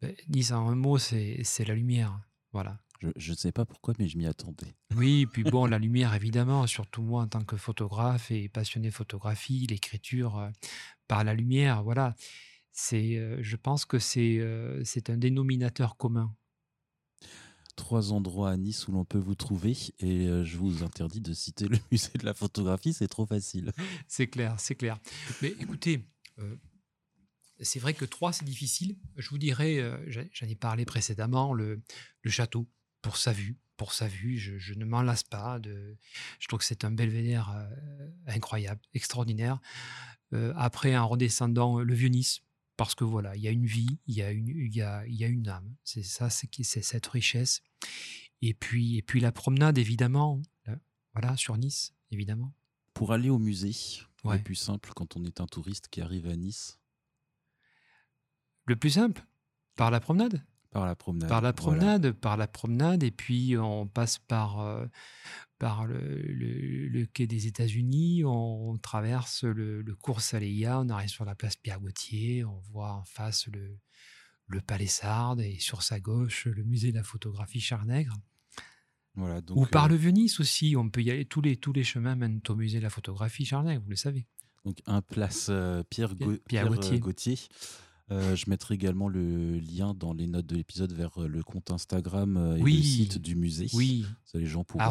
Ben, 0.00 0.14
nice 0.28 0.52
en 0.52 0.68
un 0.68 0.74
mot, 0.74 0.98
c'est 0.98 1.64
la 1.66 1.74
lumière. 1.74 2.20
Voilà. 2.52 2.83
Je 3.16 3.32
ne 3.32 3.36
sais 3.36 3.52
pas 3.52 3.64
pourquoi, 3.64 3.94
mais 3.98 4.08
je 4.08 4.16
m'y 4.16 4.26
attendais. 4.26 4.74
Oui, 4.96 5.26
puis 5.26 5.42
bon, 5.42 5.66
la 5.66 5.78
lumière, 5.78 6.14
évidemment, 6.14 6.66
surtout 6.66 7.02
moi 7.02 7.22
en 7.22 7.28
tant 7.28 7.44
que 7.44 7.56
photographe 7.56 8.30
et 8.30 8.48
passionné 8.48 8.88
de 8.88 8.94
photographie, 8.94 9.66
l'écriture 9.68 10.38
euh, 10.38 10.50
par 11.08 11.24
la 11.24 11.34
lumière, 11.34 11.82
voilà. 11.82 12.14
C'est, 12.72 13.16
euh, 13.16 13.38
je 13.40 13.56
pense 13.56 13.84
que 13.84 13.98
c'est, 13.98 14.38
euh, 14.38 14.82
c'est 14.84 15.10
un 15.10 15.16
dénominateur 15.16 15.96
commun. 15.96 16.34
Trois 17.76 18.12
endroits 18.12 18.50
à 18.50 18.56
Nice 18.56 18.86
où 18.86 18.92
l'on 18.92 19.04
peut 19.04 19.18
vous 19.18 19.34
trouver 19.34 19.76
et 19.98 20.26
je 20.44 20.56
vous 20.56 20.84
interdis 20.84 21.20
de 21.20 21.34
citer 21.34 21.66
le 21.66 21.76
musée 21.90 22.16
de 22.16 22.24
la 22.24 22.32
photographie, 22.32 22.92
c'est 22.92 23.08
trop 23.08 23.26
facile. 23.26 23.72
C'est 24.06 24.28
clair, 24.28 24.54
c'est 24.60 24.76
clair. 24.76 25.00
Mais 25.42 25.48
écoutez, 25.58 26.06
c'est 27.58 27.80
vrai 27.80 27.92
que 27.92 28.04
trois, 28.04 28.32
c'est 28.32 28.44
difficile. 28.44 28.96
Je 29.16 29.28
vous 29.28 29.38
dirais, 29.38 29.82
j'en 30.06 30.22
j'en 30.32 30.46
ai 30.46 30.54
parlé 30.54 30.84
précédemment, 30.84 31.52
le, 31.52 31.82
le 32.22 32.30
château, 32.30 32.68
pour 33.04 33.16
sa 33.18 33.32
vue. 33.32 33.56
Pour 33.76 33.92
sa 33.92 34.06
vue, 34.08 34.38
je, 34.38 34.56
je 34.58 34.74
ne 34.74 34.84
m'en 34.84 35.02
lasse 35.02 35.24
pas. 35.24 35.58
De, 35.58 35.96
je 36.38 36.46
trouve 36.48 36.60
que 36.60 36.64
c'est 36.64 36.84
un 36.84 36.90
belvédère 36.90 37.50
euh, 37.50 38.08
incroyable, 38.26 38.80
extraordinaire. 38.94 39.60
Euh, 40.32 40.52
après, 40.56 40.96
en 40.96 41.06
redescendant, 41.08 41.80
le 41.80 41.94
Vieux-Nice, 41.94 42.40
parce 42.76 42.94
que 42.94 43.04
voilà, 43.04 43.34
il 43.36 43.42
y 43.42 43.48
a 43.48 43.50
une 43.50 43.66
vie, 43.66 43.98
il 44.06 44.14
y 44.14 44.22
a 44.22 44.30
une, 44.30 44.48
il 44.48 44.74
y 44.74 44.80
a, 44.82 45.04
il 45.06 45.14
y 45.14 45.24
a 45.24 45.28
une 45.28 45.48
âme. 45.48 45.74
C'est 45.84 46.02
ça, 46.04 46.30
c'est 46.30 46.48
cette 46.82 47.06
richesse. 47.08 47.62
Et 48.42 48.54
puis, 48.54 48.96
et 48.96 49.02
puis 49.02 49.20
la 49.20 49.32
promenade, 49.32 49.76
évidemment. 49.76 50.40
là, 50.66 50.76
voilà, 51.12 51.36
sur 51.36 51.56
Nice, 51.56 51.94
évidemment. 52.10 52.52
Pour 52.94 53.12
aller 53.12 53.28
au 53.30 53.38
musée, 53.38 53.74
Ouais. 54.24 54.38
le 54.38 54.42
plus 54.42 54.54
simple 54.54 54.90
quand 54.96 55.16
on 55.16 55.24
est 55.24 55.40
un 55.42 55.46
touriste 55.46 55.88
qui 55.88 56.00
arrive 56.00 56.26
à 56.28 56.36
Nice, 56.36 56.78
Le 58.66 58.76
plus 58.76 58.90
simple, 58.90 59.22
par 59.76 59.90
la 59.90 60.00
promenade? 60.00 60.42
Par 60.74 60.84
la 60.84 60.94
promenade. 60.96 61.28
Par 61.30 61.40
la 61.40 61.52
Voilà. 61.52 61.78
promenade, 61.78 62.10
par 62.12 62.36
la 62.36 62.46
promenade, 62.46 63.02
et 63.02 63.10
puis 63.10 63.56
on 63.56 63.86
passe 63.86 64.18
par, 64.18 64.60
euh, 64.60 64.84
par 65.58 65.86
le, 65.86 65.98
le- 66.20 66.88
le 66.88 67.06
quai 67.06 67.26
des 67.26 67.46
États-Unis, 67.46 68.24
on 68.24 68.76
traverse 68.76 69.44
le, 69.44 69.80
le 69.82 69.94
cours 69.94 70.20
Saléa, 70.20 70.80
on 70.80 70.88
arrive 70.90 71.08
sur 71.08 71.24
la 71.24 71.34
place 71.34 71.56
Pierre-Gauthier, 71.56 72.44
on 72.44 72.58
voit 72.72 72.92
en 72.92 73.04
face 73.04 73.46
le, 73.46 73.78
le 74.48 74.60
Palais 74.60 74.86
Sardes 74.88 75.40
et 75.40 75.58
sur 75.60 75.82
sa 75.82 76.00
gauche 76.00 76.46
le 76.46 76.64
musée 76.64 76.90
de 76.90 76.96
la 76.96 77.04
photographie 77.04 77.60
Charnègre. 77.60 78.14
Voilà, 79.14 79.40
donc, 79.40 79.56
Ou 79.56 79.66
par 79.66 79.84
euh, 79.84 79.88
le 79.90 79.94
Venise 79.96 80.40
aussi, 80.40 80.74
on 80.76 80.90
peut 80.90 81.00
y 81.02 81.10
aller, 81.12 81.24
tous 81.24 81.40
les, 81.40 81.56
tous 81.56 81.72
les 81.72 81.84
chemins 81.84 82.16
mènent 82.16 82.40
au 82.48 82.56
musée 82.56 82.78
de 82.78 82.82
la 82.82 82.90
photographie 82.90 83.44
Charnègre, 83.44 83.80
vous 83.84 83.90
le 83.90 83.96
savez. 83.96 84.26
donc 84.64 84.78
un 84.86 85.02
place 85.02 85.46
euh, 85.50 85.84
Pierre, 85.88 86.14
Pierre 86.48 86.66
euh. 86.66 87.00
Euh, 88.10 88.36
je 88.36 88.50
mettrai 88.50 88.74
également 88.74 89.08
le 89.08 89.58
lien 89.58 89.94
dans 89.94 90.12
les 90.12 90.26
notes 90.26 90.44
de 90.44 90.56
l'épisode 90.56 90.92
vers 90.92 91.22
euh, 91.22 91.26
le 91.26 91.42
compte 91.42 91.70
Instagram 91.70 92.36
euh, 92.36 92.56
et 92.56 92.62
Oui. 92.62 92.76
le 92.76 92.82
site 92.82 93.18
du 93.18 93.34
musée. 93.34 93.68
Oui, 93.72 94.04
Ça, 94.26 94.36
les 94.38 94.44
gens 94.46 94.62
pourront 94.62 94.84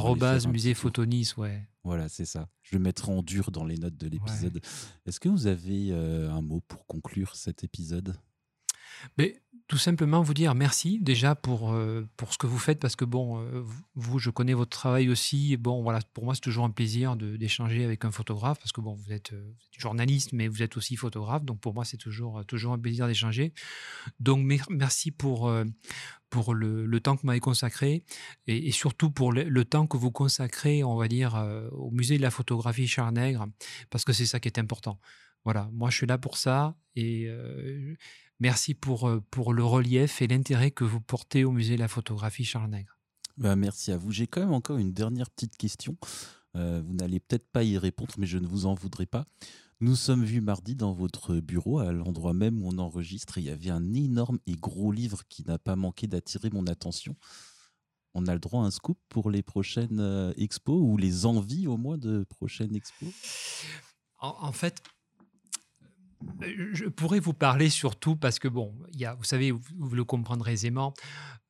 musée 0.47 0.71
petit 0.71 0.75
tour. 0.75 0.81
photo 0.81 1.05
Nice, 1.05 1.37
ouais. 1.37 1.61
Voilà, 1.83 2.09
c'est 2.09 2.25
ça. 2.25 2.49
Je 2.63 2.75
le 2.75 2.81
mettrai 2.81 3.11
en 3.11 3.21
dur 3.21 3.51
dans 3.51 3.65
les 3.65 3.77
notes 3.77 3.97
de 3.97 4.07
l'épisode. 4.07 4.59
Est-ce 5.05 5.19
que 5.19 5.29
vous 5.29 5.45
avez 5.45 5.89
euh, 5.91 6.31
un 6.31 6.41
mot 6.41 6.61
pour 6.67 6.87
conclure 6.87 7.35
cet 7.35 7.63
épisode? 7.63 8.15
Mais 9.19 9.42
tout 9.67 9.77
simplement 9.77 10.21
vous 10.21 10.33
dire 10.33 10.55
merci 10.55 10.99
déjà 10.99 11.35
pour, 11.35 11.71
euh, 11.71 12.07
pour 12.17 12.33
ce 12.33 12.37
que 12.37 12.47
vous 12.47 12.59
faites 12.59 12.79
parce 12.79 12.95
que 12.95 13.05
bon, 13.05 13.39
euh, 13.39 13.63
vous, 13.95 14.19
je 14.19 14.29
connais 14.29 14.53
votre 14.53 14.77
travail 14.77 15.09
aussi. 15.09 15.55
Bon, 15.57 15.81
voilà, 15.81 15.99
pour 16.13 16.25
moi, 16.25 16.35
c'est 16.35 16.41
toujours 16.41 16.65
un 16.65 16.69
plaisir 16.69 17.15
d'échanger 17.15 17.83
avec 17.83 18.03
un 18.03 18.11
photographe 18.11 18.59
parce 18.59 18.71
que 18.71 18.81
bon, 18.81 18.93
vous 18.93 19.11
êtes, 19.11 19.31
euh, 19.33 19.41
vous 19.41 19.65
êtes 19.73 19.79
journaliste, 19.79 20.33
mais 20.33 20.47
vous 20.47 20.61
êtes 20.61 20.75
aussi 20.75 20.95
photographe. 20.95 21.43
Donc 21.45 21.59
pour 21.61 21.73
moi, 21.73 21.85
c'est 21.85 21.97
toujours, 21.97 22.45
toujours 22.45 22.73
un 22.73 22.79
plaisir 22.79 23.07
d'échanger. 23.07 23.53
Donc 24.19 24.45
mer- 24.45 24.67
merci 24.69 25.11
pour, 25.11 25.51
pour 26.29 26.53
le, 26.53 26.85
le 26.85 26.99
temps 26.99 27.15
que 27.15 27.21
vous 27.21 27.27
m'avez 27.27 27.39
consacré 27.39 28.03
et, 28.47 28.71
surtout 28.71 29.11
pour 29.11 29.31
le, 29.31 29.65
temps 29.65 29.87
que 29.87 29.97
vous 29.97 30.11
consacrez, 30.11 30.83
on 30.83 30.97
va 30.97 31.07
dire, 31.07 31.35
au 31.71 31.89
musée 31.91 32.17
de 32.17 32.21
la 32.21 32.31
photographie 32.31 32.87
Charnègre 32.87 33.47
parce 33.89 34.03
que 34.03 34.13
c'est 34.13 34.25
ça 34.25 34.39
qui 34.39 34.49
est 34.49 34.59
important. 34.59 34.99
Voilà, 35.45 35.69
moi 35.73 35.89
je 35.89 35.97
suis 35.97 36.07
là 36.07 36.17
pour 36.17 36.37
ça 36.37 36.75
et 36.95 37.29
merci 38.39 38.73
pour, 38.73 39.07
euh, 39.07 39.21
pour 39.31 39.53
le 39.53 39.63
relief 39.63 40.21
et 40.21 40.27
l'intérêt 40.27 40.71
que 40.71 40.83
vous 40.83 41.01
portez 41.01 41.43
au 41.43 41.51
musée 41.51 41.75
de 41.75 41.79
la 41.79 41.87
photographie 41.87 42.43
Charles-Nègre. 42.43 42.97
Bah, 43.37 43.55
Merci 43.55 43.91
à 43.91 43.97
vous. 43.97 44.11
J'ai 44.11 44.27
quand 44.27 44.41
même 44.41 44.53
encore 44.53 44.77
une 44.77 44.93
dernière 44.93 45.29
petite 45.29 45.57
question. 45.57 45.97
Euh, 46.55 46.83
vous 46.85 46.93
n'allez 46.93 47.19
peut-être 47.19 47.49
pas 47.51 47.63
y 47.63 47.77
répondre, 47.77 48.13
mais 48.17 48.27
je 48.27 48.37
ne 48.37 48.47
vous 48.47 48.65
en 48.65 48.75
voudrais 48.75 49.07
pas. 49.07 49.25
Nous 49.81 49.95
sommes 49.95 50.23
vus 50.23 50.39
mardi 50.39 50.75
dans 50.75 50.93
votre 50.93 51.35
bureau, 51.39 51.79
à 51.79 51.91
l'endroit 51.91 52.33
même 52.33 52.61
où 52.61 52.69
on 52.69 52.77
enregistre, 52.77 53.37
et 53.37 53.41
il 53.41 53.47
y 53.47 53.49
avait 53.49 53.69
un 53.69 53.93
énorme 53.93 54.39
et 54.45 54.55
gros 54.55 54.91
livre 54.91 55.23
qui 55.27 55.43
n'a 55.43 55.57
pas 55.57 55.75
manqué 55.75 56.07
d'attirer 56.07 56.49
mon 56.51 56.67
attention. 56.67 57.15
On 58.13 58.27
a 58.27 58.33
le 58.33 58.39
droit 58.39 58.61
à 58.61 58.65
un 58.65 58.71
scoop 58.71 58.99
pour 59.09 59.31
les 59.31 59.41
prochaines 59.41 59.99
euh, 59.99 60.31
expos, 60.37 60.79
ou 60.79 60.95
les 60.95 61.25
envies 61.25 61.67
au 61.67 61.77
moins 61.77 61.97
de 61.97 62.23
prochaines 62.29 62.75
expos? 62.75 63.11
En, 64.19 64.35
en 64.39 64.51
fait, 64.51 64.81
je 66.73 66.85
pourrais 66.85 67.19
vous 67.19 67.33
parler 67.33 67.69
surtout 67.69 68.15
parce 68.15 68.39
que, 68.39 68.47
bon, 68.47 68.73
y 68.93 69.05
a, 69.05 69.15
vous 69.15 69.23
savez, 69.23 69.51
vous, 69.51 69.61
vous 69.77 69.95
le 69.95 70.03
comprendrez 70.03 70.53
aisément, 70.53 70.93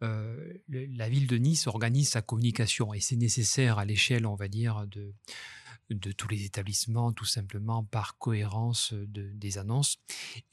euh, 0.04 0.54
le- 0.68 0.86
la 0.88 1.10
ville 1.10 1.28
de 1.28 1.38
Nice 1.38 1.68
organise 1.68 2.10
sa 2.10 2.22
communication 2.22 2.94
et 2.94 3.00
c'est 3.00 3.16
nécessaire 3.16 3.78
à 3.80 3.86
l'échelle, 3.86 4.26
on 4.26 4.36
va 4.36 4.48
dire, 4.48 4.86
de, 4.88 5.14
de 5.90 6.12
tous 6.12 6.28
les 6.28 6.46
établissements, 6.46 7.12
tout 7.12 7.26
simplement 7.26 7.84
par 7.84 8.18
cohérence 8.18 8.94
de- 8.94 9.32
des 9.34 9.58
annonces. 9.58 9.98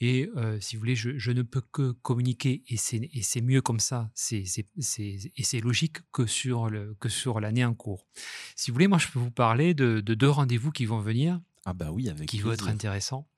Et 0.00 0.28
euh, 0.36 0.60
si 0.60 0.76
vous 0.76 0.80
voulez, 0.80 0.96
je, 0.96 1.18
je 1.18 1.30
ne 1.32 1.42
peux 1.42 1.62
que 1.72 1.92
communiquer 1.92 2.62
et 2.68 2.76
c'est 2.76 3.40
mieux 3.40 3.62
comme 3.62 3.80
ça, 3.80 4.10
c'est 4.14 4.44
c'est- 4.44 4.66
c'est- 4.78 5.30
et 5.36 5.42
c'est 5.42 5.60
logique 5.60 5.98
que 6.12 6.26
sur 6.26 6.68
le- 6.68 6.94
que 7.00 7.08
sur 7.08 7.40
l'année 7.40 7.64
en 7.64 7.74
cours. 7.74 8.06
Si 8.56 8.70
vous 8.70 8.74
voulez, 8.74 8.88
moi, 8.88 8.98
je 8.98 9.08
peux 9.08 9.18
vous 9.18 9.30
parler 9.30 9.72
de, 9.74 10.00
de 10.00 10.14
deux 10.14 10.28
rendez-vous 10.30 10.72
qui 10.72 10.84
vont 10.84 11.00
venir 11.00 11.40
Ah 11.64 11.74
bah 11.74 11.90
oui, 11.92 12.08
avec 12.08 12.28
qui 12.28 12.38
vont 12.40 12.52
être 12.52 12.68
intéressants, 12.74 13.28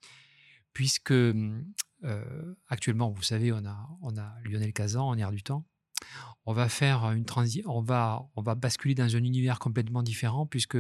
puisque 0.73 1.13
euh, 2.05 2.55
actuellement, 2.69 3.11
vous 3.11 3.23
savez, 3.23 3.53
on 3.53 3.65
a, 3.65 3.89
on 4.03 4.17
a 4.17 4.35
Lionel 4.45 4.73
Kazan 4.73 5.07
en 5.07 5.17
air 5.19 5.31
du 5.31 5.43
temps. 5.43 5.65
On 6.47 6.53
va 6.53 6.69
faire 6.69 7.05
une 7.13 7.25
on 7.67 7.83
va, 7.83 8.29
basculer 8.57 8.95
dans 8.95 9.15
un 9.15 9.23
univers 9.23 9.59
complètement 9.61 10.03
différent, 10.03 10.47
puisque 10.47 10.79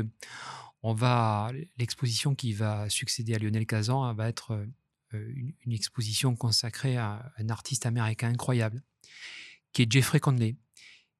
on 0.82 0.94
va 0.94 1.52
l'exposition 1.78 2.34
qui 2.34 2.52
va 2.52 2.88
succéder 2.88 3.34
à 3.34 3.38
Lionel 3.38 3.66
Kazan 3.66 4.12
va 4.14 4.28
être 4.28 4.52
euh, 5.14 5.32
une, 5.64 5.72
exposition 5.72 6.34
consacrée 6.34 6.96
à 6.96 7.32
un 7.38 7.50
artiste 7.50 7.86
américain 7.86 8.30
incroyable, 8.30 8.82
qui 9.72 9.82
est 9.82 9.92
Jeffrey 9.92 10.18
Conley, 10.18 10.56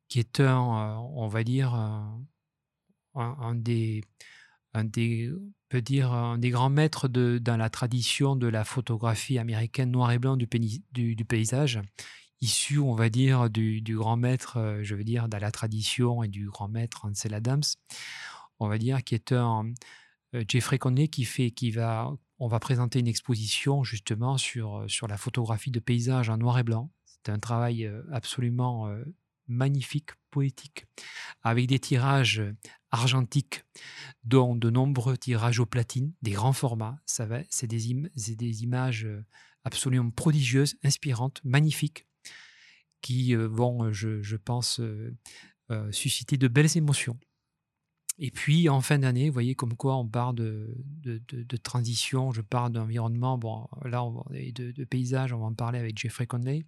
qui 0.09 0.19
est 0.19 0.41
un, 0.41 0.47
euh, 0.47 0.95
on 1.15 1.29
va 1.29 1.45
dire, 1.45 1.75
un, 3.15 3.55
des, 3.55 4.03
un 4.75 4.85
des, 4.85 5.31
peut 5.73 5.81
dire, 5.81 6.13
un 6.13 6.37
des 6.37 6.51
grands 6.51 6.69
maîtres 6.69 7.09
de, 7.09 7.39
dans 7.39 7.57
la 7.57 7.71
tradition 7.71 8.37
de 8.37 8.47
la 8.47 8.63
photographie 8.63 9.39
américaine 9.39 9.91
noir 9.91 10.13
et 10.13 10.19
blanc 10.19 10.37
du, 10.37 10.47
pays- 10.47 10.85
du, 10.93 11.17
du 11.17 11.25
paysage, 11.25 11.81
issu, 12.43 12.79
on 12.79 12.95
va 12.95 13.09
dire, 13.09 13.49
du, 13.49 13.83
grand 13.97 14.19
maître, 14.19 14.59
euh, 14.59 14.81
je 14.83 14.95
veux 14.95 15.03
dire, 15.03 15.31
dans 15.31 15.39
la 15.39 15.51
tradition 15.51 16.23
et 16.23 16.29
du 16.29 16.45
grand 16.45 16.69
maître 16.69 17.07
Ansel 17.07 17.33
Adams, 17.33 17.63
on 18.61 18.69
va 18.69 18.77
dire, 18.77 19.03
qui 19.03 19.15
est 19.15 19.33
un 19.33 19.73
euh, 20.35 20.45
Jeffrey 20.47 20.77
Conley 20.77 21.09
qui 21.09 21.25
fait, 21.25 21.53
qui 21.53 21.71
va, 21.71 22.13
on 22.39 22.49
va 22.49 22.61
présenter 22.61 22.99
une 22.99 23.09
exposition 23.09 23.83
justement 23.83 24.37
sur, 24.37 24.81
euh, 24.81 24.89
sur 24.89 25.09
la 25.09 25.17
photographie 25.17 25.71
de 25.71 25.81
paysage 25.81 26.29
en 26.29 26.37
noir 26.37 26.59
et 26.59 26.65
blanc. 26.65 26.91
C'est 27.07 27.33
un 27.33 27.39
travail 27.39 27.91
absolument 28.11 28.93
magnifique, 29.53 30.11
poétique, 30.31 30.87
avec 31.43 31.67
des 31.67 31.79
tirages 31.79 32.43
argentiques, 32.91 33.65
dont 34.25 34.57
de 34.57 34.71
nombreux 34.71 35.17
tirages 35.17 35.61
au 35.61 35.67
platine, 35.67 36.13
des 36.23 36.33
grands 36.33 36.53
formats. 36.53 36.99
Ça 37.07 37.27
va, 37.27 37.41
c'est 37.49 37.67
des, 37.67 38.11
des 38.37 38.63
images 38.63 39.07
absolument 39.65 40.11
prodigieuses, 40.11 40.77
inspirantes, 40.83 41.41
magnifiques, 41.45 42.07
qui 43.01 43.35
euh, 43.35 43.47
vont, 43.49 43.85
euh, 43.85 43.93
je, 43.93 44.37
pense, 44.37 44.81
euh, 44.81 45.13
susciter 45.91 46.37
de 46.37 46.49
belles 46.49 46.77
émotions. 46.77 47.19
Et 48.19 48.31
puis, 48.31 48.69
en 48.69 48.81
fin 48.81 48.99
d'année, 48.99 49.29
vous 49.29 49.33
voyez 49.33 49.55
comme 49.55 49.75
quoi 49.75 49.97
on 49.97 50.07
part 50.07 50.35
de, 50.35 50.77
transition, 51.63 52.31
je 52.31 52.43
parle 52.43 52.73
d'environnement, 52.73 53.39
bon, 53.39 53.67
là, 53.85 54.05
de, 54.31 54.71
de 54.71 54.85
paysage, 54.85 55.33
on 55.33 55.39
va 55.39 55.47
en 55.47 55.55
parler 55.55 55.79
avec 55.79 55.99
Jeffrey 55.99 56.27
Conley. 56.27 56.65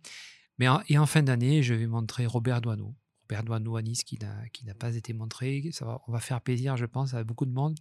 Mais 0.58 0.68
en, 0.68 0.80
et 0.88 0.98
en 0.98 1.06
fin 1.06 1.22
d'année, 1.22 1.62
je 1.62 1.74
vais 1.74 1.86
montrer 1.86 2.26
Robert 2.26 2.60
Doisneau. 2.60 2.94
Robert 3.24 3.44
Doisneau 3.44 3.76
à 3.76 3.82
Nice 3.82 4.04
qui 4.04 4.18
n'a, 4.18 4.74
pas 4.74 4.94
été 4.94 5.14
montré. 5.14 5.70
Ça 5.72 5.84
va, 5.84 6.00
on 6.06 6.12
va 6.12 6.20
faire 6.20 6.40
plaisir, 6.40 6.76
je 6.76 6.84
pense, 6.84 7.14
à 7.14 7.24
beaucoup 7.24 7.46
de 7.46 7.52
monde. 7.52 7.76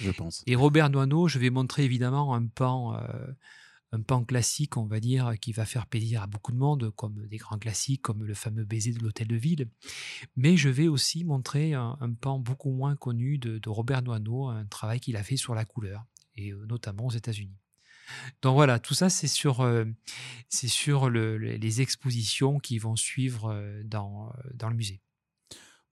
Je 0.00 0.10
pense. 0.10 0.42
Et 0.46 0.56
Robert 0.56 0.90
Doisneau, 0.90 1.28
je 1.28 1.38
vais 1.38 1.50
montrer 1.50 1.84
évidemment 1.84 2.34
un 2.34 2.46
pan, 2.46 2.96
euh, 2.96 3.32
un 3.92 4.02
pan 4.02 4.24
classique, 4.24 4.76
on 4.76 4.86
va 4.86 4.98
dire, 4.98 5.34
qui 5.40 5.52
va 5.52 5.64
faire 5.64 5.86
plaisir 5.86 6.22
à 6.22 6.26
beaucoup 6.26 6.50
de 6.50 6.56
monde, 6.56 6.90
comme 6.96 7.26
des 7.28 7.36
grands 7.36 7.58
classiques, 7.58 8.02
comme 8.02 8.24
le 8.24 8.34
fameux 8.34 8.64
baiser 8.64 8.92
de 8.92 8.98
l'hôtel 8.98 9.28
de 9.28 9.36
ville. 9.36 9.68
Mais 10.36 10.56
je 10.56 10.68
vais 10.68 10.88
aussi 10.88 11.24
montrer 11.24 11.74
un, 11.74 11.96
un 12.00 12.12
pan 12.12 12.40
beaucoup 12.40 12.72
moins 12.72 12.96
connu 12.96 13.38
de, 13.38 13.58
de 13.58 13.68
Robert 13.68 14.02
Doisneau, 14.02 14.48
un 14.48 14.66
travail 14.66 14.98
qu'il 14.98 15.16
a 15.16 15.22
fait 15.22 15.36
sur 15.36 15.54
la 15.54 15.64
couleur, 15.64 16.04
et 16.34 16.50
euh, 16.50 16.66
notamment 16.66 17.06
aux 17.06 17.12
États-Unis. 17.12 17.56
Donc 18.42 18.54
voilà, 18.54 18.78
tout 18.78 18.94
ça, 18.94 19.08
c'est 19.10 19.26
sur, 19.28 19.60
euh, 19.60 19.84
c'est 20.48 20.68
sur 20.68 21.08
le- 21.10 21.36
le- 21.38 21.56
les 21.56 21.80
expositions 21.80 22.58
qui 22.58 22.78
vont 22.78 22.96
suivre 22.96 23.50
euh, 23.52 23.82
dans, 23.84 24.28
euh, 24.28 24.50
dans 24.54 24.68
le 24.68 24.76
musée. 24.76 25.00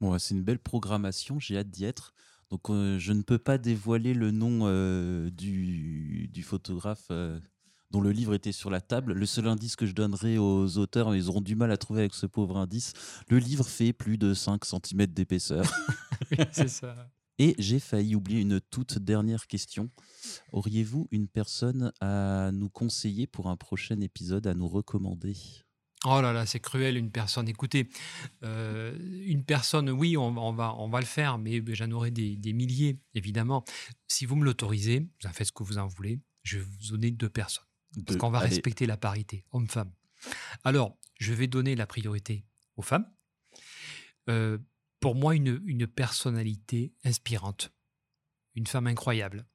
Bon, 0.01 0.11
bah, 0.11 0.19
c'est 0.19 0.35
une 0.35 0.43
belle 0.45 0.59
programmation, 0.59 1.39
j'ai 1.41 1.57
hâte 1.59 1.71
d'y 1.71 1.85
être. 1.85 2.13
Donc, 2.51 2.71
euh, 2.71 2.99
je 2.99 3.13
ne 3.13 3.23
peux 3.23 3.39
pas 3.39 3.59
dévoiler 3.59 4.15
le 4.15 4.31
nom 4.31 4.61
euh, 4.63 5.31
du, 5.31 6.29
du 6.33 6.43
photographe 6.43 7.11
dont 7.91 8.01
le 8.01 8.11
livre 8.13 8.35
était 8.35 8.53
sur 8.53 8.69
la 8.71 8.81
table. 8.81 9.13
Le 9.15 9.27
seul 9.27 9.47
indice 9.49 9.75
que 9.77 9.87
je 9.87 9.93
donnerai 9.93 10.39
aux 10.39 10.77
auteurs, 10.77 11.15
ils 11.15 11.29
auront 11.29 11.41
du 11.41 11.57
mal 11.57 11.71
à 11.73 11.77
trouver 11.77 12.01
avec 12.01 12.15
ce 12.15 12.27
pauvre 12.27 12.57
indice, 12.57 12.93
le 13.29 13.39
livre 13.39 13.67
fait 13.67 13.93
plus 13.93 14.19
de 14.19 14.35
5 14.35 14.65
cm 14.65 15.07
d'épaisseur. 15.07 15.65
c'est 16.53 16.69
ça. 16.69 17.09
Et 17.39 17.55
j'ai 17.59 17.81
failli 17.81 18.15
oublier 18.15 18.41
une 18.41 18.61
toute 18.61 18.99
dernière 18.99 19.47
question. 19.47 19.91
Auriez-vous 20.53 21.09
une 21.11 21.29
personne 21.29 21.93
à 22.01 22.51
nous 22.53 22.71
conseiller 22.71 23.27
pour 23.27 23.49
un 23.49 23.57
prochain 23.57 24.01
épisode, 24.01 24.47
à 24.47 24.55
nous 24.55 24.69
recommander? 24.69 25.37
Oh 26.05 26.21
là 26.21 26.33
là, 26.33 26.47
c'est 26.47 26.61
cruel, 26.61 26.97
une 26.97 27.11
personne. 27.11 27.49
Écoutez, 27.49 27.89
euh, 28.43 28.97
une 29.25 29.45
personne, 29.45 29.91
oui, 29.91 30.17
on, 30.17 30.53
va, 30.53 30.75
on 30.77 30.89
va 30.89 31.01
le 31.01 31.07
faire, 31.07 31.37
mais 31.37 31.63
j'en 31.75 31.91
aurai 31.91 32.11
des, 32.11 32.53
milliers, 32.53 33.01
évidemment. 33.15 33.65
Si 34.07 34.25
vous 34.25 34.37
me 34.37 34.45
l'autorisez, 34.45 35.01
vous 35.01 35.29
en 35.29 35.33
faites 35.33 35.49
ce 35.49 35.53
que 35.53 35.65
vous 35.65 35.79
en 35.79 35.87
voulez, 35.87 36.21
je 36.43 36.59
vais 36.59 36.65
vous 36.65 36.91
donner 36.93 37.11
deux 37.11 37.31
personnes. 37.31 37.65
Parce 38.07 38.19
qu'on 38.19 38.31
va 38.31 38.39
respecter 38.41 38.87
la 38.87 38.97
parité, 38.97 39.45
homme-femme. 39.53 39.93
Alors, 40.65 40.97
je 41.19 41.33
vais 41.33 41.47
donner 41.47 41.75
la 41.75 41.87
priorité 41.87 42.45
aux 42.77 42.83
femmes. 42.83 43.11
Euh, 44.29 44.59
pour 45.07 45.15
moi, 45.15 45.37
une, 45.37 45.87
personnalité 45.87 46.93
inspirante, 47.05 47.73
une 48.57 48.67
femme 48.67 48.89
incroyable, 48.89 49.47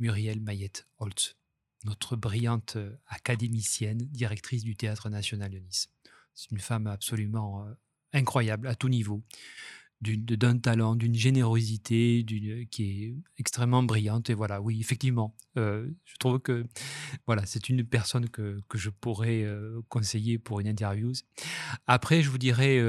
Muriel 0.00 0.40
Mayette 0.40 0.88
Holtz 0.98 1.36
notre 1.84 2.16
brillante 2.16 2.74
euh, 2.74 2.96
académicienne, 3.06 3.98
directrice 3.98 4.64
du 4.64 4.74
Théâtre 4.74 5.08
national 5.08 5.52
de 5.52 5.58
Nice. 5.60 5.88
C'est 6.34 6.50
une 6.50 6.58
femme 6.58 6.88
absolument 6.88 7.64
euh, 7.64 7.72
incroyable 8.12 8.66
à 8.66 8.74
tout 8.74 8.88
niveau, 8.88 9.22
d'un 10.00 10.58
talent, 10.58 10.96
d'une 10.96 11.14
générosité, 11.14 12.26
qui 12.72 13.04
est 13.04 13.14
extrêmement 13.38 13.84
brillante. 13.84 14.30
Et 14.30 14.34
voilà, 14.34 14.60
oui, 14.60 14.80
effectivement, 14.80 15.36
euh, 15.58 15.88
je 16.04 16.16
trouve 16.16 16.40
que 16.40 16.66
voilà, 17.24 17.46
c'est 17.46 17.68
une 17.68 17.84
personne 17.84 18.28
que, 18.28 18.60
je 18.74 18.90
pourrais 18.90 19.46
conseiller 19.88 20.38
pour 20.38 20.58
une 20.58 20.66
interview. 20.66 21.12
Après, 21.86 22.24
je 22.24 22.30
vous 22.30 22.38
dirais, 22.38 22.80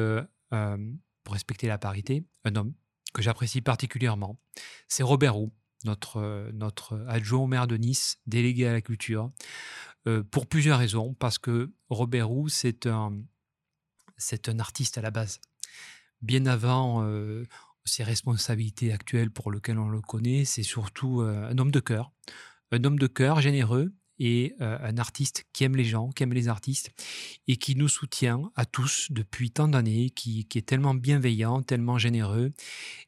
pour 1.24 1.34
respecter 1.34 1.67
la 1.67 1.78
parité, 1.78 2.24
un 2.45 2.55
homme 2.55 2.74
que 3.13 3.22
j'apprécie 3.22 3.61
particulièrement, 3.61 4.39
c'est 4.88 5.03
Robert 5.03 5.36
Roux 5.36 5.51
notre, 5.86 6.17
euh, 6.19 7.05
adjoint 7.07 7.41
au 7.41 7.47
maire 7.47 7.67
de 7.67 7.78
Nice, 7.78 8.19
délégué 8.28 8.67
à 8.67 8.74
la 8.74 8.82
culture, 8.82 9.32
euh, 10.07 10.24
pour 10.24 10.47
plusieurs 10.47 10.80
raisons. 10.80 11.13
Parce 11.13 11.38
que 11.38 11.72
Robert 11.89 12.28
Roux, 12.28 12.49
c'est 12.49 12.88
un, 12.88 13.22
c'est 14.17 14.49
un 14.49 14.59
artiste 14.59 14.97
à 14.97 15.01
la 15.01 15.11
base. 15.11 15.39
Bien 16.22 16.45
avant 16.45 17.03
euh, 17.03 17.45
ses 17.86 18.03
responsabilités 18.03 18.91
actuelles 18.93 19.32
pour 19.32 19.51
lesquelles 19.51 19.80
on 19.80 19.89
le 19.89 20.01
connaît, 20.01 20.45
c'est 20.45 20.63
surtout 20.63 21.22
un 21.22 21.57
homme 21.57 21.72
de 21.72 21.80
cœur. 21.80 22.11
Un 22.72 22.84
homme 22.84 22.99
de 22.99 23.07
cœur 23.07 23.41
généreux 23.41 23.91
et 24.24 24.53
un 24.59 24.99
artiste 24.99 25.45
qui 25.51 25.63
aime 25.63 25.76
les 25.76 25.84
gens, 25.84 26.09
qui 26.11 26.22
aime 26.22 26.34
les 26.34 26.47
artistes 26.47 26.91
et 27.47 27.57
qui 27.57 27.76
nous 27.76 27.88
soutient 27.88 28.51
à 28.55 28.65
tous 28.65 29.07
depuis 29.09 29.49
tant 29.49 29.67
d'années, 29.67 30.11
qui, 30.11 30.47
est 30.53 30.65
tellement 30.65 30.93
bienveillant, 30.93 31.63
tellement 31.63 31.97
généreux. 31.97 32.53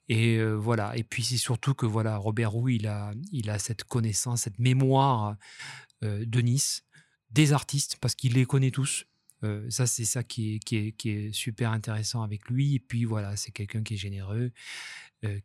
Et 0.10 0.44
voilà. 0.44 0.98
Et 0.98 1.04
puis 1.04 1.24
c'est 1.24 1.38
surtout 1.38 1.76
que 1.76 1.86
voilà, 1.86 2.18
Robert 2.18 2.52
Roux, 2.52 2.70
il 2.70 2.88
a, 2.88 3.12
il 3.32 3.52
a 3.52 3.60
cette 3.60 3.84
connaissance, 3.84 4.42
cette 4.42 4.58
mémoire 4.58 5.36
de 6.02 6.42
Nice, 6.42 6.84
des 7.30 7.54
artistes, 7.54 7.98
parce 8.02 8.16
qu'il 8.16 8.34
les 8.34 8.46
connaît 8.46 8.72
tous. 8.72 9.06
ça, 9.70 9.86
c'est 9.86 10.06
ça 10.06 10.24
qui 10.24 10.60
est, 10.72 11.32
super 11.32 11.72
intéressant 11.72 12.24
avec 12.24 12.50
lui. 12.50 12.74
Et 12.74 12.80
puis 12.80 13.06
voilà, 13.06 13.36
c'est 13.36 13.52
quelqu'un 13.52 13.84
qui 13.84 13.94
est 13.94 13.98
généreux, 13.98 14.52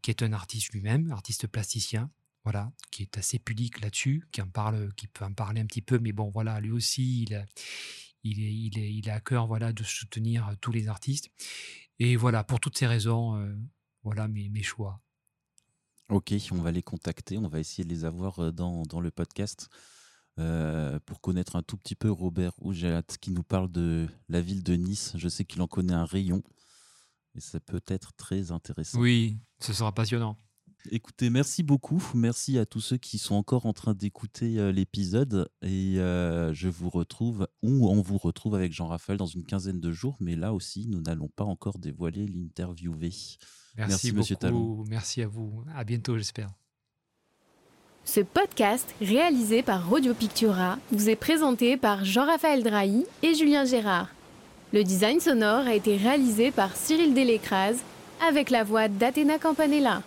qui 0.01 0.11
est 0.11 0.23
un 0.23 0.33
artiste 0.33 0.73
lui-même, 0.73 1.11
artiste 1.12 1.47
plasticien 1.47 2.11
voilà, 2.51 2.72
qui 2.90 3.03
est 3.03 3.18
assez 3.18 3.38
pudique 3.38 3.82
là-dessus, 3.82 4.26
qui 4.32 4.40
en 4.40 4.49
parle, 4.49 4.94
qui 4.94 5.07
peut 5.07 5.26
en 5.26 5.34
parler 5.34 5.61
un 5.61 5.66
petit 5.66 5.82
peu, 5.82 5.99
mais 5.99 6.12
bon, 6.12 6.30
voilà, 6.30 6.61
lui 6.61 6.70
aussi, 6.70 7.24
il 7.24 7.34
a, 7.34 7.44
il 8.24 8.40
est, 8.40 8.55
il 8.55 8.78
est, 8.78 8.90
il 8.90 9.11
a 9.11 9.16
à 9.16 9.20
cœur, 9.20 9.46
voilà, 9.46 9.74
de 9.74 9.82
soutenir 9.82 10.57
tous 10.62 10.72
les 10.72 10.88
artistes. 10.88 11.28
Et 11.99 12.16
voilà, 12.16 12.44
pour 12.44 12.59
toutes 12.59 12.78
ces 12.78 12.86
raisons, 12.86 13.36
euh, 13.36 13.55
voilà 14.03 14.28
mes, 14.28 14.49
mes, 14.49 14.62
choix. 14.62 15.03
Ok, 16.09 16.32
on 16.51 16.62
va 16.62 16.72
les 16.72 16.82
contacter, 16.82 17.36
on 17.36 17.49
va 17.49 17.61
essayer 17.61 17.84
de 17.84 17.90
les 17.90 18.07
avoir 18.07 18.38
euh, 18.38 18.51
dans, 18.51 18.84
dans 18.84 19.01
le 19.01 19.11
podcast. 19.11 19.68
Euh, 20.38 20.99
pour 21.01 21.20
connaître 21.20 21.55
un 21.55 21.62
tout 21.62 21.76
petit 21.76 21.96
peu 21.96 22.11
Robert 22.11 22.53
Ougelat 22.62 23.03
qui 23.20 23.30
nous 23.30 23.42
parle 23.42 23.70
de 23.70 24.09
la 24.30 24.40
ville 24.40 24.62
de 24.62 24.72
Nice. 24.72 25.12
Je 25.16 25.28
sais 25.28 25.44
qu'il 25.44 25.61
en 25.61 25.66
connaît 25.66 25.92
un 25.92 26.07
rayon 26.07 26.42
et 27.34 27.40
ça 27.40 27.61
peut 27.61 27.82
être 27.88 28.14
très 28.14 28.53
intéressant. 28.53 29.01
Oui, 29.01 29.36
ce 29.61 29.74
sera 29.74 29.92
passionnant. 29.92 30.38
Écoutez, 30.91 31.29
merci 31.29 31.62
beaucoup. 31.62 32.03
Merci 32.14 32.59
à 32.59 32.64
tous 32.64 32.81
ceux 32.81 32.97
qui 32.97 33.18
sont 33.18 33.35
encore 33.35 33.66
en 33.66 33.72
train 33.72 33.95
d'écouter 33.95 34.59
euh, 34.59 34.72
l'épisode. 34.72 35.51
Et 35.62 35.99
euh, 35.99 36.53
je 36.55 36.68
vous 36.68 36.89
retrouve, 36.89 37.49
ou 37.62 37.89
on 37.89 38.01
vous 38.01 38.18
retrouve 38.18 38.55
avec 38.55 38.72
Jean-Raphaël 38.72 39.18
dans 39.18 39.26
une 39.26 39.45
quinzaine 39.45 39.81
de 39.81 39.93
jours. 39.93 40.16
Mais 40.20 40.37
là 40.37 40.55
aussi, 40.55 40.87
nous 40.89 41.01
n'allons 41.01 41.29
pas 41.29 41.45
encore 41.45 41.79
dévoiler 41.79 42.26
l'interviewé. 42.26 43.11
Merci, 43.76 44.12
Monsieur 44.12 44.37
Talon. 44.37 44.85
Merci 44.89 45.22
à 45.22 45.29
vous. 45.29 45.62
À 45.74 45.85
bientôt, 45.85 46.16
j'espère. 46.16 46.51
Ce 48.05 48.20
podcast, 48.20 48.95
réalisé 49.03 49.62
par 49.62 49.91
Radio 49.91 50.14
Pictura, 50.14 50.79
vous 50.93 51.11
est 51.11 51.16
présenté 51.16 51.76
par 51.76 52.05
Jean-Raphaël 52.05 52.62
Drahi 52.62 53.05
et 53.22 53.35
Julien 53.35 53.66
Gérard. 53.66 54.09
Le 54.72 54.83
design 54.83 55.20
sonore 55.20 55.66
a 55.66 55.74
été 55.74 55.97
réalisé 55.97 56.51
par 56.51 56.74
Cyril 56.74 57.14
Delécrase 57.14 57.79
avec 58.26 58.49
la 58.51 58.64
voix 58.64 58.89
d'Athéna 58.89 59.39
Campanella. 59.39 60.03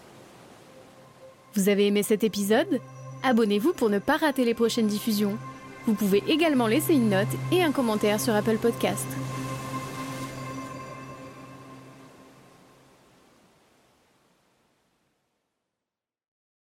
Vous 1.56 1.68
avez 1.68 1.88
aimé 1.88 2.02
cet 2.02 2.24
épisode? 2.24 2.80
Abonnez-vous 3.24 3.74
pour 3.74 3.90
ne 3.90 4.00
pas 4.00 4.16
rater 4.16 4.46
les 4.46 4.54
prochaines 4.54 4.88
diffusions. 4.88 5.38
Vous 5.86 5.94
pouvez 5.94 6.24
également 6.28 6.68
laisser 6.68 6.94
une 6.94 7.10
note 7.10 7.28
et 7.52 7.62
un 7.62 7.74
commentaire 7.74 8.22
sur 8.22 8.34
Apple 8.34 8.58
Podcast. 8.58 9.06